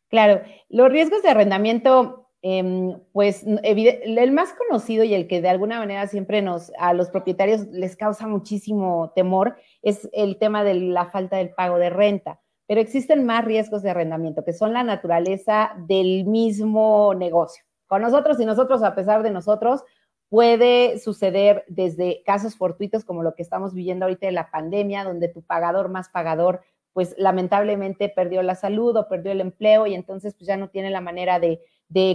Claro, 0.09 0.42
los 0.68 0.90
riesgos 0.90 1.22
de 1.22 1.28
arrendamiento, 1.28 2.31
em, 2.40 2.98
pues 3.12 3.44
el 3.44 4.33
más 4.33 4.54
conocido 4.54 5.04
y 5.04 5.14
el 5.14 5.26
que 5.26 5.42
de 5.42 5.48
alguna 5.48 5.78
manera 5.78 6.07
siempre 6.07 6.40
nos, 6.40 6.72
a 6.78 6.94
los 6.94 7.11
propietarios 7.11 7.66
les 7.68 7.96
causa 7.96 8.26
muchísimo 8.26 9.12
temor 9.14 9.57
es 9.83 10.09
el 10.12 10.38
tema 10.38 10.64
de 10.64 10.74
la 10.74 11.07
falta 11.07 11.37
del 11.37 11.50
pago 11.50 11.78
de 11.78 11.90
renta. 11.90 12.40
Pero 12.66 12.81
existen 12.81 13.24
más 13.24 13.44
riesgos 13.44 13.83
de 13.83 13.90
arrendamiento, 13.90 14.44
que 14.44 14.52
son 14.52 14.72
la 14.74 14.83
naturaleza 14.83 15.72
del 15.87 16.24
mismo 16.26 17.14
negocio. 17.14 17.64
Con 17.87 18.02
nosotros 18.02 18.38
y 18.40 18.44
nosotros, 18.44 18.83
a 18.83 18.94
pesar 18.94 19.22
de 19.22 19.31
nosotros, 19.31 19.83
puede 20.28 20.98
suceder 20.98 21.64
desde 21.68 22.22
casos 22.24 22.56
fortuitos 22.56 23.04
como 23.04 23.22
lo 23.22 23.34
que 23.34 23.42
estamos 23.42 23.74
viviendo 23.74 24.04
ahorita 24.04 24.26
de 24.26 24.32
la 24.32 24.50
pandemia, 24.50 25.04
donde 25.04 25.28
tu 25.28 25.42
pagador 25.42 25.88
más 25.88 26.08
pagador, 26.08 26.62
pues 26.92 27.14
lamentablemente 27.16 28.08
perdió 28.08 28.42
la 28.42 28.54
salud 28.54 28.96
o 28.96 29.08
perdió 29.08 29.32
el 29.32 29.40
empleo 29.40 29.86
y 29.86 29.94
entonces 29.94 30.34
pues 30.34 30.48
ya 30.48 30.56
no 30.56 30.68
tiene 30.68 30.90
la 30.90 31.00
manera 31.00 31.38
de, 31.38 31.60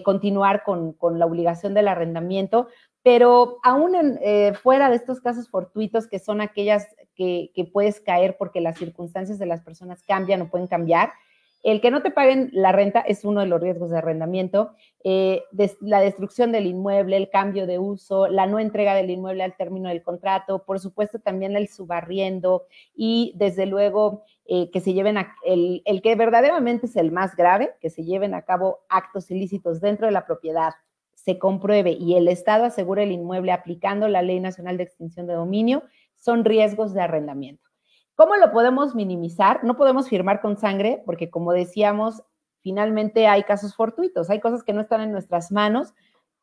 continuar 0.04 0.64
con, 0.64 0.96
la 1.18 1.26
obligación 1.26 1.74
del 1.74 1.88
arrendamiento. 1.88 2.68
Pero 3.02 3.60
aún 3.64 3.96
eh, 4.22 4.54
fuera 4.62 4.90
de 4.90 4.96
estos 4.96 5.20
casos 5.20 5.50
fortuitos, 5.50 6.08
que 6.08 6.20
son 6.20 6.42
aquellas 6.42 6.88
que, 7.16 7.52
puedes 7.72 8.00
caer 8.00 8.38
porque 8.38 8.62
las 8.62 8.78
circunstancias 8.78 9.40
de 9.40 9.46
las 9.46 9.62
personas 9.62 10.04
cambian 10.04 10.42
o 10.42 10.50
pueden 10.50 10.68
cambiar. 10.68 11.14
El 11.64 11.80
que 11.80 11.92
no 11.92 12.02
te 12.02 12.12
paguen 12.12 12.50
la 12.52 12.74
renta 12.74 13.00
es 13.00 13.24
uno 13.24 13.40
de 13.40 13.48
los 13.48 13.62
riesgos 13.62 13.90
de 13.90 13.98
arrendamiento. 13.98 14.74
Eh, 15.06 15.44
la 15.80 16.02
destrucción 16.02 16.52
del 16.52 16.68
inmueble, 16.68 17.16
el 17.16 17.30
cambio 17.30 17.66
de 17.66 17.80
uso, 17.80 18.28
la 18.28 18.46
no 18.46 18.60
entrega 18.60 18.94
del 18.96 19.10
inmueble 19.10 19.44
al 19.44 19.56
término 19.56 19.88
del 19.88 20.04
contrato, 20.04 20.66
por 20.66 20.82
supuesto 20.82 21.20
también 21.20 21.56
el 21.56 21.70
subarriendo 21.70 22.66
y 22.94 23.34
desde 23.38 23.66
luego 23.66 24.26
eh, 24.46 24.70
que 24.72 24.82
se 24.82 24.94
lleven 24.94 25.18
a, 25.18 25.34
el, 25.46 25.82
el 25.86 26.02
que 26.02 26.16
verdaderamente 26.16 26.88
es 26.88 26.98
el 26.98 27.14
más 27.14 27.36
grave, 27.38 27.72
que 27.80 27.90
se 27.90 28.04
lleven 28.04 28.34
a 28.34 28.42
cabo 28.42 28.80
actos 28.90 29.32
ilícitos 29.32 29.80
dentro 29.80 30.06
de 30.06 30.12
la 30.12 30.26
propiedad, 30.26 30.74
se 31.14 31.40
compruebe 31.40 31.92
y 31.92 32.16
el 32.16 32.28
Estado 32.28 32.66
asegura 32.66 33.04
el 33.04 33.14
inmueble 33.14 33.54
aplicando 33.54 34.10
la 34.10 34.22
Ley 34.22 34.42
Nacional 34.42 34.76
de 34.76 34.84
Extinción 34.84 35.28
de 35.28 35.34
Dominio 35.34 35.84
son 36.16 36.44
riesgos 36.44 36.94
de 36.94 37.02
arrendamiento. 37.02 37.73
¿Cómo 38.16 38.36
lo 38.36 38.52
podemos 38.52 38.94
minimizar? 38.94 39.64
No 39.64 39.76
podemos 39.76 40.08
firmar 40.08 40.42
con 40.42 40.58
sangre 40.58 41.02
porque, 41.06 41.30
como 41.30 41.52
decíamos, 41.52 42.24
finalmente 42.62 43.28
hay 43.28 43.44
casos 43.44 43.76
fortuitos, 43.76 44.30
hay 44.30 44.40
cosas 44.40 44.64
que 44.64 44.74
no 44.74 44.82
están 44.82 45.02
en 45.02 45.12
nuestras 45.12 45.52
manos 45.52 45.94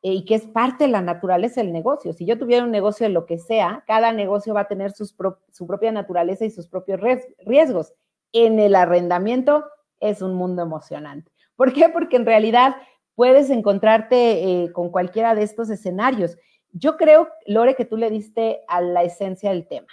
eh, 0.01 0.13
y 0.13 0.25
que 0.25 0.35
es 0.35 0.47
parte 0.47 0.83
de 0.83 0.89
la 0.89 1.01
naturaleza 1.01 1.61
del 1.61 1.71
negocio. 1.71 2.11
Si 2.11 2.25
yo 2.25 2.37
tuviera 2.37 2.65
un 2.65 2.71
negocio 2.71 3.07
de 3.07 3.13
lo 3.13 3.25
que 3.25 3.37
sea, 3.37 3.83
cada 3.87 4.11
negocio 4.11 4.53
va 4.53 4.61
a 4.61 4.67
tener 4.67 4.91
su 4.91 5.67
propia 5.67 5.91
naturaleza 5.91 6.43
y 6.43 6.51
sus 6.51 6.67
propios 6.67 6.99
riesgos. 7.45 7.93
En 8.33 8.59
el 8.59 8.75
arrendamiento 8.75 9.63
es 9.99 10.21
un 10.21 10.35
mundo 10.35 10.63
emocionante. 10.63 11.31
¿Por 11.55 11.73
qué? 11.73 11.89
Porque 11.89 12.17
en 12.17 12.25
realidad 12.25 12.75
puedes 13.15 13.49
encontrarte 13.49 14.63
eh, 14.63 14.71
con 14.73 14.89
cualquiera 14.89 15.35
de 15.35 15.43
estos 15.43 15.69
escenarios. 15.69 16.37
Yo 16.71 16.97
creo, 16.97 17.29
Lore, 17.45 17.75
que 17.75 17.85
tú 17.85 17.97
le 17.97 18.09
diste 18.09 18.61
a 18.67 18.81
la 18.81 19.03
esencia 19.03 19.51
del 19.51 19.67
tema. 19.67 19.87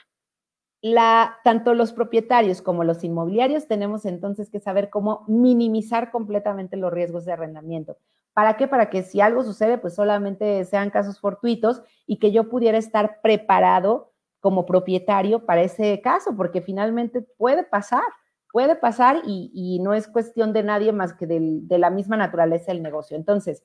La, 0.81 1.39
tanto 1.43 1.75
los 1.75 1.93
propietarios 1.93 2.63
como 2.63 2.85
los 2.85 3.03
inmobiliarios 3.03 3.67
tenemos 3.67 4.05
entonces 4.05 4.49
que 4.49 4.61
saber 4.61 4.91
cómo 4.91 5.25
minimizar 5.27 6.11
completamente 6.13 6.77
los 6.77 6.93
riesgos 6.93 7.25
de 7.25 7.33
arrendamiento. 7.33 7.97
¿Para 8.33 8.57
qué? 8.57 8.69
Para 8.69 8.89
que 8.89 9.03
si 9.03 9.21
algo 9.21 9.43
sucede, 9.43 9.79
pues 9.79 9.95
solamente 9.95 10.65
sean 10.65 10.91
casos 10.91 11.19
fortuitos 11.19 11.83
y 12.07 12.19
que 12.19 12.31
yo 12.31 12.49
pudiera 12.49 12.79
estar 12.79 13.21
preparado 13.21 14.13
como 14.39 14.67
propietario 14.67 15.45
para 15.45 15.63
ese 15.63 16.01
caso, 16.01 16.37
porque 16.37 16.61
finalmente 16.61 17.23
puede 17.23 17.65
pasar 17.65 18.05
puede 18.53 18.77
pasar 18.77 19.23
y, 19.27 19.79
no 19.83 19.95
es 19.95 20.09
cuestión 20.09 20.53
de 20.53 20.63
nadie 20.63 20.93
más 20.93 21.13
que 21.15 21.27
de 21.27 21.79
la 21.79 21.91
misma 21.91 22.17
naturaleza 22.17 22.73
del 22.73 22.83
negocio. 22.83 23.17
Entonces, 23.17 23.63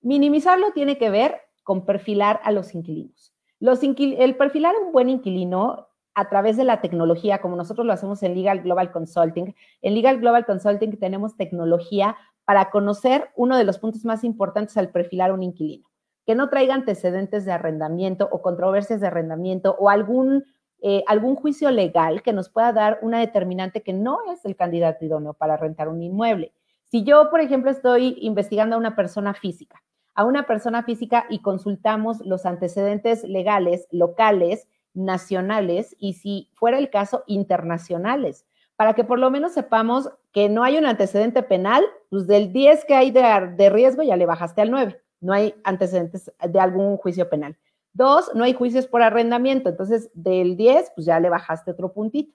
minimizarlo 0.00 0.72
tiene 0.72 0.98
que 0.98 1.10
ver 1.10 1.40
con 1.62 1.84
perfilar 1.84 2.40
a 2.44 2.52
los 2.52 2.74
inquilinos. 2.74 3.34
El 3.60 4.36
perfilar 4.36 4.74
a 4.74 4.78
un 4.78 4.92
buen 4.92 5.08
inquilino 5.08 5.87
a 6.18 6.28
través 6.28 6.56
de 6.56 6.64
la 6.64 6.80
tecnología, 6.80 7.38
como 7.38 7.54
nosotros 7.54 7.86
lo 7.86 7.92
hacemos 7.92 8.24
en 8.24 8.34
Legal 8.34 8.62
Global 8.62 8.90
Consulting. 8.90 9.54
En 9.82 9.94
Legal 9.94 10.18
Global 10.18 10.44
Consulting 10.44 10.98
tenemos 10.98 11.36
tecnología 11.36 12.16
para 12.44 12.70
conocer 12.70 13.30
uno 13.36 13.56
de 13.56 13.62
los 13.62 13.78
puntos 13.78 14.04
más 14.04 14.24
importantes 14.24 14.76
al 14.76 14.90
perfilar 14.90 15.30
un 15.30 15.44
inquilino, 15.44 15.88
que 16.26 16.34
no 16.34 16.48
traiga 16.48 16.74
antecedentes 16.74 17.44
de 17.44 17.52
arrendamiento 17.52 18.28
o 18.32 18.42
controversias 18.42 19.00
de 19.00 19.06
arrendamiento 19.06 19.76
o 19.78 19.90
algún 19.90 20.44
eh, 20.80 21.04
algún 21.06 21.36
juicio 21.36 21.70
legal 21.70 22.22
que 22.22 22.32
nos 22.32 22.48
pueda 22.48 22.72
dar 22.72 22.98
una 23.02 23.20
determinante 23.20 23.82
que 23.82 23.92
no 23.92 24.18
es 24.32 24.44
el 24.44 24.56
candidato 24.56 25.04
idóneo 25.04 25.34
para 25.34 25.56
rentar 25.56 25.88
un 25.88 26.02
inmueble. 26.02 26.52
Si 26.84 27.04
yo, 27.04 27.30
por 27.30 27.40
ejemplo, 27.40 27.70
estoy 27.70 28.16
investigando 28.20 28.74
a 28.74 28.78
una 28.78 28.96
persona 28.96 29.34
física, 29.34 29.82
a 30.14 30.24
una 30.24 30.46
persona 30.46 30.82
física 30.82 31.26
y 31.30 31.42
consultamos 31.42 32.24
los 32.26 32.44
antecedentes 32.44 33.22
legales 33.22 33.86
locales, 33.92 34.66
nacionales 34.98 35.96
y 35.98 36.14
si 36.14 36.50
fuera 36.54 36.78
el 36.78 36.90
caso, 36.90 37.24
internacionales, 37.26 38.46
para 38.76 38.94
que 38.94 39.04
por 39.04 39.18
lo 39.18 39.30
menos 39.30 39.52
sepamos 39.52 40.10
que 40.32 40.48
no 40.48 40.64
hay 40.64 40.76
un 40.76 40.86
antecedente 40.86 41.42
penal, 41.42 41.84
pues 42.10 42.26
del 42.26 42.52
10 42.52 42.84
que 42.84 42.94
hay 42.94 43.10
de, 43.10 43.22
de 43.56 43.70
riesgo 43.70 44.02
ya 44.02 44.16
le 44.16 44.26
bajaste 44.26 44.60
al 44.60 44.70
9, 44.70 45.00
no 45.20 45.32
hay 45.32 45.54
antecedentes 45.64 46.32
de 46.46 46.60
algún 46.60 46.96
juicio 46.96 47.28
penal. 47.28 47.56
Dos, 47.92 48.30
no 48.34 48.44
hay 48.44 48.52
juicios 48.52 48.86
por 48.86 49.02
arrendamiento, 49.02 49.68
entonces 49.68 50.10
del 50.14 50.56
10, 50.56 50.92
pues 50.94 51.06
ya 51.06 51.18
le 51.18 51.30
bajaste 51.30 51.70
otro 51.70 51.92
puntito. 51.92 52.32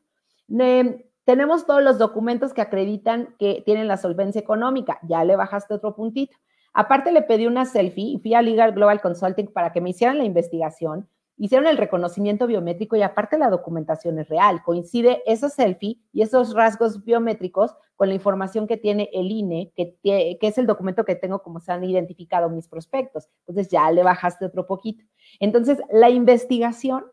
tenemos 1.26 1.66
todos 1.66 1.82
los 1.82 1.98
documentos 1.98 2.54
que 2.54 2.62
acreditan 2.62 3.36
que 3.40 3.62
tienen 3.66 3.88
la 3.88 3.98
solvencia 3.98 4.42
económica, 4.42 5.00
ya 5.04 5.24
le 5.24 5.36
bajaste 5.36 5.74
otro 5.74 5.96
puntito. 5.96 6.36
Aparte 6.74 7.12
le 7.12 7.22
pedí 7.22 7.46
una 7.46 7.66
selfie 7.66 8.16
y 8.16 8.18
fui 8.18 8.34
a 8.34 8.42
Legal 8.42 8.74
Global 8.74 9.00
Consulting 9.00 9.48
para 9.48 9.72
que 9.72 9.80
me 9.80 9.92
hicieran 9.92 10.18
la 10.18 10.24
investigación 10.24 11.08
hicieron 11.38 11.68
el 11.68 11.78
reconocimiento 11.78 12.48
biométrico 12.48 12.96
y 12.96 13.02
aparte 13.02 13.38
la 13.38 13.50
documentación 13.50 14.20
es 14.20 14.30
real. 14.30 14.62
Coincide 14.64 15.24
esa 15.26 15.50
selfie 15.50 16.00
y 16.12 16.22
esos 16.22 16.54
rasgos 16.54 17.04
biométricos 17.04 17.76
con 17.96 18.10
la 18.10 18.16
información 18.16 18.68
que 18.68 18.78
tiene 18.78 19.10
el 19.14 19.32
INE, 19.32 19.72
que, 19.76 19.98
que, 20.04 20.38
es 20.42 20.58
el 20.58 20.68
documento 20.68 21.06
que 21.06 21.16
tengo 21.16 21.42
como 21.42 21.60
se 21.60 21.72
han 21.72 21.84
identificado 21.84 22.50
mis 22.50 22.68
prospectos. 22.68 23.30
Entonces 23.48 23.72
ya 23.72 23.90
le 23.92 24.04
bajaste 24.04 24.46
otro 24.46 24.66
poquito. 24.68 25.04
Entonces, 25.40 25.80
la 25.92 26.10
investigación 26.10 27.06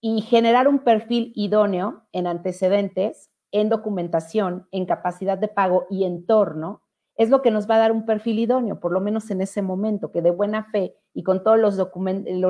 y 0.00 0.20
generar 0.20 0.68
un 0.68 0.80
perfil 0.80 1.32
idóneo 1.34 2.04
en 2.12 2.26
antecedentes, 2.26 3.30
en 3.50 3.68
documentación, 3.68 4.68
en 4.70 4.86
capacidad 4.86 5.38
de 5.38 5.48
pago 5.48 5.86
y 5.90 6.04
entorno 6.04 6.82
es 7.16 7.30
lo 7.30 7.40
que 7.40 7.50
nos 7.50 7.68
va 7.68 7.76
a 7.76 7.78
dar 7.78 7.92
un 7.92 8.04
perfil 8.04 8.38
idóneo, 8.38 8.78
por 8.78 8.92
lo 8.92 9.00
menos 9.00 9.30
en 9.30 9.40
ese 9.40 9.62
momento, 9.62 10.12
que 10.12 10.20
de 10.20 10.30
buena 10.30 10.64
fe 10.64 10.94
y 11.14 11.22
con 11.22 11.42
todos 11.42 11.58
los, 11.58 11.76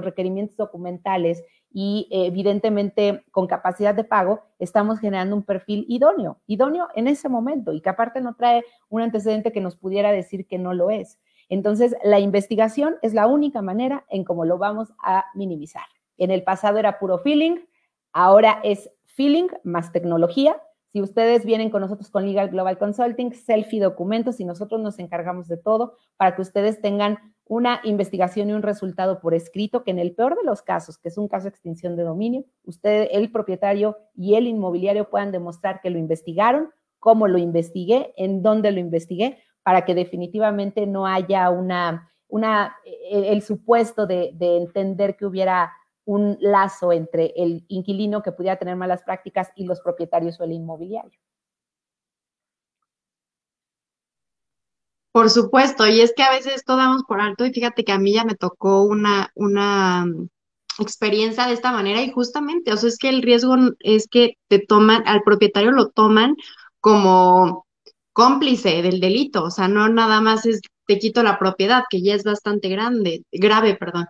requerimientos 0.05 0.57
documentales 0.57 1.45
y 1.73 2.09
eh, 2.11 2.27
evidentemente 2.27 3.25
con 3.31 3.47
capacidad 3.47 3.95
de 3.95 4.03
pago, 4.03 4.41
estamos 4.59 4.99
generando 4.99 5.37
un 5.37 5.45
perfil 5.45 5.87
idóneo, 5.89 6.41
idóneo 6.47 6.89
en 6.97 7.07
ese 7.07 7.29
momento 7.29 7.73
y 7.73 7.81
que 7.81 7.91
aparte 7.91 8.21
no 8.21 8.35
trae 8.35 8.65
un 8.89 9.03
antecedente 9.03 9.53
que 9.53 9.61
nos 9.61 9.77
pudiera 9.77 10.11
decir 10.11 10.47
que 10.47 10.59
no 10.59 10.75
lo 10.75 10.91
es. 10.91 11.21
Entonces, 11.49 11.95
la 12.03 12.19
investigación 12.19 12.97
es 13.03 13.15
la 13.15 13.29
única 13.29 13.63
manera 13.63 14.05
en 14.09 14.25
cómo 14.25 14.45
lo 14.45 14.59
vamos 14.59 14.93
a 14.99 15.27
minimizar. 15.35 15.85
En 16.19 16.33
el 16.33 16.43
pasado 16.43 16.79
era 16.79 16.99
puro 16.99 17.19
feeling, 17.19 17.59
ahora 18.13 18.59
es 18.65 18.91
feeling 19.05 19.47
más 19.63 19.93
tecnología 19.93 20.61
si 20.97 21.03
ustedes 21.03 21.45
vienen 21.45 21.69
con 21.69 21.83
nosotros 21.83 22.09
con 22.09 22.25
Legal 22.25 22.49
Global 22.49 22.79
Consulting, 22.79 23.35
selfie 23.35 23.83
documentos 23.83 24.41
y 24.41 24.47
nosotros 24.47 24.81
nos 24.81 24.99
encargamos 24.99 25.47
de 25.47 25.59
todo 25.59 25.99
para 26.17 26.35
que 26.35 26.41
ustedes 26.41 26.81
tengan 26.81 27.19
una 27.45 27.83
investigación 27.85 28.49
y 28.49 28.55
un 28.55 28.63
resultado 28.63 29.21
por 29.21 29.35
escrito, 29.35 29.85
que 29.85 29.91
en 29.91 29.99
el 29.99 30.15
peor 30.15 30.37
de 30.37 30.45
los 30.45 30.63
casos, 30.63 30.97
que 30.97 31.09
es 31.11 31.19
un 31.19 31.29
caso 31.29 31.43
de 31.45 31.51
extinción 31.51 31.97
de 31.97 32.03
dominio, 32.03 32.47
usted, 32.65 33.09
el 33.13 33.31
propietario 33.31 33.99
y 34.15 34.37
el 34.37 34.47
inmobiliario 34.47 35.11
puedan 35.11 35.33
demostrar 35.33 35.83
que 35.83 35.91
lo 35.91 35.99
investigaron, 35.99 36.71
cómo 36.99 37.29
lo 37.29 37.37
investigué, 37.37 38.15
en 38.17 38.41
dónde 38.41 38.73
lo 38.73 38.81
investigué, 38.81 39.37
para 39.63 39.85
que 39.85 39.95
definitivamente 39.95 40.87
no 40.87 41.07
haya 41.07 41.51
una, 41.51 42.11
una 42.27 42.75
el, 43.11 43.43
supuesto 43.43 44.07
de 44.07 44.35
entender 44.41 45.15
que 45.19 45.27
hubiera 45.27 45.75
un 46.07 46.39
lazo 46.41 46.93
entre 46.93 47.33
el 47.37 47.65
inquilino 47.69 48.23
que 48.23 48.33
pudiera 48.33 48.57
tener 48.57 48.77
malas 48.77 49.03
prácticas 49.03 49.51
y 49.57 49.67
los 49.67 49.81
propietarios 49.81 50.41
o 50.41 50.45
el 50.45 50.53
inmobiliario. 50.53 51.19
Por 55.13 55.31
supuesto, 55.31 55.87
y 55.87 56.01
es 56.01 56.13
que 56.15 56.23
a 56.23 56.31
veces 56.31 56.57
esto 56.57 56.77
damos 56.77 57.03
por 57.05 57.21
alto 57.21 57.45
y 57.45 57.53
fíjate 57.53 57.85
que 57.85 57.93
a 57.93 57.99
mí 57.99 58.13
ya 58.13 58.25
me 58.25 58.35
tocó 58.35 58.83
una, 58.83 59.31
una 59.35 60.05
mm, 60.07 60.29
experiencia 60.79 61.47
de 61.47 61.55
esta 61.55 61.73
manera 61.73 62.03
y 62.03 62.11
justamente, 62.13 62.73
o 62.73 62.77
sea, 62.77 62.89
es 62.89 62.99
que 62.99 63.09
el 63.09 63.23
riesgo 63.23 63.57
es 63.81 64.09
que 64.09 64.35
te 64.49 64.59
toman, 64.59 65.03
al 65.07 65.23
propietario 65.23 65.71
lo 65.73 65.89
toman 65.89 66.37
como 66.81 67.67
cómplice 68.13 68.83
del 68.83 69.01
delito, 69.01 69.45
o 69.45 69.51
sea, 69.51 69.69
no 69.69 69.89
nada 69.89 70.21
más 70.21 70.47
es 70.47 70.61
te 70.87 70.99
quito 70.99 71.23
la 71.23 71.39
propiedad, 71.39 71.85
que 71.91 72.03
ya 72.03 72.15
es 72.15 72.25
bastante 72.25 72.69
grande, 72.69 73.25
grave, 73.33 73.75
perdón. 73.75 74.07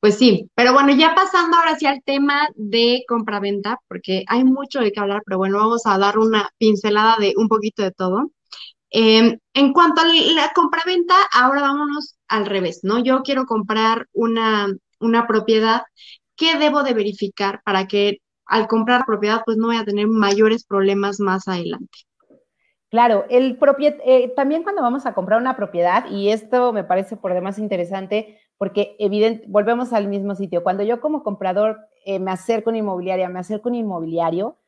Pues 0.00 0.16
sí, 0.16 0.48
pero 0.54 0.72
bueno, 0.72 0.92
ya 0.94 1.14
pasando 1.14 1.56
ahora 1.56 1.76
sí 1.76 1.86
al 1.86 2.02
tema 2.04 2.48
de 2.54 3.02
compraventa, 3.08 3.78
porque 3.88 4.24
hay 4.28 4.44
mucho 4.44 4.78
de 4.80 4.92
qué 4.92 5.00
hablar, 5.00 5.22
pero 5.26 5.38
bueno, 5.38 5.58
vamos 5.58 5.86
a 5.86 5.98
dar 5.98 6.18
una 6.18 6.50
pincelada 6.56 7.16
de 7.18 7.34
un 7.36 7.48
poquito 7.48 7.82
de 7.82 7.90
todo. 7.90 8.30
Em, 8.90 9.38
en 9.54 9.72
cuanto 9.72 10.02
a 10.02 10.06
la 10.06 10.52
compraventa, 10.54 11.14
ahora 11.32 11.62
vámonos 11.62 12.16
al 12.28 12.46
revés, 12.46 12.80
¿no? 12.84 13.02
Yo 13.02 13.22
quiero 13.22 13.44
comprar 13.46 14.06
una, 14.12 14.68
una 15.00 15.26
propiedad, 15.26 15.82
¿qué 16.36 16.56
debo 16.58 16.84
de 16.84 16.94
verificar 16.94 17.60
para 17.64 17.86
que 17.88 18.18
al 18.46 18.68
comprar 18.68 19.04
propiedad 19.04 19.42
pues 19.44 19.56
no 19.58 19.66
voy 19.66 19.76
a 19.76 19.84
tener 19.84 20.06
mayores 20.06 20.64
problemas 20.64 21.20
más 21.20 21.48
adelante? 21.48 21.98
Claro, 22.90 23.26
el 23.28 23.58
eh, 24.06 24.32
también 24.34 24.62
cuando 24.62 24.80
vamos 24.80 25.04
a 25.04 25.12
comprar 25.12 25.40
una 25.40 25.56
propiedad, 25.56 26.10
y 26.10 26.30
esto 26.30 26.72
me 26.72 26.84
parece 26.84 27.16
por 27.16 27.34
demás 27.34 27.58
interesante, 27.58 28.40
porque 28.58 28.96
evidente, 28.98 29.44
volvemos 29.48 29.92
al 29.92 30.08
mismo 30.08 30.34
sitio. 30.34 30.62
Cuando 30.62 30.82
yo 30.82 31.00
como 31.00 31.22
comprador 31.22 31.78
eh, 32.04 32.18
me 32.18 32.32
acerco 32.32 32.70
a 32.70 32.72
una 32.72 32.78
inmobiliaria, 32.78 33.28
me 33.28 33.38
acerco 33.38 33.68
a 33.68 33.72
un 33.72 33.76
inmobiliario, 33.76 34.58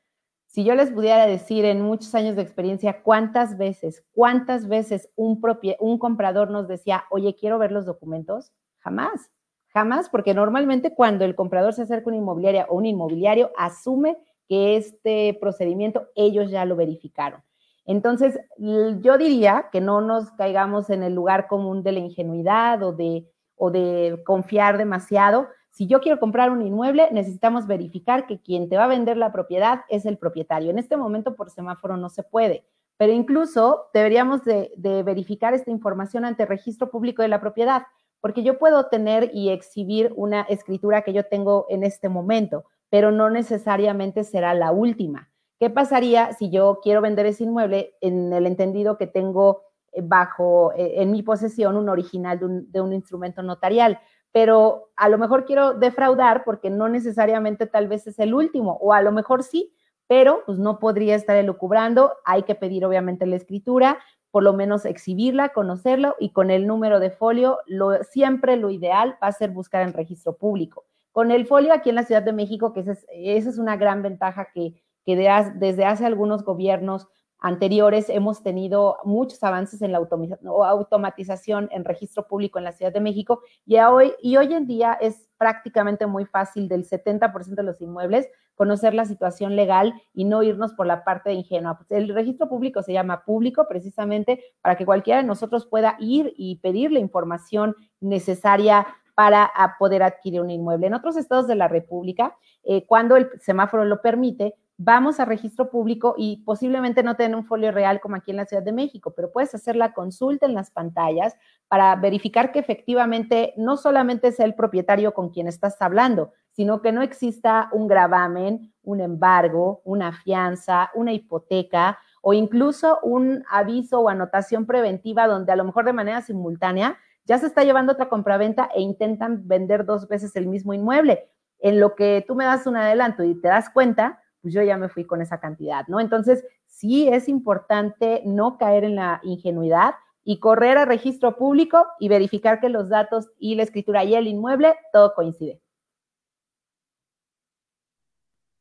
si 0.46 0.64
yo 0.64 0.74
les 0.74 0.90
pudiera 0.90 1.26
decir 1.26 1.64
en 1.64 1.80
muchos 1.80 2.14
años 2.14 2.34
de 2.34 2.42
experiencia 2.42 3.02
cuántas 3.02 3.56
veces, 3.56 4.04
cuántas 4.12 4.66
veces 4.66 5.08
un, 5.14 5.40
un 5.78 5.98
comprador 5.98 6.50
nos 6.50 6.66
decía, 6.66 7.04
oye, 7.10 7.36
quiero 7.38 7.58
ver 7.58 7.70
los 7.70 7.86
documentos, 7.86 8.52
jamás, 8.78 9.30
jamás, 9.68 10.08
porque 10.08 10.34
normalmente 10.34 10.94
cuando 10.94 11.24
el 11.24 11.36
comprador 11.36 11.72
se 11.72 11.82
acerca 11.82 12.06
a 12.06 12.08
una 12.08 12.16
inmobiliaria 12.16 12.66
o 12.68 12.76
un 12.76 12.86
inmobiliario 12.86 13.52
asume 13.56 14.18
que 14.48 14.76
este 14.76 15.38
procedimiento 15.40 16.08
ellos 16.16 16.50
ya 16.50 16.64
lo 16.64 16.74
verificaron. 16.74 17.42
Entonces, 17.86 18.38
yo 18.58 19.18
diría 19.18 19.68
que 19.72 19.80
no 19.80 20.00
nos 20.00 20.32
caigamos 20.32 20.90
en 20.90 21.02
el 21.02 21.14
lugar 21.14 21.46
común 21.46 21.82
de 21.82 21.92
la 21.92 22.00
ingenuidad 22.00 22.82
o 22.82 22.92
de 22.92 23.28
o 23.60 23.70
de 23.70 24.20
confiar 24.24 24.78
demasiado. 24.78 25.48
Si 25.68 25.86
yo 25.86 26.00
quiero 26.00 26.18
comprar 26.18 26.50
un 26.50 26.62
inmueble, 26.62 27.08
necesitamos 27.12 27.66
verificar 27.66 28.26
que 28.26 28.40
quien 28.40 28.68
te 28.68 28.76
va 28.76 28.84
a 28.84 28.88
vender 28.88 29.18
la 29.18 29.32
propiedad 29.32 29.82
es 29.90 30.06
el 30.06 30.16
propietario. 30.16 30.70
En 30.70 30.78
este 30.78 30.96
momento 30.96 31.36
por 31.36 31.50
semáforo 31.50 31.98
no 31.98 32.08
se 32.08 32.22
puede, 32.22 32.64
pero 32.96 33.12
incluso 33.12 33.86
deberíamos 33.92 34.44
de, 34.44 34.72
verificar 35.04 35.52
esta 35.52 35.70
información 35.70 36.24
ante 36.24 36.46
registro 36.46 36.90
público 36.90 37.20
de 37.20 37.28
la 37.28 37.40
propiedad, 37.40 37.82
porque 38.20 38.42
yo 38.42 38.58
puedo 38.58 38.86
tener 38.86 39.30
y 39.34 39.50
exhibir 39.50 40.12
una 40.16 40.42
escritura 40.42 41.02
que 41.02 41.12
yo 41.12 41.24
tengo 41.26 41.66
en 41.68 41.84
este 41.84 42.08
momento, 42.08 42.64
pero 42.88 43.12
no 43.12 43.28
necesariamente 43.28 44.24
será 44.24 44.54
la 44.54 44.72
última. 44.72 45.30
¿Qué 45.58 45.68
pasaría 45.68 46.32
si 46.32 46.50
yo 46.50 46.80
quiero 46.82 47.02
vender 47.02 47.26
ese 47.26 47.44
inmueble 47.44 47.94
en 48.00 48.32
el 48.32 48.46
entendido 48.46 48.96
que 48.96 49.06
tengo 49.06 49.62
bajo, 50.02 50.72
eh, 50.72 51.02
en 51.02 51.10
mi 51.10 51.22
posesión, 51.22 51.76
un 51.76 51.88
original 51.88 52.38
de 52.68 52.80
un, 52.80 52.92
instrumento 52.92 53.42
notarial 53.42 53.98
pero 54.32 54.90
a 54.96 55.08
lo 55.08 55.18
mejor 55.18 55.44
quiero 55.44 55.74
defraudar 55.74 56.44
porque 56.44 56.70
no 56.70 56.88
necesariamente 56.88 57.66
tal 57.66 57.88
vez 57.88 58.06
es 58.06 58.18
el 58.18 58.32
último, 58.34 58.78
o 58.80 58.92
a 58.92 59.02
lo 59.02 59.12
mejor 59.12 59.42
sí, 59.42 59.74
pero 60.06 60.42
pues 60.46 60.58
no 60.58 60.78
podría 60.78 61.14
estar 61.14 61.36
elucubrando, 61.36 62.14
hay 62.24 62.44
que 62.44 62.54
pedir 62.54 62.84
obviamente 62.84 63.26
la 63.26 63.36
escritura, 63.36 63.98
por 64.30 64.42
lo 64.44 64.52
menos 64.52 64.84
exhibirla, 64.84 65.50
conocerlo 65.50 66.14
y 66.20 66.32
con 66.32 66.50
el 66.50 66.66
número 66.66 67.00
de 67.00 67.10
folio, 67.10 67.58
lo, 67.66 68.02
siempre 68.04 68.56
lo 68.56 68.70
ideal 68.70 69.18
va 69.22 69.28
a 69.28 69.32
ser 69.32 69.50
buscar 69.50 69.82
en 69.82 69.92
registro 69.92 70.36
público. 70.36 70.84
Con 71.12 71.32
el 71.32 71.46
folio 71.46 71.72
aquí 71.72 71.90
en 71.90 71.96
la 71.96 72.04
Ciudad 72.04 72.22
de 72.22 72.32
México, 72.32 72.72
que 72.72 72.80
esa 72.80 72.92
es, 72.92 73.06
esa 73.10 73.50
es 73.50 73.58
una 73.58 73.76
gran 73.76 74.02
ventaja 74.02 74.48
que, 74.54 74.80
que 75.04 75.16
desde 75.16 75.84
hace 75.84 76.06
algunos 76.06 76.44
gobiernos 76.44 77.08
anteriores 77.40 78.08
hemos 78.08 78.42
tenido 78.42 78.98
muchos 79.04 79.42
avances 79.42 79.82
en 79.82 79.92
la 79.92 79.98
automatización 79.98 81.68
en 81.72 81.84
registro 81.84 82.28
público 82.28 82.58
en 82.58 82.64
la 82.64 82.72
Ciudad 82.72 82.92
de 82.92 83.00
México 83.00 83.40
y 83.66 83.78
hoy, 83.78 84.12
y 84.22 84.36
hoy 84.36 84.52
en 84.54 84.66
día 84.66 84.96
es 85.00 85.28
prácticamente 85.38 86.06
muy 86.06 86.26
fácil 86.26 86.68
del 86.68 86.88
70% 86.88 87.54
de 87.54 87.62
los 87.62 87.80
inmuebles 87.80 88.28
conocer 88.60 88.92
la 88.92 89.06
situación 89.06 89.56
legal 89.56 89.94
y 90.12 90.26
no 90.26 90.42
irnos 90.42 90.74
por 90.74 90.86
la 90.86 91.02
parte 91.02 91.30
de 91.30 91.36
ingenua. 91.36 91.78
Pues, 91.78 91.90
el 91.92 92.14
registro 92.14 92.46
público 92.46 92.82
se 92.82 92.92
llama 92.92 93.24
público 93.24 93.66
precisamente 93.66 94.44
para 94.60 94.76
que 94.76 94.84
cualquiera 94.84 95.22
de 95.22 95.26
nosotros 95.26 95.64
pueda 95.64 95.96
ir 95.98 96.34
y 96.36 96.56
pedir 96.56 96.92
la 96.92 96.98
información 96.98 97.74
necesaria 98.00 98.86
para 99.14 99.50
poder 99.78 100.02
adquirir 100.02 100.42
un 100.42 100.50
inmueble. 100.50 100.88
En 100.88 100.94
otros 100.94 101.16
estados 101.16 101.46
de 101.46 101.54
la 101.54 101.68
República, 101.68 102.36
eh, 102.62 102.84
cuando 102.84 103.16
el 103.16 103.30
semáforo 103.40 103.86
lo 103.86 104.02
permite, 104.02 104.54
vamos 104.82 105.20
a 105.20 105.26
registro 105.26 105.68
público 105.68 106.14
y 106.16 106.38
posiblemente 106.38 107.02
no 107.02 107.14
tengan 107.14 107.40
un 107.40 107.44
folio 107.44 107.70
real 107.70 108.00
como 108.00 108.16
aquí 108.16 108.30
en 108.30 108.38
la 108.38 108.46
Ciudad 108.46 108.62
de 108.62 108.72
México, 108.72 109.12
pero 109.14 109.30
puedes 109.30 109.54
hacer 109.54 109.76
la 109.76 109.92
consulta 109.92 110.46
en 110.46 110.54
las 110.54 110.70
pantallas 110.70 111.36
para 111.68 111.94
verificar 111.96 112.50
que 112.50 112.60
efectivamente 112.60 113.52
no 113.58 113.76
solamente 113.76 114.28
es 114.28 114.40
el 114.40 114.54
propietario 114.54 115.12
con 115.12 115.28
quien 115.28 115.48
estás 115.48 115.82
hablando, 115.82 116.32
sino 116.52 116.80
que 116.80 116.92
no 116.92 117.02
exista 117.02 117.68
un 117.72 117.88
gravamen, 117.88 118.72
un 118.82 119.02
embargo, 119.02 119.82
una 119.84 120.12
fianza, 120.12 120.90
una 120.94 121.12
hipoteca 121.12 121.98
o 122.22 122.32
incluso 122.32 123.00
un 123.02 123.44
aviso 123.50 124.00
o 124.00 124.08
anotación 124.08 124.64
preventiva 124.64 125.26
donde 125.26 125.52
a 125.52 125.56
lo 125.56 125.64
mejor 125.64 125.84
de 125.84 125.92
manera 125.92 126.22
simultánea 126.22 126.96
ya 127.26 127.36
se 127.36 127.48
está 127.48 127.64
llevando 127.64 127.92
otra 127.92 128.08
compraventa 128.08 128.70
e 128.74 128.80
intentan 128.80 129.46
vender 129.46 129.84
dos 129.84 130.08
veces 130.08 130.34
el 130.36 130.46
mismo 130.46 130.72
inmueble. 130.72 131.28
En 131.58 131.80
lo 131.80 131.94
que 131.94 132.24
tú 132.26 132.34
me 132.34 132.46
das 132.46 132.66
un 132.66 132.78
adelanto 132.78 133.22
y 133.22 133.38
te 133.38 133.48
das 133.48 133.68
cuenta, 133.68 134.19
pues 134.42 134.54
yo 134.54 134.62
ya 134.62 134.76
me 134.76 134.88
fui 134.88 135.04
con 135.04 135.20
esa 135.22 135.40
cantidad, 135.40 135.86
¿no? 135.88 136.00
Entonces, 136.00 136.44
sí 136.66 137.08
es 137.08 137.28
importante 137.28 138.22
no 138.24 138.58
caer 138.58 138.84
en 138.84 138.96
la 138.96 139.20
ingenuidad 139.22 139.94
y 140.24 140.38
correr 140.38 140.78
a 140.78 140.84
registro 140.84 141.36
público 141.36 141.86
y 141.98 142.08
verificar 142.08 142.60
que 142.60 142.68
los 142.68 142.88
datos 142.88 143.30
y 143.38 143.54
la 143.54 143.62
escritura 143.64 144.04
y 144.04 144.14
el 144.14 144.26
inmueble, 144.26 144.74
todo 144.92 145.14
coincide. 145.14 145.60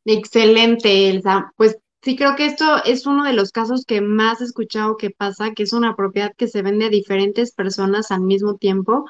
Excelente, 0.05 1.09
Elsa. 1.09 1.51
Pues 1.55 1.77
sí, 2.01 2.15
creo 2.15 2.35
que 2.35 2.45
esto 2.45 2.83
es 2.83 3.05
uno 3.05 3.25
de 3.25 3.33
los 3.33 3.51
casos 3.51 3.85
que 3.85 4.01
más 4.01 4.41
he 4.41 4.45
escuchado 4.45 4.97
que 4.97 5.11
pasa, 5.11 5.51
que 5.53 5.63
es 5.63 5.73
una 5.73 5.95
propiedad 5.95 6.33
que 6.35 6.47
se 6.47 6.61
vende 6.61 6.85
a 6.85 6.89
diferentes 6.89 7.53
personas 7.53 8.09
al 8.11 8.21
mismo 8.21 8.55
tiempo 8.55 9.05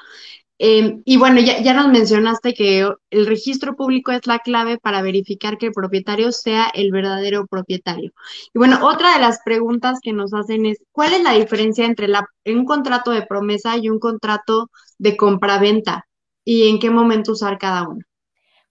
Em, 0.62 1.02
y 1.06 1.16
bueno, 1.16 1.40
ya, 1.40 1.74
nos 1.74 1.88
mencionaste 1.88 2.54
que 2.54 2.86
el 3.12 3.26
registro 3.26 3.78
público 3.78 4.12
es 4.12 4.28
la 4.28 4.40
clave 4.40 4.78
para 4.78 5.02
verificar 5.02 5.58
que 5.58 5.68
el 5.68 5.72
propietario 5.72 6.34
sea 6.34 6.70
el 6.74 6.92
verdadero 6.92 7.48
propietario. 7.48 8.12
Y 8.54 8.60
bueno, 8.60 8.86
otra 8.86 9.14
de 9.14 9.22
las 9.22 9.40
preguntas 9.46 10.00
que 10.02 10.12
nos 10.12 10.34
hacen 10.34 10.66
es, 10.66 10.78
¿cuál 10.92 11.14
es 11.14 11.24
la 11.24 11.32
diferencia 11.32 11.86
entre 11.86 12.08
un 12.48 12.66
contrato 12.66 13.12
de 13.12 13.26
promesa 13.26 13.78
y 13.78 13.90
un 13.90 14.00
contrato 14.00 14.70
de 14.98 15.16
compraventa? 15.16 16.06
¿Y 16.44 16.68
en 16.68 16.80
qué 16.80 16.90
momento 16.90 17.32
usar 17.32 17.58
cada 17.58 17.88
uno? 17.88 18.02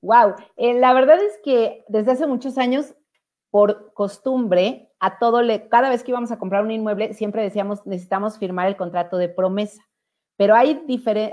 Wow, 0.03 0.35
eh, 0.59 0.75
la 0.79 0.93
verdad 0.93 1.19
es 1.23 1.39
que 1.43 1.85
desde 1.89 2.13
hace 2.13 2.27
muchos 2.27 2.59
años, 2.59 2.95
por 3.51 3.95
costumbre, 3.95 4.91
a 5.01 5.19
todo 5.19 5.41
le, 5.41 5.71
cada 5.71 5.89
vez 5.89 6.05
que 6.05 6.11
íbamos 6.11 6.33
a 6.33 6.39
comprar 6.39 6.65
un 6.65 6.71
inmueble, 6.71 7.15
siempre 7.15 7.43
decíamos, 7.43 7.87
necesitamos 7.87 8.39
firmar 8.39 8.69
el 8.69 8.77
contrato 8.77 9.17
de 9.17 9.31
promesa 9.31 9.88
pero 10.39 10.55
hay, 10.55 10.81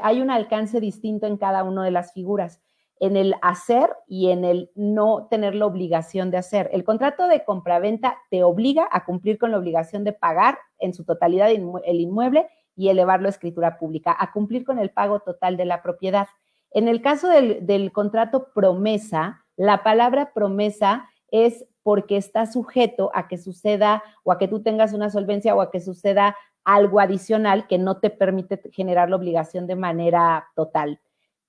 hay 0.02 0.22
un 0.22 0.32
alcance 0.32 0.80
distinto 0.80 1.28
en 1.28 1.38
cada 1.38 1.64
una 1.64 1.86
de 1.86 1.92
las 1.92 2.12
figuras, 2.12 2.60
en 3.00 3.16
el 3.18 3.36
hacer 3.44 3.92
y 4.08 4.32
en 4.32 4.44
el 4.44 4.72
no 4.74 5.28
tener 5.30 5.54
la 5.54 5.68
obligación 5.68 6.32
de 6.32 6.38
hacer. 6.38 6.72
El 6.74 6.84
contrato 6.84 7.28
de 7.28 7.44
compraventa 7.44 8.18
te 8.32 8.44
obliga 8.44 8.90
a 8.92 9.06
cumplir 9.06 9.38
con 9.38 9.52
la 9.52 9.60
obligación 9.60 10.04
de 10.04 10.12
pagar 10.12 10.58
en 10.80 10.96
su 10.96 11.06
totalidad 11.06 11.52
el 11.52 12.00
inmueble 12.02 12.48
y 12.76 12.90
elevarlo 12.90 13.28
a 13.28 13.30
escritura 13.30 13.78
pública, 13.78 14.16
a 14.18 14.32
cumplir 14.32 14.66
con 14.66 14.80
el 14.80 14.90
pago 14.90 15.20
total 15.20 15.56
de 15.56 15.66
la 15.66 15.84
propiedad. 15.84 16.28
En 16.72 16.88
el 16.88 17.04
caso 17.04 17.28
del, 17.30 17.64
del 17.64 17.92
contrato 17.92 18.54
promesa, 18.56 19.46
la 19.56 19.84
palabra 19.84 20.34
promesa 20.34 21.08
es 21.30 21.64
porque 21.84 22.18
está 22.18 22.48
sujeto 22.48 23.12
a 23.14 23.28
que 23.28 23.38
suceda 23.38 24.02
o 24.24 24.32
a 24.32 24.40
que 24.40 24.48
tú 24.48 24.64
tengas 24.64 24.94
una 24.94 25.12
solvencia 25.12 25.54
o 25.54 25.62
a 25.62 25.70
que 25.70 25.80
suceda 25.80 26.36
algo 26.66 27.00
adicional 27.00 27.68
que 27.68 27.78
no 27.78 28.00
te 28.00 28.10
permite 28.10 28.60
generar 28.74 29.10
la 29.10 29.16
obligación 29.16 29.68
de 29.68 29.76
manera 29.76 30.48
total. 30.56 31.00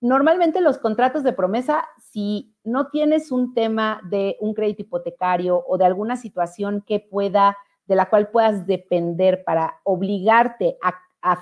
Normalmente 0.00 0.60
los 0.60 0.76
contratos 0.78 1.24
de 1.24 1.32
promesa, 1.32 1.88
si 1.98 2.54
no 2.64 2.88
tienes 2.88 3.32
un 3.32 3.54
tema 3.54 4.00
de 4.10 4.36
un 4.40 4.52
crédito 4.52 4.82
hipotecario 4.82 5.64
o 5.66 5.78
de 5.78 5.86
alguna 5.86 6.16
situación 6.16 6.84
que 6.86 7.00
pueda, 7.00 7.56
de 7.86 7.96
la 7.96 8.10
cual 8.10 8.28
puedas 8.28 8.66
depender 8.66 9.42
para 9.44 9.80
obligarte 9.84 10.76
a, 10.82 10.94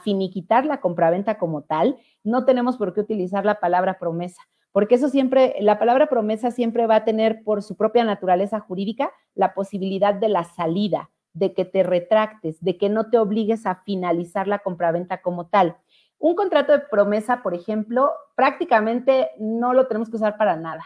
finiquitar 0.02 0.64
la 0.64 0.80
compraventa 0.80 1.36
como 1.36 1.64
tal, 1.64 1.98
no 2.22 2.46
tenemos 2.46 2.78
por 2.78 2.94
qué 2.94 3.02
utilizar 3.02 3.44
la 3.44 3.60
palabra 3.60 3.98
promesa, 3.98 4.40
porque 4.72 4.94
eso 4.94 5.10
siempre, 5.10 5.56
la 5.60 5.78
palabra 5.78 6.06
promesa 6.06 6.50
siempre 6.50 6.86
va 6.86 6.96
a 6.96 7.04
tener 7.04 7.44
por 7.44 7.62
su 7.62 7.76
propia 7.76 8.02
naturaleza 8.02 8.60
jurídica 8.60 9.12
la 9.34 9.52
posibilidad 9.52 10.14
de 10.14 10.30
la 10.30 10.44
salida 10.44 11.10
de 11.34 11.52
que 11.52 11.64
te 11.64 11.82
retractes, 11.82 12.62
de 12.62 12.78
que 12.78 12.88
no 12.88 13.10
te 13.10 13.18
obligues 13.18 13.66
a 13.66 13.82
finalizar 13.84 14.48
la 14.48 14.60
compraventa 14.60 15.20
como 15.20 15.46
tal. 15.46 15.76
Un 16.18 16.34
contrato 16.34 16.72
de 16.72 16.78
promesa, 16.78 17.42
por 17.42 17.54
ejemplo, 17.54 18.12
prácticamente 18.34 19.30
no 19.38 19.74
lo 19.74 19.86
tenemos 19.86 20.08
que 20.08 20.16
usar 20.16 20.38
para 20.38 20.56
nada. 20.56 20.82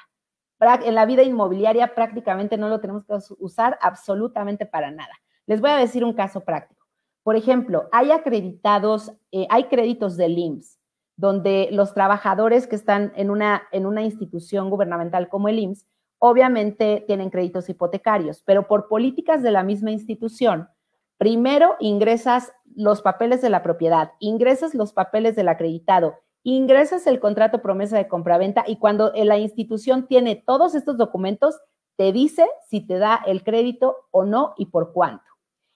En 0.85 0.95
la 0.95 1.07
vida 1.07 1.23
inmobiliaria 1.23 1.95
prácticamente 1.95 2.57
no 2.57 2.69
lo 2.69 2.81
tenemos 2.81 3.05
que 3.05 3.15
usar 3.39 3.79
absolutamente 3.81 4.67
para 4.67 4.91
nada. 4.91 5.13
Les 5.47 5.61
voy 5.61 5.71
a 5.71 5.77
decir 5.77 6.05
un 6.05 6.15
caso 6.15 6.41
práctico. 6.41 6.85
Por 7.23 7.37
ejemplo, 7.37 7.89
hay 7.93 8.11
acreditados, 8.11 9.13
eh, 9.31 9.47
hay 9.51 9.65
créditos 9.65 10.17
del 10.17 10.37
IMSS, 10.37 10.81
donde 11.17 11.69
los 11.71 11.95
trabajadores 11.95 12.67
que 12.67 12.75
están 12.75 13.13
en 13.15 13.31
una, 13.31 13.63
en 13.71 13.87
una 13.87 14.03
institución 14.03 14.71
gubernamental 14.71 15.29
como 15.29 15.49
el 15.49 15.59
IMSS 15.59 15.87
obviamente 16.19 17.05
tienen 17.07 17.31
créditos 17.31 17.69
hipotecarios, 17.69 18.43
pero 18.45 18.67
por 18.67 18.89
políticas 18.89 19.43
de 19.43 19.51
la 19.51 19.63
misma 19.63 19.91
institución, 19.91 20.69
primero 21.17 21.77
ingresas 21.81 22.53
los 22.75 23.03
papeles 23.03 23.43
de 23.43 23.51
la 23.51 23.63
propiedad, 23.63 24.13
ingresas 24.19 24.75
los 24.75 24.93
papeles 24.93 25.37
del 25.37 25.49
acreditado, 25.49 26.17
ingresas 26.43 27.07
el 27.07 27.21
contrato 27.21 27.61
promesa 27.61 27.97
de 27.97 28.09
compraventa 28.09 28.65
y 28.67 28.77
cuando 28.77 29.13
la 29.15 29.39
institución 29.39 30.07
tiene 30.07 30.37
todos 30.37 30.75
estos 30.75 30.97
documentos, 30.97 31.61
te 31.97 32.13
dice 32.13 32.47
si 32.69 32.87
te 32.87 32.99
da 32.99 33.21
el 33.27 33.43
crédito 33.43 33.97
o 34.11 34.25
no 34.25 34.55
y 34.57 34.67
por 34.67 34.93
cuánto. 34.93 35.25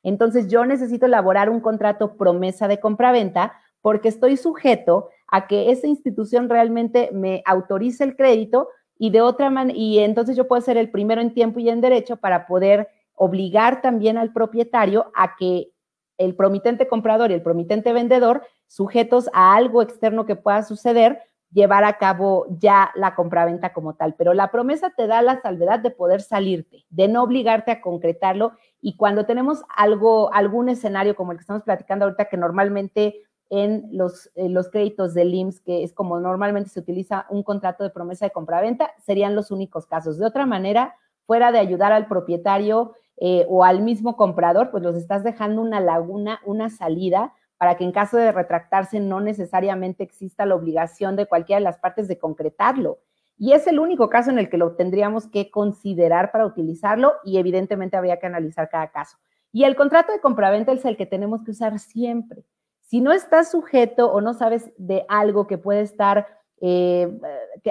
Entonces 0.02 0.48
yo 0.48 0.64
necesito 0.64 1.06
elaborar 1.06 1.50
un 1.50 1.60
contrato 1.60 2.16
promesa 2.16 2.68
de 2.68 2.80
compraventa 2.80 3.52
porque 3.80 4.08
estoy 4.08 4.36
sujeto 4.36 5.08
a 5.28 5.46
que 5.46 5.70
esa 5.70 5.86
institución 5.86 6.48
realmente 6.48 7.10
me 7.12 7.42
autorice 7.44 8.04
el 8.04 8.16
crédito, 8.16 8.68
y 9.02 9.10
de 9.10 9.20
otra 9.20 9.52
y 9.74 9.98
entonces 9.98 10.36
yo 10.36 10.46
puedo 10.46 10.62
ser 10.62 10.76
el 10.76 10.88
primero 10.88 11.20
en 11.20 11.34
tiempo 11.34 11.58
y 11.58 11.68
en 11.68 11.80
derecho 11.80 12.18
para 12.18 12.46
poder 12.46 12.88
obligar 13.14 13.82
también 13.82 14.16
al 14.16 14.32
propietario 14.32 15.10
a 15.16 15.34
que 15.34 15.72
el 16.18 16.36
promitente 16.36 16.86
comprador 16.86 17.32
y 17.32 17.34
el 17.34 17.42
promitente 17.42 17.92
vendedor, 17.92 18.46
sujetos 18.68 19.28
a 19.32 19.56
algo 19.56 19.82
externo 19.82 20.24
que 20.24 20.36
pueda 20.36 20.62
suceder, 20.62 21.20
llevar 21.50 21.82
a 21.82 21.98
cabo 21.98 22.46
ya 22.60 22.92
la 22.94 23.16
compraventa 23.16 23.72
como 23.72 23.94
tal. 23.94 24.14
Pero 24.14 24.34
la 24.34 24.52
promesa 24.52 24.90
te 24.96 25.08
da 25.08 25.20
la 25.20 25.40
salvedad 25.40 25.80
de 25.80 25.90
poder 25.90 26.20
salirte, 26.20 26.84
de 26.88 27.08
no 27.08 27.24
obligarte 27.24 27.72
a 27.72 27.80
concretarlo. 27.80 28.52
Y 28.80 28.96
cuando 28.96 29.26
tenemos 29.26 29.64
algo, 29.76 30.32
algún 30.32 30.68
escenario 30.68 31.16
como 31.16 31.32
el 31.32 31.38
que 31.38 31.42
estamos 31.42 31.64
platicando 31.64 32.04
ahorita, 32.04 32.26
que 32.26 32.36
normalmente 32.36 33.16
en 33.52 33.86
los, 33.92 34.30
los 34.34 34.70
créditos 34.70 35.12
del 35.12 35.34
IMSS, 35.34 35.60
que 35.60 35.84
es 35.84 35.92
como 35.92 36.18
normalmente 36.18 36.70
se 36.70 36.80
utiliza 36.80 37.26
un 37.28 37.42
contrato 37.42 37.84
de 37.84 37.90
promesa 37.90 38.24
de 38.24 38.32
compraventa, 38.32 38.92
serían 39.04 39.34
los 39.34 39.50
únicos 39.50 39.84
casos. 39.84 40.18
De 40.18 40.24
otra 40.24 40.46
manera, 40.46 40.96
fuera 41.26 41.52
de 41.52 41.58
ayudar 41.58 41.92
al 41.92 42.06
propietario 42.06 42.94
eh, 43.18 43.44
o 43.50 43.62
al 43.62 43.82
mismo 43.82 44.16
comprador, 44.16 44.70
pues 44.70 44.82
los 44.82 44.96
estás 44.96 45.22
dejando 45.22 45.60
una 45.60 45.80
laguna, 45.80 46.40
una 46.46 46.70
salida 46.70 47.34
para 47.58 47.76
que 47.76 47.84
en 47.84 47.92
caso 47.92 48.16
de 48.16 48.32
retractarse 48.32 49.00
no 49.00 49.20
necesariamente 49.20 50.02
exista 50.02 50.46
la 50.46 50.54
obligación 50.54 51.14
de 51.14 51.26
cualquiera 51.26 51.58
de 51.58 51.64
las 51.64 51.78
partes 51.78 52.08
de 52.08 52.18
concretarlo. 52.18 53.00
Y 53.36 53.52
es 53.52 53.66
el 53.66 53.78
único 53.78 54.08
caso 54.08 54.30
en 54.30 54.38
el 54.38 54.48
que 54.48 54.56
lo 54.56 54.76
tendríamos 54.76 55.28
que 55.28 55.50
considerar 55.50 56.32
para 56.32 56.46
utilizarlo 56.46 57.12
y 57.22 57.36
evidentemente 57.36 57.98
habría 57.98 58.18
que 58.18 58.26
analizar 58.26 58.70
cada 58.70 58.90
caso. 58.90 59.18
Y 59.52 59.64
el 59.64 59.76
contrato 59.76 60.10
de 60.10 60.20
compraventa 60.20 60.72
es 60.72 60.86
el 60.86 60.96
que 60.96 61.04
tenemos 61.04 61.42
que 61.44 61.50
usar 61.50 61.78
siempre. 61.78 62.46
Si 62.92 63.00
no 63.00 63.12
estás 63.12 63.50
sujeto 63.50 64.12
o 64.12 64.20
no 64.20 64.34
sabes 64.34 64.70
de 64.76 65.06
algo 65.08 65.46
que 65.46 65.56
puede 65.56 65.80
estar 65.80 66.26
eh, 66.60 67.10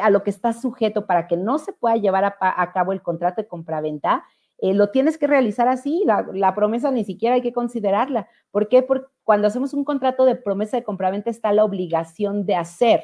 a 0.01 0.09
lo 0.09 0.23
que 0.23 0.31
estás 0.31 0.63
sujeto 0.63 1.05
para 1.05 1.27
que 1.27 1.37
no 1.37 1.59
se 1.59 1.73
pueda 1.73 1.95
llevar 1.95 2.35
a, 2.39 2.71
cabo 2.71 2.91
el 2.91 3.03
contrato 3.03 3.39
de 3.39 3.47
compraventa, 3.47 4.23
eh, 4.57 4.73
lo 4.73 4.89
tienes 4.89 5.19
que 5.19 5.27
realizar 5.27 5.67
así. 5.67 6.03
La, 6.07 6.55
promesa 6.55 6.89
ni 6.89 7.05
siquiera 7.05 7.35
hay 7.35 7.43
que 7.43 7.53
considerarla. 7.53 8.29
¿Por 8.49 8.67
qué? 8.67 8.81
Porque 8.81 9.05
cuando 9.23 9.45
hacemos 9.45 9.75
un 9.75 9.83
contrato 9.83 10.25
de 10.25 10.33
promesa 10.33 10.77
de 10.77 10.83
compraventa 10.83 11.29
está 11.29 11.53
la 11.53 11.65
obligación 11.65 12.47
de 12.47 12.55
hacer. 12.55 13.03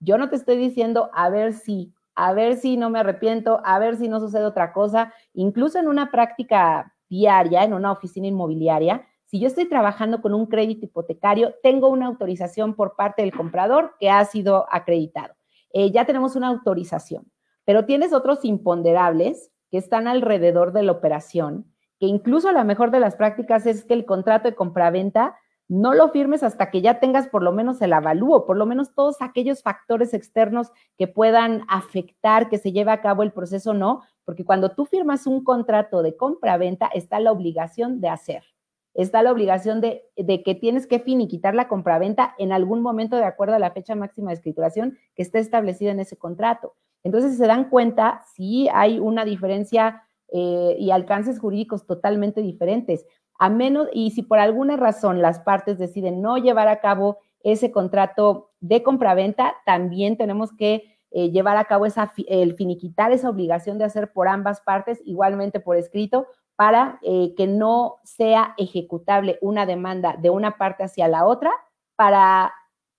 Yo 0.00 0.18
no 0.18 0.28
te 0.28 0.36
estoy 0.36 0.58
diciendo 0.58 1.08
a 1.14 1.30
ver 1.30 1.54
si, 1.54 1.94
a 2.14 2.34
ver 2.34 2.58
si 2.58 2.76
no 2.76 2.90
me 2.90 2.98
arrepiento, 2.98 3.62
a 3.64 3.78
ver 3.78 3.96
si 3.96 4.06
no 4.08 4.20
sucede 4.20 4.44
otra 4.44 4.74
cosa. 4.74 5.14
Incluso 5.32 5.78
en 5.78 5.88
una 5.88 6.10
práctica 6.10 6.94
diaria, 7.08 7.64
en 7.64 7.72
una 7.72 7.90
oficina 7.90 8.26
inmobiliaria, 8.26 9.06
si 9.34 9.40
yo 9.40 9.48
estoy 9.48 9.68
trabajando 9.68 10.22
con 10.22 10.32
un 10.32 10.46
crédito 10.46 10.84
hipotecario, 10.84 11.56
tengo 11.60 11.88
una 11.88 12.06
autorización 12.06 12.74
por 12.74 12.94
parte 12.94 13.22
del 13.22 13.32
comprador 13.32 13.96
que 13.98 14.08
ha 14.08 14.24
sido 14.26 14.64
acreditado. 14.70 15.34
eh, 15.72 15.90
ya 15.90 16.04
tenemos 16.04 16.36
una 16.36 16.46
autorización, 16.46 17.32
pero 17.64 17.84
tienes 17.84 18.12
otros 18.12 18.44
imponderables 18.44 19.50
que 19.72 19.78
están 19.78 20.06
alrededor 20.06 20.72
de 20.72 20.84
la 20.84 20.92
operación, 20.92 21.66
que 21.98 22.06
incluso 22.06 22.52
la 22.52 22.62
mejor 22.62 22.92
de 22.92 23.00
las 23.00 23.16
prácticas 23.16 23.66
es 23.66 23.84
que 23.84 23.94
el 23.94 24.04
contrato 24.04 24.48
de 24.48 24.54
compraventa 24.54 25.36
no 25.66 25.94
lo 25.94 26.10
firmes 26.10 26.44
hasta 26.44 26.70
que 26.70 26.80
ya 26.80 27.00
tengas 27.00 27.26
por 27.26 27.42
lo 27.42 27.50
menos 27.50 27.82
el 27.82 27.92
avalúo, 27.92 28.46
por 28.46 28.56
lo 28.56 28.66
menos 28.66 28.94
todos 28.94 29.20
aquellos 29.20 29.64
factores 29.64 30.14
externos 30.14 30.70
que 30.96 31.08
puedan 31.08 31.64
afectar 31.66 32.48
que 32.48 32.58
se 32.58 32.70
lleve 32.70 32.92
a 32.92 33.00
cabo 33.00 33.24
el 33.24 33.32
proceso, 33.32 33.74
no, 33.74 34.02
porque 34.24 34.44
cuando 34.44 34.76
tú 34.76 34.84
firmas 34.84 35.26
un 35.26 35.42
contrato 35.42 36.04
de 36.04 36.16
compra-venta 36.16 36.86
está 36.94 37.18
la 37.18 37.32
obligación 37.32 38.00
de 38.00 38.10
hacer, 38.10 38.53
está 38.94 39.22
la 39.22 39.32
obligación 39.32 39.80
de, 39.80 40.04
que 40.16 40.54
tienes 40.54 40.86
que 40.86 41.00
finiquitar 41.00 41.54
la 41.54 41.68
compraventa 41.68 42.34
en 42.38 42.52
algún 42.52 42.80
momento 42.80 43.16
de 43.16 43.24
acuerdo 43.24 43.54
a 43.54 43.58
la 43.58 43.72
fecha 43.72 43.94
máxima 43.94 44.30
de 44.30 44.34
escrituración 44.34 44.98
que 45.14 45.22
esté 45.22 45.40
establecida 45.40 45.90
en 45.90 46.00
ese 46.00 46.16
contrato. 46.16 46.74
Entonces, 47.02 47.36
se 47.36 47.46
dan 47.46 47.68
cuenta, 47.68 48.22
sí 48.34 48.68
hay 48.72 48.98
una 48.98 49.24
diferencia 49.24 50.04
eh, 50.32 50.76
y 50.78 50.90
alcances 50.90 51.38
jurídicos 51.38 51.86
totalmente 51.86 52.40
diferentes. 52.40 53.04
A 53.38 53.50
menos, 53.50 53.88
y 53.92 54.12
si 54.12 54.22
por 54.22 54.38
alguna 54.38 54.76
razón 54.76 55.20
las 55.20 55.40
partes 55.40 55.78
deciden 55.78 56.22
no 56.22 56.38
llevar 56.38 56.68
a 56.68 56.80
cabo 56.80 57.18
ese 57.42 57.70
contrato 57.72 58.52
de 58.60 58.82
compraventa, 58.82 59.54
también 59.66 60.16
tenemos 60.16 60.52
que 60.52 60.84
eh, 61.10 61.30
llevar 61.30 61.56
a 61.56 61.64
cabo 61.66 61.84
esa, 61.84 62.12
el 62.26 62.54
finiquitar 62.56 63.12
esa 63.12 63.28
obligación 63.28 63.78
de 63.78 63.84
hacer 63.84 64.12
por 64.12 64.28
ambas 64.28 64.60
partes, 64.62 65.00
igualmente 65.04 65.60
por 65.60 65.76
escrito, 65.76 66.26
para 66.56 66.98
eh, 67.02 67.34
que 67.36 67.46
no 67.46 67.96
sea 68.04 68.54
ejecutable 68.58 69.38
una 69.40 69.66
demanda 69.66 70.16
de 70.18 70.30
una 70.30 70.56
parte 70.56 70.84
hacia 70.84 71.08
la 71.08 71.26
otra, 71.26 71.50
para 71.96 72.52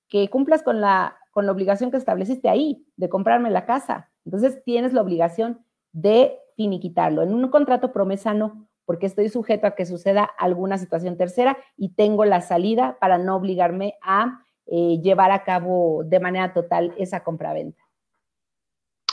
que 0.08 0.30
cumplas 0.30 0.64
con 0.64 0.82
la, 0.82 1.18
con 1.32 1.46
la 1.46 1.52
obligación 1.52 1.92
que 1.92 1.98
estableciste 1.98 2.50
ahí, 2.50 2.86
de 2.96 3.10
comprarme 3.10 3.50
la 3.50 3.66
casa. 3.66 4.12
Entonces 4.26 4.64
tienes 4.64 4.94
la 4.94 5.02
obligación 5.02 5.66
de 5.92 6.40
finiquitarlo. 6.56 7.22
En 7.22 7.34
un 7.34 7.50
contrato 7.50 7.92
promesa 7.92 8.34
no, 8.34 8.68
porque 8.86 9.06
estoy 9.06 9.30
sujeto 9.30 9.68
a 9.68 9.76
que 9.76 9.86
suceda 9.86 10.24
alguna 10.24 10.78
situación 10.78 11.18
tercera 11.18 11.58
y 11.78 11.90
tengo 11.96 12.26
la 12.26 12.42
salida 12.42 12.98
para 13.00 13.18
no 13.18 13.36
obligarme 13.36 13.96
a 14.02 14.42
eh, 14.68 15.00
llevar 15.02 15.32
a 15.32 15.44
cabo 15.44 16.04
de 16.06 16.20
manera 16.20 16.54
total 16.54 16.94
esa 16.98 17.24
compraventa. 17.24 17.85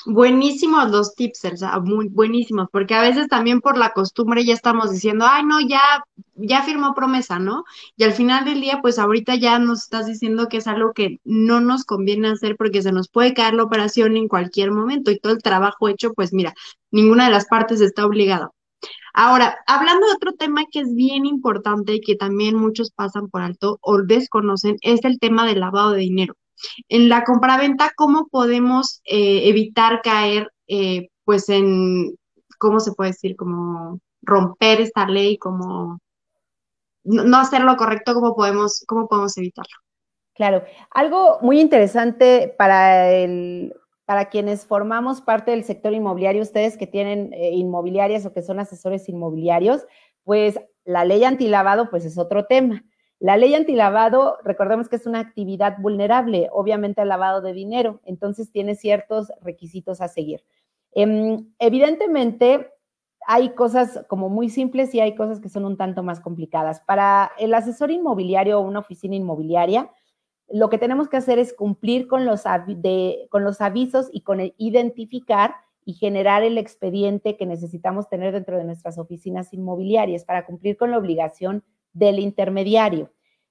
Buenísimos 0.06 0.90
los 0.90 1.14
tips, 1.14 1.44
Elsa, 1.44 1.78
muy 1.78 2.08
buenísimos, 2.08 2.68
porque 2.72 2.94
a 2.94 3.02
veces 3.02 3.28
también 3.28 3.60
por 3.60 3.78
la 3.78 3.92
costumbre 3.92 4.44
ya 4.44 4.52
estamos 4.54 4.90
diciendo, 4.90 5.24
ay, 5.28 5.44
no, 5.44 5.60
ya, 5.60 5.80
ya 6.34 6.62
firmó 6.62 6.94
promesa, 6.94 7.38
¿no? 7.38 7.64
Y 7.96 8.04
al 8.04 8.12
final 8.12 8.44
del 8.44 8.60
día, 8.60 8.80
pues 8.82 8.98
ahorita 8.98 9.36
ya 9.36 9.58
nos 9.60 9.84
estás 9.84 10.06
diciendo 10.06 10.48
que 10.48 10.56
es 10.56 10.66
algo 10.66 10.92
que 10.92 11.18
no 11.24 11.60
nos 11.60 11.84
conviene 11.84 12.28
hacer 12.28 12.56
porque 12.56 12.82
se 12.82 12.90
nos 12.90 13.08
puede 13.08 13.32
caer 13.34 13.54
la 13.54 13.62
operación 13.62 14.16
en 14.16 14.28
cualquier 14.28 14.72
momento 14.72 15.10
y 15.12 15.20
todo 15.20 15.32
el 15.32 15.42
trabajo 15.42 15.88
hecho, 15.88 16.12
pues 16.14 16.32
mira, 16.32 16.52
ninguna 16.90 17.26
de 17.26 17.30
las 17.32 17.46
partes 17.46 17.80
está 17.80 18.04
obligada. 18.04 18.50
Ahora, 19.14 19.58
hablando 19.66 20.06
de 20.06 20.14
otro 20.14 20.32
tema 20.32 20.64
que 20.70 20.80
es 20.80 20.94
bien 20.94 21.26
importante 21.26 21.94
y 21.94 22.00
que 22.00 22.16
también 22.16 22.56
muchos 22.56 22.90
pasan 22.90 23.28
por 23.28 23.42
alto 23.42 23.78
o 23.82 24.02
desconocen, 24.02 24.76
es 24.80 25.04
el 25.04 25.18
tema 25.20 25.46
del 25.46 25.60
lavado 25.60 25.92
de 25.92 26.00
dinero. 26.00 26.34
En 26.88 27.08
la 27.08 27.24
compraventa, 27.24 27.92
¿cómo 27.96 28.28
podemos 28.28 29.00
eh, 29.04 29.48
evitar 29.48 30.02
caer, 30.02 30.50
eh, 30.68 31.08
pues, 31.24 31.48
en, 31.48 32.16
¿cómo 32.58 32.80
se 32.80 32.92
puede 32.92 33.10
decir? 33.10 33.36
Como 33.36 34.00
romper 34.22 34.80
esta 34.80 35.06
ley, 35.06 35.38
como 35.38 35.98
no, 37.04 37.38
hacer 37.38 37.62
lo 37.62 37.76
correcto, 37.76 38.14
¿cómo 38.14 38.34
podemos, 38.34 38.84
cómo 38.86 39.08
podemos 39.08 39.36
evitarlo? 39.36 39.76
Claro, 40.34 40.62
algo 40.90 41.38
muy 41.42 41.60
interesante 41.60 42.54
para 42.56 43.10
el, 43.10 43.74
para 44.04 44.30
quienes 44.30 44.66
formamos 44.66 45.20
parte 45.20 45.50
del 45.50 45.64
sector 45.64 45.92
inmobiliario, 45.92 46.42
ustedes 46.42 46.76
que 46.76 46.86
tienen 46.86 47.32
eh, 47.32 47.50
inmobiliarias 47.52 48.24
o 48.24 48.32
que 48.32 48.42
son 48.42 48.58
asesores 48.58 49.08
inmobiliarios, 49.08 49.84
pues 50.24 50.58
la 50.84 51.04
ley 51.04 51.24
antilavado 51.24 51.90
pues 51.90 52.04
es 52.04 52.18
otro 52.18 52.46
tema. 52.46 52.84
La 53.22 53.36
ley 53.36 53.54
antilavado, 53.54 54.38
recordemos 54.42 54.88
que 54.88 54.96
es 54.96 55.06
una 55.06 55.20
actividad 55.20 55.76
vulnerable, 55.78 56.48
obviamente 56.50 57.02
el 57.02 57.08
lavado 57.08 57.40
de 57.40 57.52
dinero, 57.52 58.00
entonces 58.04 58.50
tiene 58.50 58.74
ciertos 58.74 59.30
requisitos 59.42 60.00
a 60.00 60.08
seguir. 60.08 60.42
Em, 60.90 61.46
evidentemente, 61.60 62.72
hay 63.28 63.50
cosas 63.50 64.04
como 64.08 64.28
muy 64.28 64.48
simples 64.48 64.92
y 64.92 64.98
hay 64.98 65.14
cosas 65.14 65.38
que 65.38 65.48
son 65.48 65.64
un 65.64 65.76
tanto 65.76 66.02
más 66.02 66.18
complicadas. 66.18 66.80
Para 66.80 67.30
el 67.38 67.54
asesor 67.54 67.92
inmobiliario 67.92 68.58
o 68.58 68.62
una 68.62 68.80
oficina 68.80 69.14
inmobiliaria, 69.14 69.88
lo 70.48 70.68
que 70.68 70.78
tenemos 70.78 71.08
que 71.08 71.18
hacer 71.18 71.38
es 71.38 71.54
cumplir 71.54 72.08
con 72.08 72.24
los, 72.24 72.42
con 73.30 73.44
los 73.44 73.60
avisos 73.60 74.08
y 74.12 74.22
con 74.22 74.40
identificar 74.58 75.54
y 75.84 75.92
generar 75.92 76.42
el 76.42 76.58
expediente 76.58 77.36
que 77.36 77.46
necesitamos 77.46 78.08
tener 78.08 78.32
dentro 78.32 78.58
de 78.58 78.64
nuestras 78.64 78.98
oficinas 78.98 79.52
inmobiliarias 79.52 80.24
para 80.24 80.44
cumplir 80.44 80.76
con 80.76 80.90
la 80.90 80.98
obligación 80.98 81.62
del 81.92 82.18
intermediario. 82.18 83.10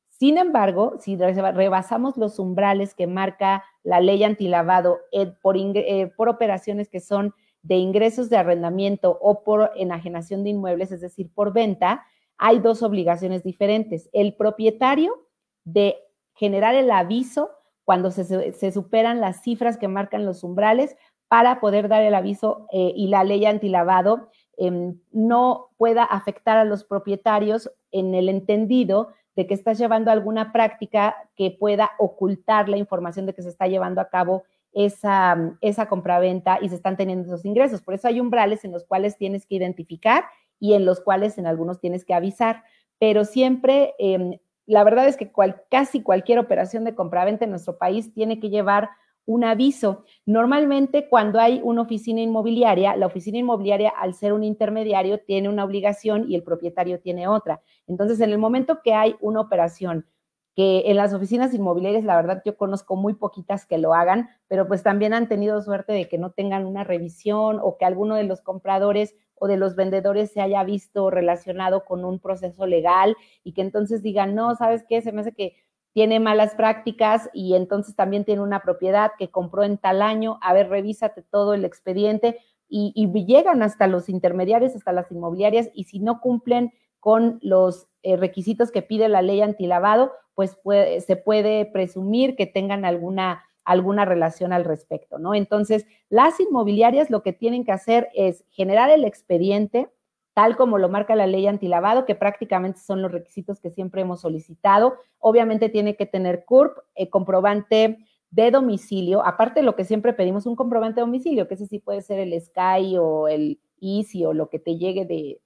Sin 0.09 0.37
embargo, 0.37 0.97
si 0.99 1.15
rebasamos 1.17 2.15
los 2.15 2.37
umbrales 2.37 2.93
que 2.93 3.07
marca 3.07 3.63
la 3.83 3.99
ley 4.01 4.23
antilavado 4.23 4.99
eh, 5.11 5.33
por, 5.41 5.57
eh, 5.57 6.11
por 6.15 6.29
operaciones 6.29 6.89
que 6.89 6.99
son 6.99 7.33
de 7.63 7.75
ingresos 7.75 8.29
de 8.29 8.37
arrendamiento 8.37 9.17
o 9.21 9.43
por 9.43 9.71
enajenación 9.75 10.43
de 10.43 10.51
inmuebles, 10.51 10.91
es 10.91 11.01
decir, 11.01 11.31
por 11.33 11.53
venta, 11.53 12.05
hay 12.37 12.59
dos 12.59 12.83
obligaciones 12.83 13.43
diferentes. 13.43 14.09
El 14.13 14.35
propietario 14.35 15.27
de 15.63 15.97
generar 16.35 16.75
el 16.75 16.91
aviso 16.91 17.51
cuando 17.83 18.11
se, 18.11 18.71
superan 18.71 19.21
las 19.21 19.41
cifras 19.41 19.77
que 19.77 19.87
marcan 19.87 20.25
los 20.25 20.43
umbrales 20.43 20.95
para 21.27 21.59
poder 21.59 21.87
dar 21.87 22.03
el 22.03 22.13
aviso 22.13 22.67
eh, 22.71 22.93
y 22.95 23.07
la 23.07 23.23
ley 23.23 23.45
antilavado 23.45 24.29
Em, 24.57 24.99
no 25.11 25.69
pueda 25.77 26.03
afectar 26.03 26.57
a 26.57 26.65
los 26.65 26.83
propietarios 26.83 27.71
en 27.91 28.13
el 28.13 28.29
entendido 28.29 29.09
de 29.35 29.47
que 29.47 29.53
estás 29.53 29.77
llevando 29.77 30.11
alguna 30.11 30.51
práctica 30.51 31.15
que 31.35 31.51
pueda 31.51 31.91
ocultar 31.97 32.69
la 32.69 32.77
información 32.77 33.25
de 33.25 33.33
que 33.33 33.41
se 33.41 33.49
está 33.49 33.67
llevando 33.67 34.01
a 34.01 34.09
cabo 34.09 34.43
esa, 34.73 35.57
esa 35.61 35.87
compraventa 35.87 36.59
y 36.61 36.69
se 36.69 36.75
están 36.75 36.97
teniendo 36.97 37.25
esos 37.27 37.45
ingresos. 37.45 37.81
Por 37.81 37.93
eso 37.93 38.07
hay 38.07 38.19
umbrales 38.19 38.63
en 38.65 38.71
los 38.71 38.85
cuales 38.85 39.17
tienes 39.17 39.45
que 39.45 39.55
identificar 39.55 40.25
y 40.59 40.73
en 40.73 40.85
los 40.85 41.01
cuales 41.01 41.37
en 41.37 41.47
algunos 41.47 41.79
tienes 41.79 42.05
que 42.05 42.13
avisar. 42.13 42.63
Pero 42.99 43.25
siempre, 43.25 43.95
em, 43.99 44.37
la 44.65 44.83
verdad 44.83 45.07
es 45.07 45.17
que 45.17 45.31
casi 45.69 46.03
cualquier 46.03 46.39
operación 46.39 46.83
de 46.83 46.95
compraventa 46.95 47.45
en 47.45 47.51
nuestro 47.51 47.77
país 47.77 48.13
tiene 48.13 48.39
que 48.39 48.49
llevar 48.49 48.89
un 49.31 49.45
aviso. 49.45 50.03
Normalmente 50.25 51.07
cuando 51.07 51.39
hay 51.39 51.61
una 51.63 51.81
oficina 51.81 52.21
inmobiliaria, 52.21 52.95
la 52.97 53.05
oficina 53.05 53.37
inmobiliaria 53.37 53.89
al 53.89 54.13
ser 54.13 54.33
un 54.33 54.43
intermediario 54.43 55.19
tiene 55.19 55.47
una 55.47 55.63
obligación 55.63 56.29
y 56.29 56.35
el 56.35 56.43
propietario 56.43 56.99
tiene 56.99 57.27
otra. 57.27 57.61
Entonces, 57.87 58.19
en 58.19 58.31
el 58.31 58.37
momento 58.37 58.81
que 58.83 58.93
hay 58.93 59.15
una 59.21 59.39
operación 59.39 60.05
que 60.53 60.83
en 60.87 60.97
las 60.97 61.13
oficinas 61.13 61.53
inmobiliarias, 61.53 62.03
la 62.03 62.17
verdad, 62.17 62.41
yo 62.43 62.57
conozco 62.57 62.97
muy 62.97 63.13
poquitas 63.13 63.65
que 63.65 63.77
lo 63.77 63.93
hagan, 63.93 64.27
pero 64.49 64.67
pues 64.67 64.83
también 64.83 65.13
han 65.13 65.29
tenido 65.29 65.61
suerte 65.61 65.93
de 65.93 66.09
que 66.09 66.17
no 66.17 66.31
tengan 66.31 66.65
una 66.65 66.83
revisión 66.83 67.59
o 67.63 67.77
que 67.77 67.85
alguno 67.85 68.15
de 68.15 68.25
los 68.25 68.41
compradores 68.41 69.15
o 69.35 69.47
de 69.47 69.55
los 69.55 69.77
vendedores 69.77 70.33
se 70.33 70.41
haya 70.41 70.61
visto 70.65 71.09
relacionado 71.09 71.85
con 71.85 72.03
un 72.03 72.19
proceso 72.19 72.65
legal 72.65 73.15
y 73.45 73.53
que 73.53 73.61
entonces 73.61 74.03
digan, 74.03 74.35
no, 74.35 74.55
¿sabes 74.55 74.83
qué? 74.87 75.01
Se 75.01 75.13
me 75.13 75.21
hace 75.21 75.31
que 75.31 75.55
tiene 75.93 76.19
malas 76.19 76.55
prácticas 76.55 77.29
y 77.33 77.55
entonces 77.55 77.95
también 77.95 78.25
tiene 78.25 78.41
una 78.41 78.61
propiedad 78.61 79.11
que 79.17 79.29
compró 79.29 79.63
en 79.63 79.77
tal 79.77 80.01
año, 80.01 80.39
a 80.41 80.53
ver, 80.53 80.69
revísate 80.69 81.21
todo 81.21 81.53
el 81.53 81.65
expediente 81.65 82.37
y, 82.73 83.11
llegan 83.25 83.63
hasta 83.63 83.87
los 83.87 84.07
intermediarios, 84.07 84.75
hasta 84.75 84.93
las 84.93 85.11
inmobiliarias 85.11 85.69
y 85.73 85.83
si 85.83 85.99
no 85.99 86.21
cumplen 86.21 86.71
con 86.99 87.39
los 87.41 87.87
eh, 88.03 88.15
requisitos 88.15 88.71
que 88.71 88.81
pide 88.81 89.09
la 89.09 89.21
ley 89.21 89.41
antilavado, 89.41 90.13
pues 90.33 90.57
se 91.05 91.15
puede 91.17 91.65
presumir 91.65 92.35
que 92.35 92.47
tengan 92.47 92.85
alguna, 92.85 93.43
alguna 93.65 94.05
relación 94.05 94.53
al 94.53 94.63
respecto, 94.63 95.19
¿no? 95.19 95.35
Entonces, 95.35 95.85
las 96.09 96.39
inmobiliarias 96.39 97.09
lo 97.09 97.21
que 97.21 97.33
tienen 97.33 97.65
que 97.65 97.73
hacer 97.73 98.09
es 98.13 98.45
generar 98.49 98.89
el 98.89 99.03
expediente, 99.03 99.89
tal 100.33 100.55
como 100.55 100.77
lo 100.77 100.89
marca 100.89 101.15
la 101.15 101.27
ley 101.27 101.47
antilavado, 101.47 102.05
que 102.05 102.15
prácticamente 102.15 102.79
son 102.79 103.01
los 103.01 103.11
requisitos 103.11 103.59
que 103.59 103.71
siempre 103.71 104.01
hemos 104.01 104.21
solicitado. 104.21 104.95
Obviamente 105.19 105.69
tiene 105.69 105.95
que 105.95 106.05
tener 106.05 106.45
CURP, 106.45 106.77
eh, 106.95 107.09
comprobante 107.09 107.99
de 108.29 108.49
domicilio, 108.49 109.25
aparte 109.25 109.59
de 109.59 109.65
lo 109.65 109.75
que 109.75 109.83
siempre 109.83 110.13
pedimos, 110.13 110.45
un 110.45 110.55
comprobante 110.55 111.01
de 111.01 111.05
domicilio, 111.05 111.47
que 111.47 111.55
ese 111.55 111.67
sí 111.67 111.79
puede 111.79 112.01
ser 112.01 112.19
el 112.19 112.39
Sky 112.41 112.97
o 112.97 113.27
el 113.27 113.59
Easy 113.81 114.23
o 114.25 114.33
lo 114.33 114.49
que 114.49 114.57
te 114.57 114.77
llegue 114.77 115.05
de, 115.05 115.41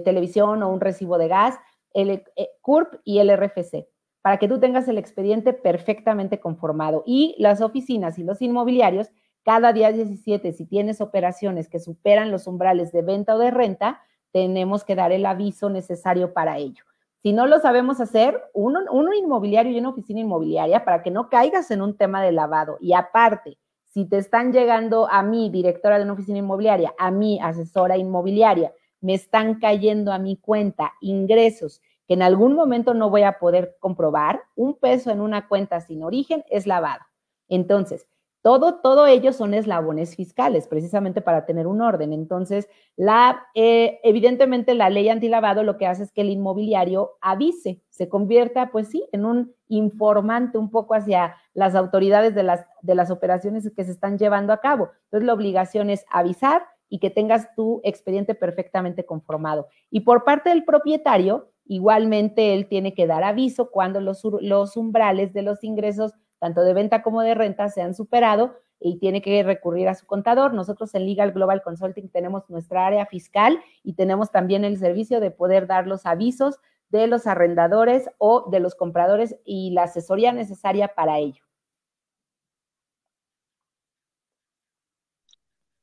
televisión 0.00 0.62
o 0.62 0.72
un 0.72 0.80
recibo 0.80 1.16
de 1.18 1.28
gas, 1.28 1.56
el 1.92 2.10
eh, 2.10 2.48
CURP 2.60 2.94
y 3.04 3.18
el 3.18 3.30
RFC, 3.36 3.86
para 4.20 4.38
que 4.38 4.48
tú 4.48 4.58
tengas 4.58 4.88
el 4.88 4.98
expediente 4.98 5.52
perfectamente 5.52 6.40
conformado. 6.40 7.04
Y 7.06 7.36
las 7.38 7.60
oficinas 7.60 8.18
y 8.18 8.24
los 8.24 8.42
inmobiliarios, 8.42 9.10
cada 9.44 9.72
día 9.72 9.92
17, 9.92 10.52
si 10.52 10.66
tienes 10.66 11.00
operaciones 11.00 11.68
que 11.68 11.78
superan 11.78 12.32
los 12.32 12.48
umbrales 12.48 12.90
de 12.90 13.02
venta 13.02 13.36
o 13.36 13.38
de 13.38 13.50
renta, 13.52 14.00
tenemos 14.34 14.82
que 14.82 14.96
dar 14.96 15.12
el 15.12 15.24
aviso 15.26 15.70
necesario 15.70 16.32
para 16.32 16.58
ello. 16.58 16.82
Si 17.22 17.32
no 17.32 17.46
lo 17.46 17.60
sabemos 17.60 18.00
hacer, 18.00 18.42
uno, 18.52 18.82
inmobiliario 19.14 19.70
y 19.70 19.78
una 19.78 19.90
oficina 19.90 20.20
inmobiliaria 20.20 20.84
para 20.84 21.04
que 21.04 21.12
no 21.12 21.28
caigas 21.28 21.70
en 21.70 21.80
un 21.80 21.96
tema 21.96 22.20
de 22.20 22.32
lavado. 22.32 22.76
Y 22.80 22.94
aparte, 22.94 23.56
si 23.84 24.04
te 24.06 24.18
están 24.18 24.52
llegando 24.52 25.08
a 25.08 25.22
mí, 25.22 25.50
directora 25.50 25.98
de 25.98 26.04
una 26.04 26.14
oficina 26.14 26.38
inmobiliaria, 26.38 26.92
a 26.98 27.12
mí, 27.12 27.38
asesora 27.40 27.96
inmobiliaria, 27.96 28.72
me 29.00 29.14
están 29.14 29.60
cayendo 29.60 30.12
a 30.12 30.18
mi 30.18 30.36
cuenta 30.36 30.92
ingresos 31.00 31.80
que 32.08 32.14
en 32.14 32.22
algún 32.22 32.54
momento 32.54 32.92
no 32.92 33.10
voy 33.10 33.22
a 33.22 33.38
poder 33.38 33.76
comprobar, 33.78 34.42
un 34.56 34.74
peso 34.74 35.12
en 35.12 35.20
una 35.20 35.46
cuenta 35.46 35.80
sin 35.80 36.02
origen 36.02 36.44
es 36.50 36.66
lavado. 36.66 37.04
Entonces, 37.48 38.08
todo, 38.44 38.74
todo 38.74 39.06
ello 39.06 39.32
son 39.32 39.54
eslabones 39.54 40.16
fiscales, 40.16 40.68
precisamente 40.68 41.22
para 41.22 41.46
tener 41.46 41.66
un 41.66 41.80
orden. 41.80 42.12
Entonces, 42.12 42.68
la, 42.94 43.46
eh, 43.54 44.00
evidentemente 44.02 44.74
la 44.74 44.90
ley 44.90 45.08
antilavado 45.08 45.62
lo 45.62 45.78
que 45.78 45.86
hace 45.86 46.02
es 46.02 46.12
que 46.12 46.20
el 46.20 46.28
inmobiliario 46.28 47.12
avise, 47.22 47.80
se 47.88 48.10
convierta, 48.10 48.70
pues 48.70 48.88
sí, 48.88 49.08
en 49.12 49.24
un 49.24 49.54
informante 49.68 50.58
un 50.58 50.70
poco 50.70 50.94
hacia 50.94 51.36
las 51.54 51.74
autoridades 51.74 52.34
de 52.34 52.42
las, 52.42 52.66
de 52.82 52.94
las 52.94 53.10
operaciones 53.10 53.72
que 53.74 53.82
se 53.82 53.92
están 53.92 54.18
llevando 54.18 54.52
a 54.52 54.60
cabo. 54.60 54.90
Entonces, 55.04 55.26
la 55.26 55.32
obligación 55.32 55.88
es 55.88 56.04
avisar 56.10 56.66
y 56.90 56.98
que 56.98 57.08
tengas 57.08 57.48
tu 57.54 57.80
expediente 57.82 58.34
perfectamente 58.34 59.06
conformado. 59.06 59.68
Y 59.88 60.00
por 60.00 60.22
parte 60.22 60.50
del 60.50 60.66
propietario, 60.66 61.48
igualmente 61.64 62.52
él 62.52 62.68
tiene 62.68 62.92
que 62.92 63.06
dar 63.06 63.24
aviso 63.24 63.70
cuando 63.70 64.02
los, 64.02 64.22
los 64.42 64.76
umbrales 64.76 65.32
de 65.32 65.40
los 65.40 65.64
ingresos 65.64 66.12
tanto 66.44 66.60
de 66.60 66.74
venta 66.74 67.00
como 67.02 67.22
de 67.22 67.34
renta, 67.34 67.70
se 67.70 67.80
han 67.80 67.94
superado 67.94 68.60
y 68.78 68.98
tiene 68.98 69.22
que 69.22 69.42
recurrir 69.42 69.88
a 69.88 69.94
su 69.94 70.04
contador. 70.04 70.52
Nosotros 70.52 70.94
en 70.94 71.06
Legal 71.06 71.32
Global 71.32 71.62
Consulting 71.62 72.10
tenemos 72.10 72.50
nuestra 72.50 72.86
área 72.86 73.06
fiscal 73.06 73.58
y 73.82 73.94
tenemos 73.94 74.30
también 74.30 74.62
el 74.62 74.76
servicio 74.76 75.20
de 75.20 75.30
poder 75.30 75.66
dar 75.66 75.86
los 75.86 76.04
avisos 76.04 76.58
de 76.90 77.06
los 77.06 77.26
arrendadores 77.26 78.10
o 78.18 78.50
de 78.50 78.60
los 78.60 78.74
compradores 78.74 79.36
y 79.46 79.70
la 79.70 79.84
asesoría 79.84 80.32
necesaria 80.32 80.88
para 80.88 81.16
ello. 81.18 81.42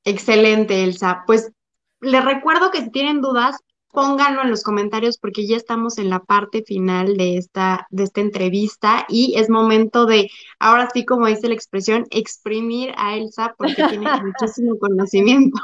Excelente, 0.05 0.83
Elsa. 0.83 1.23
Pues 1.25 1.51
les 2.01 2.23
recuerdo 2.23 2.69
que 2.69 2.81
si 2.81 2.91
tienen 2.91 3.19
dudas, 3.19 3.57
pónganlo 3.91 4.41
en 4.41 4.49
los 4.49 4.63
comentarios 4.63 5.17
porque 5.17 5.45
ya 5.45 5.57
estamos 5.57 5.97
en 5.97 6.09
la 6.09 6.19
parte 6.19 6.63
final 6.63 7.17
de 7.17 7.37
esta, 7.37 7.87
de 7.89 8.03
esta 8.03 8.21
entrevista 8.21 9.05
y 9.09 9.35
es 9.37 9.49
momento 9.49 10.05
de, 10.05 10.29
ahora 10.59 10.89
sí, 10.93 11.05
como 11.05 11.27
dice 11.27 11.47
la 11.47 11.53
expresión, 11.53 12.05
exprimir 12.09 12.93
a 12.97 13.15
Elsa 13.15 13.53
porque 13.57 13.75
tiene 13.75 14.07
muchísimo 14.23 14.77
conocimiento. 14.79 15.59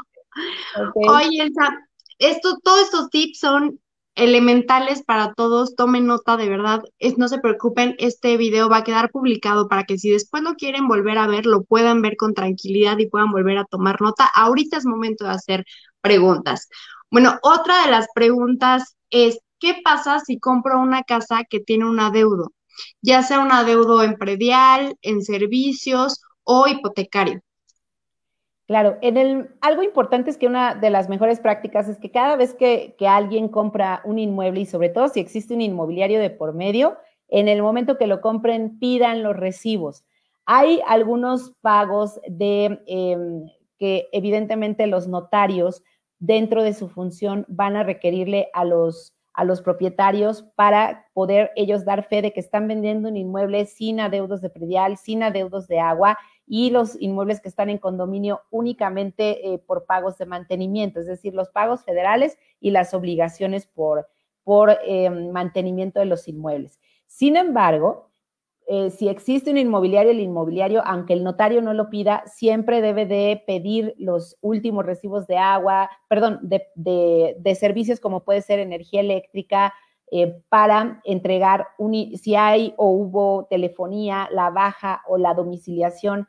Oye, 0.94 1.42
Elsa, 1.42 1.74
esto, 2.18 2.58
todos 2.62 2.82
estos 2.82 3.10
tips 3.10 3.38
son 3.38 3.80
elementales 4.18 5.04
para 5.04 5.32
todos, 5.34 5.76
tomen 5.76 6.06
nota 6.06 6.36
de 6.36 6.48
verdad, 6.48 6.82
no 7.16 7.28
se 7.28 7.38
preocupen, 7.38 7.94
este 7.98 8.36
video 8.36 8.68
va 8.68 8.78
a 8.78 8.84
quedar 8.84 9.10
publicado 9.10 9.68
para 9.68 9.84
que 9.84 9.96
si 9.96 10.10
después 10.10 10.42
lo 10.42 10.54
quieren 10.54 10.88
volver 10.88 11.18
a 11.18 11.28
ver, 11.28 11.46
lo 11.46 11.62
puedan 11.62 12.02
ver 12.02 12.16
con 12.16 12.34
tranquilidad 12.34 12.98
y 12.98 13.06
puedan 13.06 13.30
volver 13.30 13.58
a 13.58 13.64
tomar 13.64 14.00
nota. 14.00 14.28
Ahorita 14.34 14.76
es 14.76 14.86
momento 14.86 15.24
de 15.24 15.30
hacer 15.30 15.64
preguntas. 16.00 16.68
Bueno, 17.10 17.38
otra 17.42 17.84
de 17.84 17.90
las 17.90 18.06
preguntas 18.14 18.96
es, 19.10 19.38
¿qué 19.58 19.76
pasa 19.82 20.20
si 20.20 20.38
compro 20.38 20.80
una 20.80 21.02
casa 21.02 21.44
que 21.48 21.60
tiene 21.60 21.86
un 21.86 22.00
adeudo? 22.00 22.52
Ya 23.02 23.22
sea 23.22 23.40
un 23.40 23.52
adeudo 23.52 24.02
en 24.02 24.16
predial, 24.16 24.96
en 25.02 25.22
servicios 25.22 26.20
o 26.44 26.66
hipotecario. 26.68 27.40
Claro, 28.66 28.98
en 29.00 29.16
el, 29.16 29.50
algo 29.62 29.82
importante 29.82 30.30
es 30.30 30.36
que 30.36 30.46
una 30.46 30.74
de 30.74 30.90
las 30.90 31.08
mejores 31.08 31.40
prácticas 31.40 31.88
es 31.88 31.98
que 31.98 32.10
cada 32.10 32.36
vez 32.36 32.52
que, 32.52 32.94
que, 32.98 33.08
alguien 33.08 33.48
compra 33.48 34.02
un 34.04 34.18
inmueble 34.18 34.60
y 34.60 34.66
sobre 34.66 34.90
todo 34.90 35.08
si 35.08 35.20
existe 35.20 35.54
un 35.54 35.62
inmobiliario 35.62 36.20
de 36.20 36.28
por 36.28 36.52
medio, 36.52 36.98
en 37.28 37.48
el 37.48 37.62
momento 37.62 37.96
que 37.96 38.06
lo 38.06 38.20
compren 38.20 38.78
pidan 38.78 39.22
los 39.22 39.34
recibos. 39.34 40.04
Hay 40.44 40.82
algunos 40.86 41.52
pagos 41.60 42.20
de 42.26 42.80
em, 42.86 43.46
que 43.78 44.08
evidentemente 44.12 44.86
los 44.86 45.08
notarios 45.08 45.82
dentro 46.18 46.62
de 46.62 46.74
su 46.74 46.88
función 46.88 47.44
van 47.48 47.76
a 47.76 47.82
requerirle 47.82 48.48
a 48.52 48.64
los, 48.64 49.14
a 49.32 49.44
los 49.44 49.62
propietarios 49.62 50.42
para 50.56 51.06
poder 51.12 51.52
ellos 51.56 51.84
dar 51.84 52.04
fe 52.08 52.22
de 52.22 52.32
que 52.32 52.40
están 52.40 52.66
vendiendo 52.68 53.08
un 53.08 53.16
inmueble 53.16 53.66
sin 53.66 54.00
adeudos 54.00 54.40
de 54.40 54.50
predial, 54.50 54.96
sin 54.96 55.22
adeudos 55.22 55.68
de 55.68 55.80
agua 55.80 56.18
y 56.46 56.70
los 56.70 57.00
inmuebles 57.00 57.40
que 57.40 57.48
están 57.48 57.68
en 57.68 57.78
condominio 57.78 58.42
únicamente 58.50 59.52
eh, 59.52 59.58
por 59.58 59.84
pagos 59.84 60.18
de 60.18 60.26
mantenimiento, 60.26 61.00
es 61.00 61.06
decir, 61.06 61.34
los 61.34 61.50
pagos 61.50 61.84
federales 61.84 62.38
y 62.58 62.70
las 62.70 62.94
obligaciones 62.94 63.66
por, 63.66 64.08
por 64.42 64.78
eh, 64.84 65.10
mantenimiento 65.10 66.00
de 66.00 66.06
los 66.06 66.26
inmuebles. 66.26 66.80
Sin 67.06 67.36
embargo, 67.36 68.07
eh, 68.70 68.90
si 68.90 69.08
existe 69.08 69.50
un 69.50 69.56
inmobiliario, 69.56 70.10
el 70.10 70.20
inmobiliario, 70.20 70.82
aunque 70.84 71.14
el 71.14 71.24
notario 71.24 71.62
no 71.62 71.72
lo 71.72 71.88
pida, 71.88 72.22
siempre 72.26 72.82
debe 72.82 73.06
de 73.06 73.42
pedir 73.46 73.94
los 73.96 74.36
últimos 74.42 74.84
recibos 74.84 75.26
de 75.26 75.38
agua, 75.38 75.88
perdón, 76.06 76.38
de, 76.42 77.56
servicios 77.58 77.98
como 77.98 78.24
puede 78.24 78.42
ser 78.42 78.58
energía 78.58 79.00
eléctrica, 79.00 79.72
eh, 80.10 80.42
para 80.50 81.00
entregar, 81.04 81.68
si 82.20 82.34
hay 82.34 82.74
o 82.76 82.90
hubo 82.90 83.46
telefonía, 83.48 84.28
la 84.32 84.50
baja 84.50 85.00
o 85.08 85.16
la 85.16 85.32
domiciliación 85.32 86.28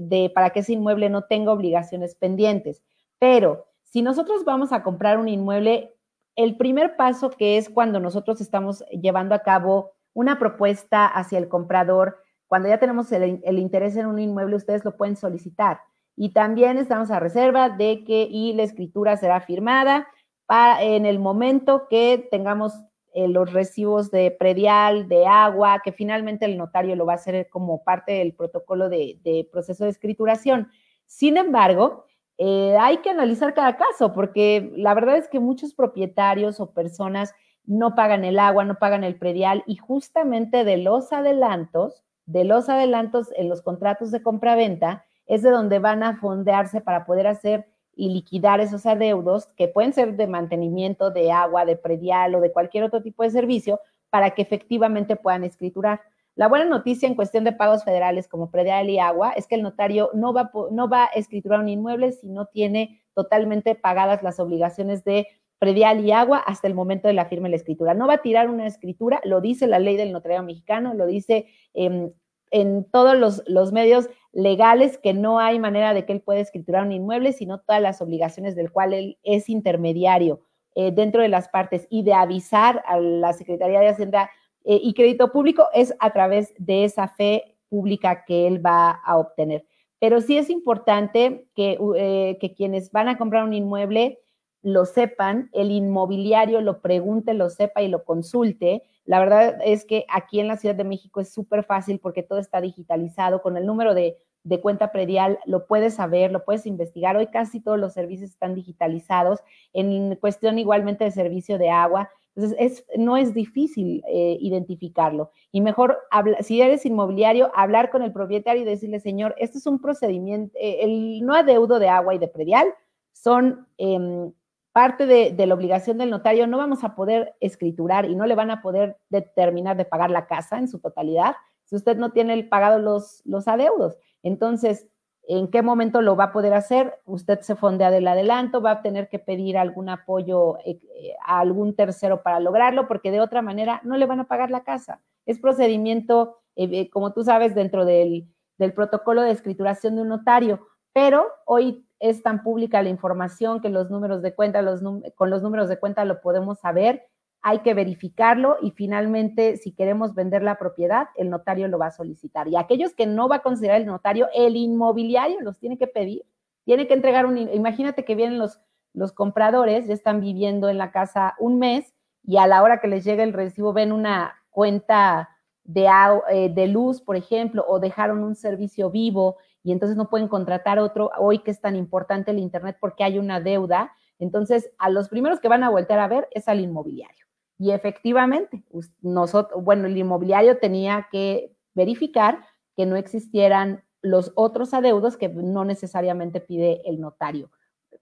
de, 0.00 0.30
para 0.32 0.50
que 0.50 0.60
ese 0.60 0.74
inmueble 0.74 1.10
no 1.10 1.24
tenga 1.24 1.52
obligaciones 1.52 2.14
pendientes. 2.14 2.80
Pero 3.18 3.66
si 3.82 4.02
nosotros 4.02 4.44
vamos 4.44 4.72
a 4.72 4.84
comprar 4.84 5.18
un 5.18 5.26
inmueble, 5.26 5.96
el 6.36 6.56
primer 6.56 6.94
paso 6.94 7.30
que 7.30 7.56
es 7.58 7.68
cuando 7.68 7.98
nosotros 7.98 8.40
estamos 8.40 8.84
llevando 8.90 9.34
a 9.34 9.40
cabo 9.40 9.90
una 10.12 10.38
propuesta 10.38 11.06
hacia 11.06 11.38
el 11.38 11.48
comprador. 11.48 12.18
Cuando 12.46 12.68
ya 12.68 12.78
tenemos 12.78 13.10
el, 13.12 13.40
interés 13.58 13.96
en 13.96 14.06
un 14.06 14.18
inmueble, 14.18 14.56
ustedes 14.56 14.84
lo 14.84 14.96
pueden 14.96 15.16
solicitar. 15.16 15.80
Y 16.16 16.32
también 16.32 16.78
estamos 16.78 17.10
a 17.10 17.20
reserva 17.20 17.70
de 17.70 18.04
que 18.04 18.28
y 18.30 18.52
la 18.54 18.64
escritura 18.64 19.16
será 19.16 19.40
firmada 19.40 20.08
para, 20.46 20.82
en 20.82 21.06
el 21.06 21.18
momento 21.18 21.86
que 21.88 22.28
tengamos 22.30 22.74
eh, 23.12 23.26
los 23.26 23.52
recibos 23.52 24.12
de 24.12 24.30
predial, 24.30 25.08
de 25.08 25.26
agua, 25.26 25.80
que 25.82 25.90
finalmente 25.90 26.44
el 26.44 26.56
notario 26.56 26.94
lo 26.94 27.06
va 27.06 27.14
a 27.14 27.16
hacer 27.16 27.48
como 27.48 27.82
parte 27.82 28.12
del 28.12 28.34
protocolo 28.34 28.88
de, 28.88 29.48
proceso 29.50 29.84
de 29.84 29.90
escrituración. 29.90 30.68
Sin 31.06 31.36
embargo, 31.36 32.04
eh, 32.38 32.76
hay 32.78 32.98
que 32.98 33.10
analizar 33.10 33.52
cada 33.52 33.76
caso, 33.76 34.12
porque 34.12 34.72
la 34.76 34.94
verdad 34.94 35.16
es 35.16 35.28
que 35.28 35.40
muchos 35.40 35.74
propietarios 35.74 36.60
o 36.60 36.72
personas 36.72 37.34
no 37.64 37.94
pagan 37.94 38.24
el 38.24 38.38
agua, 38.38 38.64
no 38.64 38.76
pagan 38.76 39.04
el 39.04 39.16
predial 39.16 39.62
y 39.66 39.76
justamente 39.76 40.64
de 40.64 40.76
los 40.76 41.12
adelantos, 41.12 42.04
de 42.26 42.44
los 42.44 42.68
adelantos 42.68 43.30
en 43.36 43.48
los 43.48 43.62
contratos 43.62 44.10
de 44.10 44.22
compra-venta, 44.22 45.04
es 45.26 45.42
de 45.42 45.50
donde 45.50 45.78
van 45.78 46.02
a 46.02 46.16
fondearse 46.16 46.80
para 46.80 47.04
poder 47.06 47.26
hacer 47.26 47.68
y 47.94 48.10
liquidar 48.10 48.60
esos 48.60 48.86
adeudos 48.86 49.48
que 49.56 49.68
pueden 49.68 49.92
ser 49.92 50.16
de 50.16 50.26
mantenimiento, 50.26 51.10
de 51.10 51.30
agua, 51.32 51.64
de 51.64 51.76
predial 51.76 52.34
o 52.34 52.40
de 52.40 52.52
cualquier 52.52 52.84
otro 52.84 53.02
tipo 53.02 53.22
de 53.22 53.30
servicio 53.30 53.80
para 54.10 54.30
que 54.30 54.42
efectivamente 54.42 55.16
puedan 55.16 55.44
escriturar. 55.44 56.00
La 56.34 56.48
buena 56.48 56.64
noticia 56.64 57.06
en 57.06 57.14
cuestión 57.14 57.44
de 57.44 57.52
pagos 57.52 57.84
federales 57.84 58.26
como 58.26 58.50
predial 58.50 58.88
y 58.88 58.98
agua 58.98 59.32
es 59.36 59.46
que 59.46 59.56
el 59.56 59.62
notario 59.62 60.10
no 60.14 60.32
va, 60.32 60.50
no 60.70 60.88
va 60.88 61.04
a 61.04 61.08
escriturar 61.14 61.60
un 61.60 61.68
inmueble 61.68 62.12
si 62.12 62.28
no 62.28 62.46
tiene 62.46 63.02
totalmente 63.14 63.74
pagadas 63.74 64.22
las 64.22 64.40
obligaciones 64.40 65.04
de 65.04 65.26
predial 65.60 66.04
y 66.04 66.10
agua 66.10 66.38
hasta 66.38 66.66
el 66.66 66.74
momento 66.74 67.06
de 67.06 67.14
la 67.14 67.26
firma 67.26 67.46
de 67.46 67.50
la 67.50 67.56
escritura. 67.56 67.92
No 67.92 68.08
va 68.08 68.14
a 68.14 68.22
tirar 68.22 68.48
una 68.48 68.66
escritura, 68.66 69.20
lo 69.24 69.42
dice 69.42 69.66
la 69.66 69.78
ley 69.78 69.96
del 69.96 70.10
notariado 70.10 70.42
mexicano, 70.42 70.94
lo 70.94 71.06
dice 71.06 71.46
em, 71.74 72.10
en 72.50 72.84
todos 72.90 73.16
los, 73.46 73.72
medios 73.72 74.08
legales 74.32 74.96
que 74.96 75.12
no 75.12 75.38
hay 75.38 75.58
manera 75.58 75.92
de 75.92 76.06
que 76.06 76.14
él 76.14 76.22
pueda 76.22 76.40
escriturar 76.40 76.84
un 76.84 76.92
inmueble, 76.92 77.32
sino 77.32 77.60
todas 77.60 77.82
las 77.82 78.00
obligaciones 78.00 78.56
del 78.56 78.72
cual 78.72 78.94
él 78.94 79.18
es 79.22 79.50
intermediario 79.50 80.40
eh, 80.74 80.92
dentro 80.92 81.20
de 81.20 81.28
las 81.28 81.48
partes 81.50 81.86
y 81.90 82.04
de 82.04 82.14
avisar 82.14 82.82
a 82.86 82.98
la 82.98 83.34
Secretaría 83.34 83.80
de 83.80 83.88
Hacienda 83.88 84.30
eh, 84.64 84.80
y 84.82 84.94
Crédito 84.94 85.30
Público 85.30 85.66
es 85.74 85.94
a 86.00 86.10
través 86.12 86.54
de 86.56 86.84
esa 86.84 87.06
fe 87.06 87.58
pública 87.68 88.24
que 88.24 88.46
él 88.46 88.64
va 88.64 88.90
a 88.90 89.18
obtener. 89.18 89.66
Pero 89.98 90.22
sí 90.22 90.38
es 90.38 90.48
importante 90.48 91.46
que, 91.54 91.78
eh, 91.96 92.38
que 92.40 92.54
quienes 92.54 92.90
van 92.92 93.08
a 93.08 93.18
comprar 93.18 93.44
un 93.44 93.52
inmueble 93.52 94.20
lo 94.62 94.84
sepan, 94.84 95.48
el 95.52 95.70
inmobiliario 95.70 96.60
lo 96.60 96.80
pregunte, 96.80 97.34
lo 97.34 97.48
sepa 97.50 97.82
y 97.82 97.88
lo 97.88 98.04
consulte. 98.04 98.82
La 99.04 99.18
verdad 99.18 99.58
es 99.64 99.84
que 99.84 100.04
aquí 100.08 100.40
en 100.40 100.48
la 100.48 100.56
Ciudad 100.56 100.74
de 100.74 100.84
México 100.84 101.20
es 101.20 101.32
súper 101.32 101.64
fácil 101.64 101.98
porque 101.98 102.22
todo 102.22 102.38
está 102.38 102.60
digitalizado. 102.60 103.40
Con 103.42 103.56
el 103.56 103.66
número 103.66 103.94
de, 103.94 104.16
cuenta 104.62 104.92
predial 104.92 105.38
lo 105.46 105.66
puedes 105.66 105.94
saber, 105.94 106.30
lo 106.30 106.44
puedes 106.44 106.66
investigar. 106.66 107.16
Hoy 107.16 107.28
casi 107.28 107.60
todos 107.60 107.78
los 107.78 107.94
servicios 107.94 108.30
están 108.30 108.54
digitalizados. 108.54 109.40
En 109.72 110.16
cuestión 110.16 110.58
igualmente 110.58 111.04
de 111.04 111.10
servicio 111.10 111.58
de 111.58 111.70
agua. 111.70 112.10
Entonces, 112.36 112.56
es, 112.60 112.86
no 112.96 113.16
es 113.16 113.34
difícil 113.34 114.04
eh, 114.06 114.36
identificarlo. 114.40 115.32
Y 115.50 115.62
mejor, 115.62 115.98
si 116.40 116.60
eres 116.60 116.86
inmobiliario, 116.86 117.50
hablar 117.54 117.90
con 117.90 118.02
el 118.02 118.12
propietario 118.12 118.62
y 118.62 118.64
decirle, 118.64 119.00
señor, 119.00 119.34
este 119.36 119.58
es 119.58 119.66
un 119.66 119.80
procedimiento, 119.80 120.56
eh, 120.60 120.78
el 120.82 121.22
no 121.22 121.34
adeudo 121.34 121.80
de 121.80 121.88
agua 121.88 122.14
y 122.14 122.18
de 122.18 122.28
predial 122.28 122.68
son 123.12 123.66
em, 123.78 124.32
parte 124.72 125.06
de, 125.06 125.46
la 125.46 125.54
obligación 125.54 125.98
del 125.98 126.10
notario, 126.10 126.46
no 126.46 126.58
vamos 126.58 126.84
a 126.84 126.94
poder 126.94 127.34
escriturar 127.40 128.04
y 128.06 128.14
no 128.14 128.26
le 128.26 128.34
van 128.34 128.50
a 128.50 128.62
poder 128.62 128.96
determinar 129.08 129.76
de 129.76 129.84
pagar 129.84 130.10
la 130.10 130.26
casa 130.26 130.58
en 130.58 130.68
su 130.68 130.78
totalidad 130.78 131.34
si 131.64 131.76
usted 131.76 131.96
no 131.96 132.10
tiene 132.10 132.42
pagado 132.44 132.80
los, 132.80 133.22
adeudos. 133.46 133.96
Entonces, 134.24 134.88
en 135.28 135.48
qué 135.48 135.62
momento 135.62 136.02
lo 136.02 136.16
va 136.16 136.24
a 136.24 136.32
poder 136.32 136.52
hacer. 136.52 136.98
Usted 137.04 137.40
se 137.40 137.54
fondea 137.54 137.92
del 137.92 138.08
adelanto, 138.08 138.60
va 138.60 138.72
a 138.72 138.82
tener 138.82 139.08
que 139.08 139.20
pedir 139.20 139.56
algún 139.56 139.88
apoyo 139.88 140.58
eh, 140.64 140.80
a 141.24 141.38
algún 141.38 141.76
tercero 141.76 142.24
para 142.24 142.40
lograrlo, 142.40 142.88
porque 142.88 143.12
de 143.12 143.20
otra 143.20 143.40
manera 143.40 143.80
no 143.84 143.96
le 143.96 144.06
van 144.06 144.18
a 144.18 144.26
pagar 144.26 144.50
la 144.50 144.64
casa. 144.64 145.00
Es 145.26 145.38
procedimiento, 145.38 146.38
eh, 146.56 146.68
eh, 146.72 146.90
como 146.90 147.12
tú 147.12 147.22
sabes, 147.22 147.54
dentro 147.54 147.84
del, 147.84 148.28
protocolo 148.74 149.22
de 149.22 149.30
escrituración 149.30 149.94
de 149.94 150.02
un 150.02 150.08
notario, 150.08 150.66
pero 150.92 151.26
hoy 151.46 151.86
es 151.98 152.22
tan 152.22 152.42
pública 152.42 152.82
la 152.82 152.88
información 152.88 153.60
que 153.60 153.68
los 153.68 153.90
números 153.90 154.22
de 154.22 154.34
cuenta, 154.34 154.62
los, 154.62 154.80
con 155.14 155.30
los 155.30 155.42
números 155.42 155.68
de 155.68 155.78
cuenta 155.78 156.04
lo 156.04 156.20
podemos 156.20 156.60
saber 156.60 157.06
hay 157.42 157.60
que 157.60 157.74
verificarlo 157.74 158.58
y 158.60 158.70
finalmente, 158.72 159.56
si 159.56 159.72
queremos 159.72 160.14
vender 160.14 160.42
la 160.42 160.58
propiedad, 160.58 161.08
el 161.16 161.30
notario 161.30 161.68
lo 161.68 161.78
va 161.78 161.86
a 161.86 161.90
solicitar. 161.90 162.48
Y 162.48 162.56
aquellos 162.56 162.94
que 162.94 163.06
no 163.06 163.28
va 163.28 163.36
a 163.36 163.42
considerar 163.42 163.80
el 163.80 163.86
notario, 163.86 164.28
el 164.34 164.56
inmobiliario 164.56 165.40
los 165.40 165.58
tiene 165.58 165.78
que 165.78 165.86
pedir, 165.86 166.24
tiene 166.64 166.86
que 166.86 166.94
entregar 166.94 167.24
un, 167.24 167.38
imagínate 167.38 168.04
que 168.04 168.14
vienen 168.14 168.38
los, 168.38 168.60
los 168.92 169.12
compradores, 169.12 169.86
ya 169.86 169.94
están 169.94 170.20
viviendo 170.20 170.68
en 170.68 170.76
la 170.76 170.92
casa 170.92 171.34
un 171.38 171.58
mes 171.58 171.94
y 172.22 172.36
a 172.36 172.46
la 172.46 172.62
hora 172.62 172.80
que 172.80 172.88
les 172.88 173.04
llega 173.04 173.22
el 173.22 173.32
recibo 173.32 173.72
ven 173.72 173.92
una 173.92 174.34
cuenta 174.50 175.30
de, 175.64 175.88
eh, 176.30 176.50
de 176.50 176.66
luz, 176.66 177.00
por 177.00 177.16
ejemplo, 177.16 177.64
o 177.66 177.78
dejaron 177.78 178.22
un 178.22 178.34
servicio 178.34 178.90
vivo 178.90 179.38
y 179.62 179.72
entonces 179.72 179.96
no 179.96 180.08
pueden 180.08 180.28
contratar 180.28 180.78
otro, 180.78 181.10
hoy 181.18 181.40
que 181.40 181.50
es 181.50 181.60
tan 181.60 181.76
importante 181.76 182.30
el 182.30 182.38
Internet 182.38 182.78
porque 182.80 183.04
hay 183.04 183.18
una 183.18 183.40
deuda. 183.40 183.92
Entonces, 184.18 184.70
a 184.78 184.88
los 184.90 185.08
primeros 185.08 185.40
que 185.40 185.48
van 185.48 185.64
a 185.64 185.70
voltear 185.70 186.00
a 186.00 186.08
ver 186.08 186.28
es 186.32 186.48
al 186.48 186.60
inmobiliario. 186.60 187.26
Y 187.58 187.72
efectivamente, 187.72 188.64
nosotros, 189.02 189.62
bueno, 189.62 189.86
el 189.86 189.96
inmobiliario 189.96 190.58
tenía 190.58 191.08
que 191.10 191.54
verificar 191.74 192.40
que 192.74 192.86
no 192.86 192.96
existieran 192.96 193.84
los 194.00 194.32
otros 194.34 194.72
adeudos 194.72 195.18
que 195.18 195.28
no 195.28 195.66
necesariamente 195.66 196.40
pide 196.40 196.80
el 196.88 197.00
notario. 197.00 197.50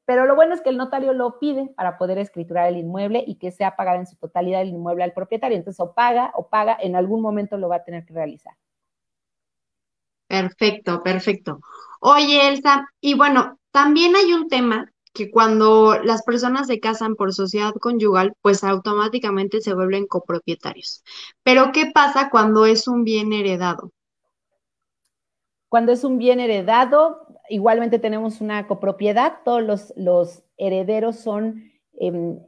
Pero 0.04 0.26
lo 0.26 0.36
bueno 0.36 0.54
es 0.54 0.60
que 0.60 0.70
el 0.70 0.76
notario 0.76 1.12
lo 1.12 1.40
pide 1.40 1.72
para 1.76 1.98
poder 1.98 2.18
escriturar 2.18 2.68
el 2.68 2.76
inmueble 2.76 3.24
y 3.26 3.34
que 3.34 3.50
sea 3.50 3.74
pagar 3.74 3.96
en 3.96 4.06
su 4.06 4.16
totalidad 4.16 4.62
el 4.62 4.68
inmueble 4.68 5.02
al 5.02 5.12
propietario. 5.12 5.58
Entonces, 5.58 5.80
o 5.80 5.92
paga 5.92 6.32
o 6.34 6.48
paga, 6.48 6.78
en 6.80 6.94
algún 6.94 7.20
momento 7.20 7.56
lo 7.58 7.68
va 7.68 7.76
a 7.76 7.84
tener 7.84 8.06
que 8.06 8.14
realizar. 8.14 8.54
Perfecto, 10.28 11.02
perfecto. 11.02 11.60
Oye, 12.00 12.48
Elsa, 12.48 12.86
y 13.00 13.14
bueno, 13.14 13.58
también 13.72 14.14
hay 14.14 14.32
un 14.34 14.48
tema 14.48 14.92
que 15.14 15.30
cuando 15.30 15.98
las 16.04 16.22
personas 16.22 16.66
se 16.68 16.78
casan 16.80 17.16
por 17.16 17.32
sociedad 17.32 17.72
conyugal, 17.80 18.34
pues 18.42 18.62
automáticamente 18.62 19.60
se 19.60 19.74
vuelven 19.74 20.06
copropietarios. 20.06 21.02
Pero 21.42 21.72
¿qué 21.72 21.90
pasa 21.92 22.30
cuando 22.30 22.66
es 22.66 22.86
un 22.86 23.04
bien 23.04 23.32
heredado? 23.32 23.90
Cuando 25.68 25.92
es 25.92 26.04
un 26.04 26.18
bien 26.18 26.40
heredado, 26.40 27.26
igualmente 27.48 27.98
tenemos 27.98 28.40
una 28.40 28.66
copropiedad, 28.66 29.38
todos 29.44 29.92
los, 29.96 30.44
herederos 30.56 31.16
son, 31.16 31.72
em, 31.98 32.40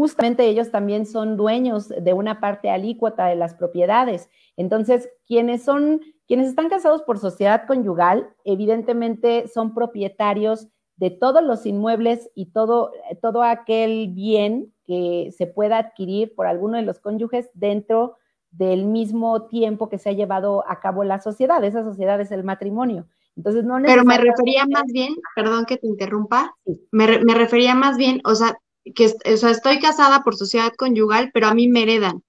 justamente 0.00 0.46
ellos 0.46 0.70
también 0.70 1.04
son 1.04 1.36
dueños 1.36 1.90
de 1.90 2.14
una 2.14 2.40
parte 2.40 2.70
alícuota 2.70 3.26
de 3.26 3.36
las 3.36 3.52
propiedades. 3.52 4.30
Entonces, 4.56 5.10
quienes 5.26 5.62
son, 5.62 6.00
quienes 6.26 6.48
están 6.48 6.70
casados 6.70 7.02
por 7.02 7.18
sociedad 7.18 7.66
conyugal, 7.66 8.30
evidentemente 8.44 9.46
son 9.46 9.74
propietarios 9.74 10.68
de 10.96 11.10
todos 11.10 11.42
los 11.42 11.66
inmuebles 11.66 12.30
y 12.34 12.46
todo, 12.46 12.92
todo 13.20 13.42
aquel 13.42 14.08
bien 14.14 14.72
que 14.86 15.34
se 15.36 15.46
pueda 15.46 15.76
adquirir 15.76 16.34
por 16.34 16.46
alguno 16.46 16.78
de 16.78 16.82
los 16.82 16.98
cónyuges 16.98 17.50
dentro 17.52 18.16
del 18.50 18.86
mismo 18.86 19.48
tiempo 19.48 19.90
que 19.90 19.98
se 19.98 20.08
ha 20.08 20.12
llevado 20.12 20.64
a 20.66 20.80
cabo 20.80 21.04
la 21.04 21.20
sociedad. 21.20 21.62
Esa 21.62 21.84
sociedad 21.84 22.18
es 22.22 22.30
el 22.30 22.42
matrimonio. 22.42 23.06
Entonces, 23.36 23.64
no 23.64 23.76
Pero 23.84 24.02
me 24.06 24.16
refería 24.16 24.64
más 24.64 24.84
bien, 24.90 25.14
perdón 25.36 25.66
que 25.66 25.76
te 25.76 25.86
interrumpa, 25.86 26.56
me, 26.90 27.06
refería 27.34 27.74
más 27.74 27.98
bien, 27.98 28.22
o 28.24 28.34
sea, 28.34 28.58
que 28.94 29.06
o 29.06 29.36
sea, 29.36 29.50
estoy 29.50 29.78
casada 29.78 30.22
por 30.22 30.36
sociedad 30.36 30.72
conyugal, 30.76 31.30
pero 31.32 31.48
a 31.48 31.54
mí 31.54 31.68
me 31.68 31.82
heredan. 31.82 32.22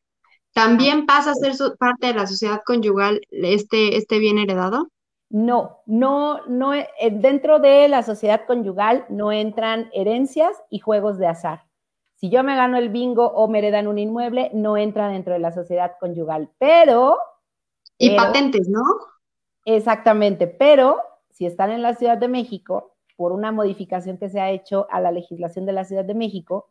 ¿También 0.53 1.01
ah, 1.01 1.05
pasa 1.07 1.31
a 1.31 1.35
ser 1.35 1.53
parte 1.77 2.07
de 2.07 2.13
la 2.13 2.27
sociedad 2.27 2.61
conyugal 2.65 3.21
este, 3.29 3.95
este 3.97 4.19
bien 4.19 4.37
heredado? 4.37 4.89
No, 5.29 5.79
no, 5.85 6.45
no, 6.47 6.73
eh, 6.73 6.87
dentro 7.09 7.59
de 7.59 7.87
la 7.87 8.03
sociedad 8.03 8.45
conyugal 8.45 9.05
no 9.07 9.31
entran 9.31 9.89
herencias 9.93 10.61
y 10.69 10.79
juegos 10.79 11.17
de 11.17 11.27
azar. 11.27 11.63
Si 12.15 12.29
yo 12.29 12.43
me 12.43 12.55
gano 12.55 12.77
el 12.77 12.89
bingo 12.89 13.27
o 13.27 13.47
me 13.47 13.59
heredan 13.59 13.87
un 13.87 13.97
inmueble, 13.97 14.51
no 14.53 14.75
entra 14.75 15.07
dentro 15.07 15.33
de 15.33 15.39
la 15.39 15.53
sociedad 15.53 15.93
conyugal, 15.99 16.51
pero... 16.59 17.17
Y 17.97 18.15
patentes, 18.15 18.67
¿no? 18.67 18.81
Exactamente, 19.63 20.47
pero 20.47 20.97
si 21.29 21.45
están 21.45 21.71
en 21.71 21.81
la 21.81 21.95
Ciudad 21.95 22.17
de 22.17 22.27
México, 22.27 22.90
por 23.22 23.34
una 23.34 23.51
modificación 23.51 24.17
que 24.17 24.30
se 24.30 24.39
ha 24.39 24.49
hecho 24.49 24.88
a 24.89 24.99
la 24.99 25.11
legislación 25.11 25.67
de 25.67 25.74
la 25.74 25.86
Ciudad 25.86 26.03
de 26.03 26.15
México, 26.15 26.69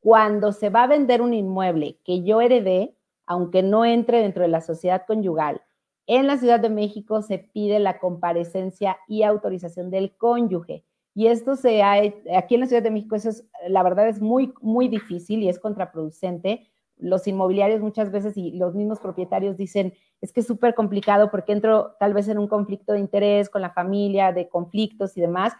cuando 0.00 0.50
se 0.50 0.68
va 0.68 0.82
a 0.82 0.88
vender 0.88 1.22
un 1.22 1.32
inmueble 1.32 2.00
que 2.04 2.24
yo 2.24 2.40
heredé, 2.40 2.96
aunque 3.24 3.62
no 3.62 3.84
entre 3.84 4.20
dentro 4.20 4.42
de 4.42 4.48
la 4.48 4.62
sociedad 4.62 5.04
conyugal, 5.06 5.62
en 6.08 6.26
la 6.26 6.38
Ciudad 6.38 6.58
de 6.58 6.70
México 6.70 7.22
se 7.22 7.38
pide 7.38 7.78
la 7.78 8.00
comparecencia 8.00 8.98
y 9.06 9.22
autorización 9.22 9.92
del 9.92 10.16
cónyuge. 10.16 10.84
Y 11.14 11.28
esto 11.28 11.54
se 11.54 11.84
ha, 11.84 11.92
aquí 12.36 12.56
en 12.56 12.62
la 12.62 12.66
Ciudad 12.66 12.82
de 12.82 12.90
México, 12.90 13.14
eso 13.14 13.28
es, 13.28 13.44
la 13.68 13.84
verdad 13.84 14.08
es 14.08 14.20
muy, 14.20 14.52
muy 14.60 14.88
difícil 14.88 15.40
y 15.44 15.48
es 15.48 15.60
contraproducente. 15.60 16.66
Los 16.96 17.28
inmobiliarios 17.28 17.80
muchas 17.80 18.10
veces 18.10 18.36
y 18.36 18.50
los 18.50 18.74
mismos 18.74 18.98
propietarios 18.98 19.56
dicen, 19.56 19.94
es 20.20 20.32
que 20.32 20.40
es 20.40 20.48
súper 20.48 20.74
complicado 20.74 21.30
porque 21.30 21.52
entro 21.52 21.94
tal 22.00 22.12
vez 22.12 22.26
en 22.26 22.38
un 22.38 22.48
conflicto 22.48 22.92
de 22.92 22.98
interés 22.98 23.48
con 23.48 23.62
la 23.62 23.70
familia, 23.70 24.32
de 24.32 24.48
conflictos 24.48 25.16
y 25.16 25.20
demás, 25.20 25.52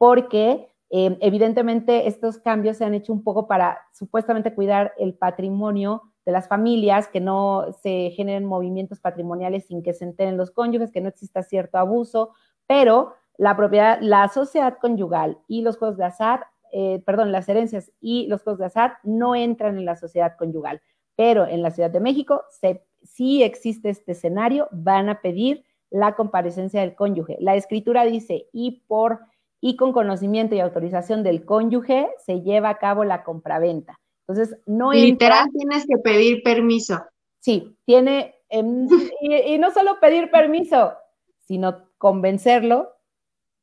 porque 0.00 0.66
eh, 0.88 1.18
evidentemente 1.20 2.08
estos 2.08 2.38
cambios 2.38 2.78
se 2.78 2.86
han 2.86 2.94
hecho 2.94 3.12
un 3.12 3.22
poco 3.22 3.46
para 3.46 3.82
supuestamente 3.92 4.54
cuidar 4.54 4.94
el 4.96 5.12
patrimonio 5.12 6.04
de 6.24 6.32
las 6.32 6.48
familias, 6.48 7.06
que 7.06 7.20
no 7.20 7.66
se 7.82 8.10
generen 8.16 8.46
movimientos 8.46 8.98
patrimoniales 8.98 9.66
sin 9.66 9.82
que 9.82 9.92
se 9.92 10.06
enteren 10.06 10.38
los 10.38 10.52
cónyuges, 10.52 10.90
que 10.90 11.02
no 11.02 11.10
exista 11.10 11.42
cierto 11.42 11.76
abuso, 11.76 12.30
pero 12.66 13.12
la 13.36 13.58
propiedad, 13.58 13.98
la 14.00 14.26
sociedad 14.28 14.78
conyugal 14.80 15.36
y 15.46 15.60
los 15.60 15.76
juegos 15.76 15.98
de 15.98 16.04
azar, 16.06 16.46
eh, 16.72 17.02
perdón, 17.04 17.30
las 17.30 17.46
herencias 17.50 17.92
y 18.00 18.26
los 18.26 18.42
juegos 18.42 18.60
de 18.60 18.66
azar 18.66 18.94
no 19.02 19.34
entran 19.34 19.76
en 19.76 19.84
la 19.84 19.96
sociedad 19.96 20.34
conyugal, 20.38 20.80
pero 21.14 21.46
en 21.46 21.60
la 21.60 21.72
Ciudad 21.72 21.90
de 21.90 22.00
México 22.00 22.44
se, 22.48 22.86
sí 23.02 23.42
existe 23.42 23.90
este 23.90 24.12
escenario, 24.12 24.66
van 24.70 25.10
a 25.10 25.20
pedir 25.20 25.62
la 25.90 26.16
comparecencia 26.16 26.80
del 26.80 26.94
cónyuge. 26.94 27.36
La 27.38 27.54
escritura 27.54 28.06
dice, 28.06 28.48
y 28.50 28.82
por 28.88 29.20
y 29.60 29.76
con 29.76 29.92
conocimiento 29.92 30.54
y 30.54 30.60
autorización 30.60 31.22
del 31.22 31.44
cónyuge 31.44 32.08
se 32.24 32.40
lleva 32.40 32.70
a 32.70 32.78
cabo 32.78 33.04
la 33.04 33.24
compraventa. 33.24 33.98
Entonces, 34.26 34.58
no 34.66 34.92
Literal 34.92 35.48
tienes 35.52 35.86
que 35.86 35.98
pedir 35.98 36.42
permiso. 36.42 37.02
Sí, 37.40 37.76
tiene, 37.84 38.36
em, 38.48 38.86
y, 39.20 39.58
no 39.58 39.70
solo 39.70 39.98
pedir 40.00 40.30
permiso, 40.30 40.92
sino 41.40 41.88
convencerlo. 41.98 42.90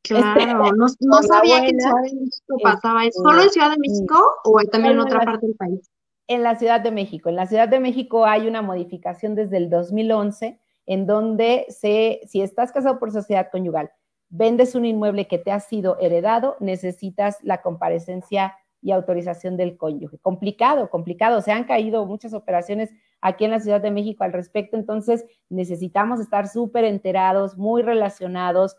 Claro, 0.03 0.71
no, 0.75 1.23
sabía 1.23 1.61
que 1.61 1.69
en 1.69 1.79
Ciudad 1.79 2.03
de 2.03 2.15
México 2.15 2.57
pasaba 2.61 3.05
eso. 3.05 3.21
¿Solo 3.21 3.41
en 3.41 3.49
Ciudad 3.49 3.71
de 3.71 3.77
México 3.77 4.35
o 4.45 4.61
también 4.71 4.93
en 4.93 4.99
otra 4.99 5.21
parte 5.21 5.47
del 5.47 5.55
país? 5.55 5.89
En 6.27 6.43
la 6.43 6.55
Ciudad 6.55 6.79
de 6.79 6.91
México. 6.91 7.29
En 7.29 7.35
la 7.35 7.47
Ciudad 7.47 7.67
de 7.67 7.79
México 7.79 8.25
hay 8.25 8.47
una 8.47 8.61
modificación 8.61 9.35
desde 9.35 9.57
el 9.57 9.69
2011 9.69 10.59
en 10.85 11.05
donde 11.05 11.65
se, 11.69 12.21
si 12.27 12.41
estás 12.41 12.71
casado 12.71 12.99
por 12.99 13.11
sociedad 13.11 13.49
conyugal, 13.51 13.91
vendes 14.29 14.75
un 14.75 14.85
inmueble 14.85 15.27
que 15.27 15.37
te 15.37 15.51
ha 15.51 15.59
sido 15.59 15.97
heredado, 15.99 16.57
necesitas 16.59 17.37
la 17.43 17.61
comparecencia 17.61 18.55
y 18.81 18.91
autorización 18.91 19.57
del 19.57 19.77
cónyuge. 19.77 20.17
Complicado, 20.19 20.89
complicado. 20.89 21.41
Se 21.41 21.51
han 21.51 21.63
caído 21.63 22.05
muchas 22.05 22.33
operaciones 22.33 22.91
aquí 23.21 23.45
en 23.45 23.51
la 23.51 23.59
Ciudad 23.59 23.81
de 23.81 23.91
México 23.91 24.23
al 24.23 24.33
respecto, 24.33 24.77
entonces 24.77 25.25
necesitamos 25.49 26.19
estar 26.19 26.47
súper 26.47 26.85
enterados, 26.85 27.57
muy 27.57 27.81
relacionados, 27.81 28.77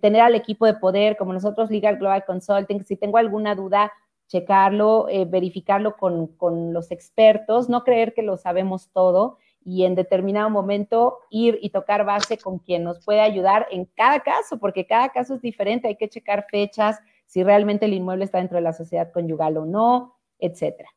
tener 0.00 0.22
al 0.22 0.34
equipo 0.34 0.66
de 0.66 0.74
poder 0.74 1.16
como 1.16 1.32
nosotros, 1.32 1.70
Legal 1.70 1.98
Global 1.98 2.24
Consulting. 2.24 2.84
Si 2.84 2.96
tengo 2.96 3.18
alguna 3.18 3.54
duda, 3.54 3.92
checarlo, 4.26 5.06
eh, 5.08 5.24
verificarlo 5.24 5.96
con, 5.96 6.28
con 6.28 6.72
los 6.72 6.90
expertos, 6.90 7.68
no 7.68 7.84
creer 7.84 8.14
que 8.14 8.22
lo 8.22 8.36
sabemos 8.36 8.90
todo 8.92 9.38
y 9.64 9.84
en 9.84 9.94
determinado 9.94 10.50
momento 10.50 11.18
ir 11.30 11.58
y 11.60 11.70
tocar 11.70 12.04
base 12.04 12.38
con 12.38 12.58
quien 12.58 12.84
nos 12.84 13.04
puede 13.04 13.20
ayudar 13.20 13.66
en 13.70 13.84
cada 13.84 14.20
caso, 14.20 14.58
porque 14.58 14.86
cada 14.86 15.10
caso 15.10 15.34
es 15.34 15.42
diferente, 15.42 15.88
hay 15.88 15.96
que 15.96 16.08
checar 16.08 16.46
fechas, 16.50 16.98
si 17.26 17.42
realmente 17.42 17.86
el 17.86 17.92
inmueble 17.92 18.24
está 18.24 18.38
dentro 18.38 18.56
de 18.56 18.62
la 18.62 18.72
sociedad 18.72 19.12
conyugal 19.12 19.58
o 19.58 19.66
no, 19.66 20.16
etcétera. 20.38 20.88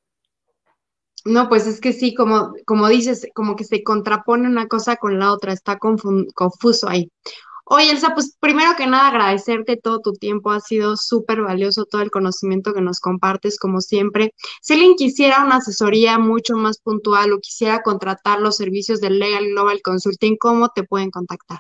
No, 1.26 1.50
pues 1.50 1.68
es 1.68 1.80
que 1.80 1.94
sí, 1.94 2.16
como, 2.16 2.54
como 2.66 2.88
dices, 2.88 3.28
como 3.36 3.56
que 3.56 3.64
se 3.64 3.84
contrapone 3.84 4.48
una 4.48 4.68
cosa 4.68 4.96
con 4.96 5.20
la 5.20 5.32
otra, 5.32 5.54
está 5.54 5.78
confuso 5.78 6.90
ahí. 6.90 7.12
Oye, 7.74 7.90
Elsa, 7.90 8.14
pues 8.14 8.36
primero 8.38 8.72
que 8.76 8.86
nada 8.86 9.08
agradecerte 9.08 9.78
todo 9.78 10.02
tu 10.02 10.12
tiempo, 10.12 10.52
ha 10.52 10.60
sido 10.60 10.98
súper 10.98 11.42
valioso 11.42 11.86
todo 11.86 12.02
el 12.02 12.12
conocimiento 12.12 12.74
que 12.74 12.82
nos 12.82 13.00
compartes, 13.00 13.58
como 13.58 13.80
siempre. 13.80 14.34
Si 14.62 14.74
alguien 14.74 14.96
quisiera 14.96 15.42
una 15.42 15.56
asesoría 15.56 16.20
mucho 16.20 16.58
más 16.58 16.80
puntual 16.82 17.32
o 17.32 17.40
quisiera 17.40 17.82
contratar 17.82 18.42
los 18.42 18.58
servicios 18.58 19.00
del 19.00 19.20
Legal 19.20 19.48
Global 19.52 19.82
Consulting, 19.82 20.36
¿cómo 20.36 20.68
te 20.68 20.84
pueden 20.84 21.12
contactar? 21.12 21.60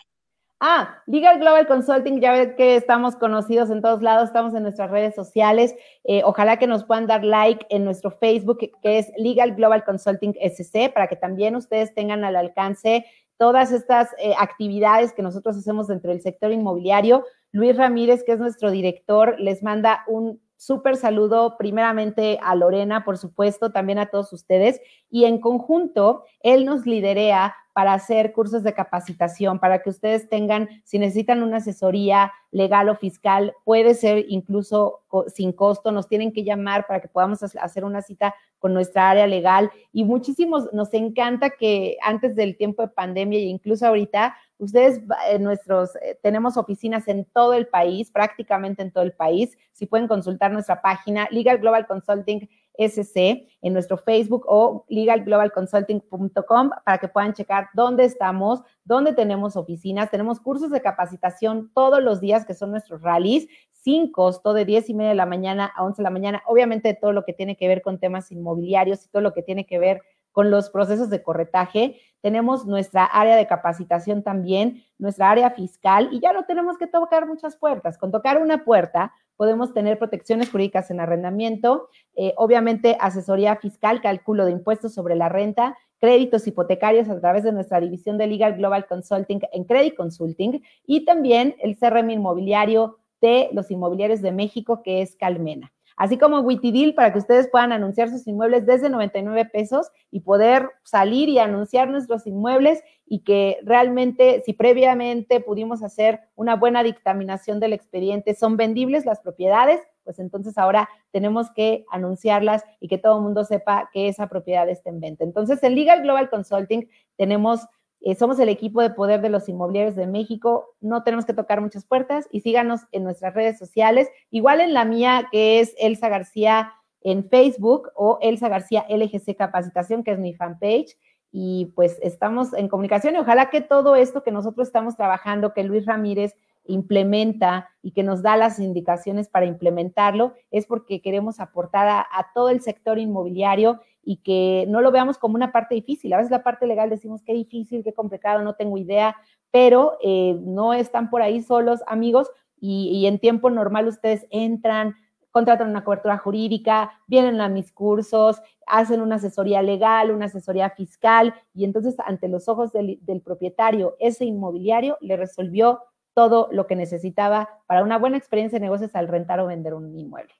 Ah, 0.59 1.01
Legal 1.07 1.39
Global 1.39 1.65
Consulting, 1.65 2.19
ya 2.19 2.33
ven 2.33 2.55
que 2.55 2.75
estamos 2.75 3.15
conocidos 3.15 3.71
en 3.71 3.81
todos 3.81 4.03
lados, 4.03 4.25
estamos 4.25 4.53
en 4.53 4.61
nuestras 4.61 4.91
redes 4.91 5.15
sociales. 5.15 5.73
Eh, 6.03 6.23
ojalá 6.23 6.59
que 6.59 6.67
nos 6.67 6.83
puedan 6.83 7.07
dar 7.07 7.23
like 7.23 7.65
en 7.69 7.83
nuestro 7.83 8.11
Facebook, 8.11 8.59
que 8.83 8.99
es 8.99 9.11
Legal 9.17 9.55
Global 9.55 9.83
Consulting 9.85 10.35
SC, 10.39 10.91
para 10.93 11.07
que 11.07 11.15
también 11.15 11.55
ustedes 11.55 11.95
tengan 11.95 12.23
al 12.25 12.35
alcance 12.35 13.05
todas 13.41 13.71
estas 13.71 14.09
eh, 14.19 14.35
actividades 14.37 15.13
que 15.13 15.23
nosotros 15.23 15.57
hacemos 15.57 15.87
dentro 15.87 16.11
del 16.11 16.21
sector 16.21 16.51
inmobiliario. 16.51 17.25
Luis 17.51 17.75
Ramírez, 17.75 18.23
que 18.23 18.33
es 18.33 18.39
nuestro 18.39 18.69
director, 18.69 19.35
les 19.39 19.63
manda 19.63 20.03
un 20.07 20.39
súper 20.61 20.95
saludo 20.95 21.57
primeramente 21.57 22.37
a 22.43 22.53
Lorena, 22.53 23.03
por 23.03 23.17
supuesto, 23.17 23.71
también 23.71 23.97
a 23.97 24.11
todos 24.11 24.31
ustedes. 24.31 24.79
Y 25.09 25.25
en 25.25 25.41
conjunto, 25.41 26.23
él 26.41 26.65
nos 26.65 26.85
liderea 26.85 27.55
para 27.73 27.93
hacer 27.93 28.31
cursos 28.31 28.61
de 28.61 28.75
capacitación, 28.75 29.57
para 29.57 29.81
que 29.81 29.89
ustedes 29.89 30.29
tengan, 30.29 30.69
si 30.83 30.99
necesitan 30.99 31.41
una 31.41 31.57
asesoría 31.57 32.31
legal 32.51 32.89
o 32.89 32.95
fiscal, 32.95 33.55
puede 33.63 33.95
ser 33.95 34.25
incluso 34.27 34.99
sin 35.33 35.51
costo, 35.51 35.91
nos 35.91 36.07
tienen 36.07 36.31
que 36.31 36.43
llamar 36.43 36.85
para 36.85 36.99
que 36.99 37.07
podamos 37.07 37.41
hacer 37.41 37.83
una 37.83 38.03
cita 38.03 38.35
con 38.59 38.75
nuestra 38.75 39.09
área 39.09 39.25
legal. 39.25 39.71
Y 39.91 40.03
muchísimos, 40.03 40.71
nos 40.73 40.93
encanta 40.93 41.49
que 41.49 41.97
antes 42.03 42.35
del 42.35 42.55
tiempo 42.55 42.83
de 42.83 42.89
pandemia 42.89 43.39
e 43.39 43.43
incluso 43.43 43.87
ahorita, 43.87 44.35
ustedes, 44.61 45.01
eh, 45.29 45.39
nuestros, 45.39 45.95
eh, 45.97 46.19
tenemos 46.21 46.57
oficinas 46.57 47.07
en 47.07 47.25
todo 47.25 47.53
el 47.53 47.67
país, 47.67 48.11
prácticamente 48.11 48.81
en 48.81 48.91
todo 48.91 49.03
el 49.03 49.13
país. 49.13 49.57
Si 49.71 49.85
pueden 49.85 50.07
consultar 50.07 50.51
nuestra 50.51 50.81
página, 50.81 51.27
Legal 51.31 51.57
Global 51.57 51.87
Consulting 51.87 52.47
SC 52.77 53.47
en 53.61 53.73
nuestro 53.73 53.97
Facebook 53.97 54.45
o 54.47 54.85
legalglobalconsulting.com 54.87 56.69
para 56.85 56.97
que 56.97 57.07
puedan 57.07 57.33
checar 57.33 57.69
dónde 57.73 58.05
estamos, 58.05 58.61
dónde 58.83 59.13
tenemos 59.13 59.55
oficinas. 59.55 60.09
Tenemos 60.09 60.39
cursos 60.39 60.71
de 60.71 60.81
capacitación 60.81 61.71
todos 61.73 62.01
los 62.01 62.21
días 62.21 62.45
que 62.45 62.53
son 62.53 62.71
nuestros 62.71 63.01
rallies 63.01 63.47
sin 63.71 64.11
costo 64.11 64.53
de 64.53 64.65
10 64.65 64.89
y 64.89 64.93
media 64.93 65.09
de 65.09 65.15
la 65.15 65.25
mañana 65.25 65.71
a 65.75 65.83
11 65.83 65.97
de 65.97 66.03
la 66.03 66.09
mañana. 66.11 66.43
Obviamente 66.45 66.93
todo 66.93 67.13
lo 67.13 67.25
que 67.25 67.33
tiene 67.33 67.57
que 67.57 67.67
ver 67.67 67.81
con 67.81 67.99
temas 67.99 68.31
inmobiliarios 68.31 69.05
y 69.05 69.09
todo 69.09 69.21
lo 69.21 69.33
que 69.33 69.43
tiene 69.43 69.65
que 69.65 69.79
ver 69.79 70.01
con 70.31 70.51
los 70.51 70.69
procesos 70.69 71.09
de 71.09 71.21
corretaje. 71.23 71.99
Tenemos 72.21 72.65
nuestra 72.65 73.05
área 73.05 73.35
de 73.35 73.47
capacitación 73.47 74.23
también, 74.23 74.83
nuestra 74.97 75.29
área 75.29 75.51
fiscal 75.51 76.09
y 76.11 76.19
ya 76.19 76.33
no 76.33 76.45
tenemos 76.45 76.77
que 76.77 76.87
tocar 76.87 77.27
muchas 77.27 77.57
puertas. 77.57 77.97
Con 77.97 78.11
tocar 78.11 78.41
una 78.41 78.63
puerta 78.63 79.13
podemos 79.35 79.73
tener 79.73 79.97
protecciones 79.97 80.51
jurídicas 80.51 80.91
en 80.91 80.99
arrendamiento, 80.99 81.89
eh, 82.15 82.33
obviamente 82.37 82.97
asesoría 82.99 83.55
fiscal, 83.55 84.01
cálculo 84.01 84.45
de 84.45 84.51
impuestos 84.51 84.93
sobre 84.93 85.15
la 85.15 85.29
renta, 85.29 85.77
créditos 85.99 86.45
hipotecarios 86.47 87.09
a 87.09 87.19
través 87.19 87.43
de 87.43 87.51
nuestra 87.51 87.79
división 87.79 88.17
de 88.17 88.27
Legal 88.27 88.55
Global 88.55 88.85
Consulting 88.87 89.39
en 89.51 89.63
Credit 89.63 89.95
Consulting 89.95 90.61
y 90.85 91.05
también 91.05 91.55
el 91.59 91.77
CRM 91.77 92.11
inmobiliario 92.11 92.97
de 93.19 93.49
los 93.53 93.69
inmobiliarios 93.71 94.21
de 94.21 94.31
México, 94.31 94.81
que 94.83 95.01
es 95.01 95.15
Calmena 95.15 95.71
así 95.97 96.17
como 96.17 96.39
Witidil 96.39 96.93
para 96.93 97.11
que 97.13 97.19
ustedes 97.19 97.49
puedan 97.49 97.71
anunciar 97.71 98.09
sus 98.09 98.27
inmuebles 98.27 98.65
desde 98.65 98.89
99 98.89 99.49
pesos 99.51 99.91
y 100.09 100.21
poder 100.21 100.69
salir 100.83 101.29
y 101.29 101.39
anunciar 101.39 101.89
nuestros 101.89 102.27
inmuebles 102.27 102.83
y 103.05 103.19
que 103.19 103.57
realmente, 103.63 104.41
si 104.45 104.53
previamente 104.53 105.41
pudimos 105.41 105.83
hacer 105.83 106.21
una 106.35 106.55
buena 106.55 106.83
dictaminación 106.83 107.59
del 107.59 107.73
expediente, 107.73 108.35
son 108.35 108.57
vendibles 108.57 109.05
las 109.05 109.19
propiedades, 109.19 109.81
pues 110.03 110.19
entonces 110.19 110.57
ahora 110.57 110.89
tenemos 111.11 111.51
que 111.51 111.85
anunciarlas 111.91 112.63
y 112.79 112.87
que 112.87 112.97
todo 112.97 113.17
el 113.17 113.23
mundo 113.23 113.43
sepa 113.43 113.89
que 113.93 114.07
esa 114.07 114.27
propiedad 114.27 114.69
está 114.69 114.89
en 114.89 114.99
venta. 114.99 115.23
Entonces, 115.23 115.61
en 115.63 115.75
Legal 115.75 116.01
Global 116.01 116.29
Consulting 116.29 116.87
tenemos 117.17 117.67
eh, 118.03 118.15
somos 118.15 118.39
el 118.39 118.49
equipo 118.49 118.81
de 118.81 118.89
poder 118.89 119.21
de 119.21 119.29
los 119.29 119.47
inmobiliarios 119.47 119.95
de 119.95 120.07
México. 120.07 120.75
No 120.81 121.03
tenemos 121.03 121.25
que 121.25 121.33
tocar 121.33 121.61
muchas 121.61 121.85
puertas 121.85 122.27
y 122.31 122.41
síganos 122.41 122.81
en 122.91 123.03
nuestras 123.03 123.33
redes 123.35 123.59
sociales. 123.59 124.09
Igual 124.31 124.59
en 124.59 124.73
la 124.73 124.85
mía, 124.85 125.27
que 125.31 125.59
es 125.59 125.75
Elsa 125.77 126.09
García 126.09 126.73
en 127.03 127.29
Facebook 127.29 127.89
o 127.95 128.17
Elsa 128.21 128.49
García 128.49 128.85
LGC 128.89 129.35
Capacitación, 129.37 130.03
que 130.03 130.11
es 130.11 130.19
mi 130.19 130.33
fanpage. 130.33 130.97
Y 131.31 131.71
pues 131.75 131.97
estamos 132.01 132.53
en 132.53 132.67
comunicación 132.67 133.15
y 133.15 133.19
ojalá 133.19 133.49
que 133.49 133.61
todo 133.61 133.95
esto 133.95 134.23
que 134.23 134.31
nosotros 134.31 134.67
estamos 134.67 134.97
trabajando, 134.97 135.53
que 135.53 135.63
Luis 135.63 135.85
Ramírez 135.85 136.35
implementa 136.65 137.69
y 137.81 137.91
que 137.91 138.03
nos 138.03 138.21
da 138.21 138.35
las 138.35 138.59
indicaciones 138.59 139.29
para 139.29 139.45
implementarlo, 139.45 140.33
es 140.49 140.65
porque 140.65 141.01
queremos 141.01 141.39
aportar 141.39 141.87
a, 141.87 141.99
a 142.01 142.33
todo 142.33 142.49
el 142.49 142.61
sector 142.61 142.99
inmobiliario 142.99 143.79
y 144.03 144.17
que 144.17 144.65
no 144.67 144.81
lo 144.81 144.91
veamos 144.91 145.17
como 145.17 145.35
una 145.35 145.51
parte 145.51 145.75
difícil. 145.75 146.13
A 146.13 146.17
veces 146.17 146.31
la 146.31 146.43
parte 146.43 146.67
legal 146.67 146.89
decimos 146.89 147.21
qué 147.23 147.33
difícil, 147.33 147.83
qué 147.83 147.93
complicado, 147.93 148.41
no 148.41 148.55
tengo 148.55 148.77
idea, 148.77 149.15
pero 149.51 149.97
eh, 150.01 150.37
no 150.41 150.73
están 150.73 151.09
por 151.09 151.21
ahí 151.21 151.41
solos, 151.41 151.81
amigos, 151.87 152.29
y, 152.63 153.07
en 153.07 153.17
tiempo 153.17 153.49
normal 153.49 153.87
ustedes 153.87 154.27
entran, 154.29 154.95
contratan 155.31 155.69
una 155.69 155.83
cobertura 155.83 156.19
jurídica, 156.19 156.91
vienen 157.07 157.41
a 157.41 157.49
mis 157.49 157.71
cursos, 157.71 158.39
hacen 158.67 159.01
una 159.01 159.15
asesoría 159.15 159.63
legal, 159.63 160.11
una 160.11 160.25
asesoría 160.25 160.69
fiscal, 160.69 161.33
y 161.55 161.65
entonces 161.65 161.95
ante 162.05 162.27
los 162.27 162.47
ojos 162.47 162.71
del, 162.71 162.99
del 163.01 163.21
propietario, 163.21 163.95
ese 163.99 164.25
inmobiliario 164.25 164.97
le 165.01 165.17
resolvió 165.17 165.79
todo 166.13 166.49
lo 166.51 166.67
que 166.67 166.75
necesitaba 166.75 167.49
para 167.65 167.83
una 167.83 167.97
buena 167.97 168.17
experiencia 168.17 168.59
de 168.59 168.65
negocios 168.65 168.93
al 168.93 169.07
rentar 169.07 169.39
o 169.39 169.47
vender 169.47 169.73
un 169.73 169.97
inmueble. 169.97 170.33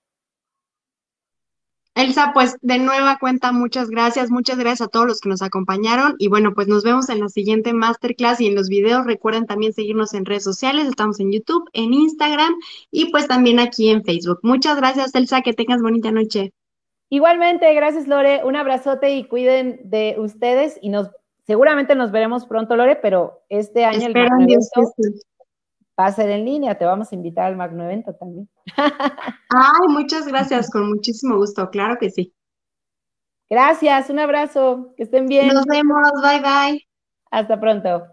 Elsa, 2.01 2.31
pues 2.33 2.57
de 2.61 2.79
nueva 2.79 3.17
cuenta, 3.19 3.51
muchas 3.51 3.89
gracias, 3.89 4.31
muchas 4.31 4.57
gracias 4.57 4.87
a 4.87 4.89
todos 4.89 5.05
los 5.05 5.21
que 5.21 5.29
nos 5.29 5.41
acompañaron 5.41 6.15
y 6.17 6.29
bueno, 6.29 6.53
pues 6.53 6.67
nos 6.67 6.83
vemos 6.83 7.09
en 7.09 7.19
la 7.19 7.29
siguiente 7.29 7.73
masterclass 7.73 8.41
y 8.41 8.47
en 8.47 8.55
los 8.55 8.69
videos. 8.69 9.05
Recuerden 9.05 9.45
también 9.45 9.73
seguirnos 9.73 10.13
en 10.13 10.25
redes 10.25 10.43
sociales, 10.43 10.87
estamos 10.87 11.19
en 11.19 11.31
YouTube, 11.31 11.69
en 11.73 11.93
Instagram 11.93 12.53
y 12.89 13.11
pues 13.11 13.27
también 13.27 13.59
aquí 13.59 13.89
en 13.89 14.03
Facebook. 14.03 14.39
Muchas 14.41 14.77
gracias, 14.77 15.13
Elsa, 15.13 15.41
que 15.41 15.53
tengas 15.53 15.81
bonita 15.81 16.11
noche. 16.11 16.53
Igualmente, 17.09 17.73
gracias 17.73 18.07
Lore, 18.07 18.41
un 18.45 18.55
abrazote 18.55 19.11
y 19.11 19.25
cuiden 19.25 19.81
de 19.83 20.15
ustedes 20.17 20.79
y 20.81 20.89
nos 20.89 21.09
seguramente 21.45 21.95
nos 21.95 22.11
veremos 22.11 22.45
pronto, 22.45 22.75
Lore, 22.75 22.95
pero 22.95 23.43
este 23.49 23.85
año 23.85 24.07
el 24.07 24.13
Dios 24.47 24.69
va 26.01 26.07
a 26.07 26.11
ser 26.11 26.29
en 26.29 26.45
línea, 26.45 26.77
te 26.77 26.85
vamos 26.85 27.11
a 27.11 27.15
invitar 27.15 27.45
al 27.45 27.55
magno 27.55 27.83
evento 27.83 28.13
también. 28.15 28.49
Ay, 29.49 29.87
muchas 29.87 30.27
gracias, 30.27 30.69
con 30.69 30.89
muchísimo 30.89 31.37
gusto, 31.37 31.69
claro 31.69 31.97
que 31.99 32.09
sí. 32.09 32.33
Gracias, 33.49 34.09
un 34.09 34.19
abrazo, 34.19 34.93
que 34.95 35.03
estén 35.03 35.27
bien. 35.27 35.49
Nos 35.49 35.65
vemos, 35.65 36.11
bye 36.23 36.41
bye. 36.41 36.87
Hasta 37.31 37.59
pronto. 37.59 38.10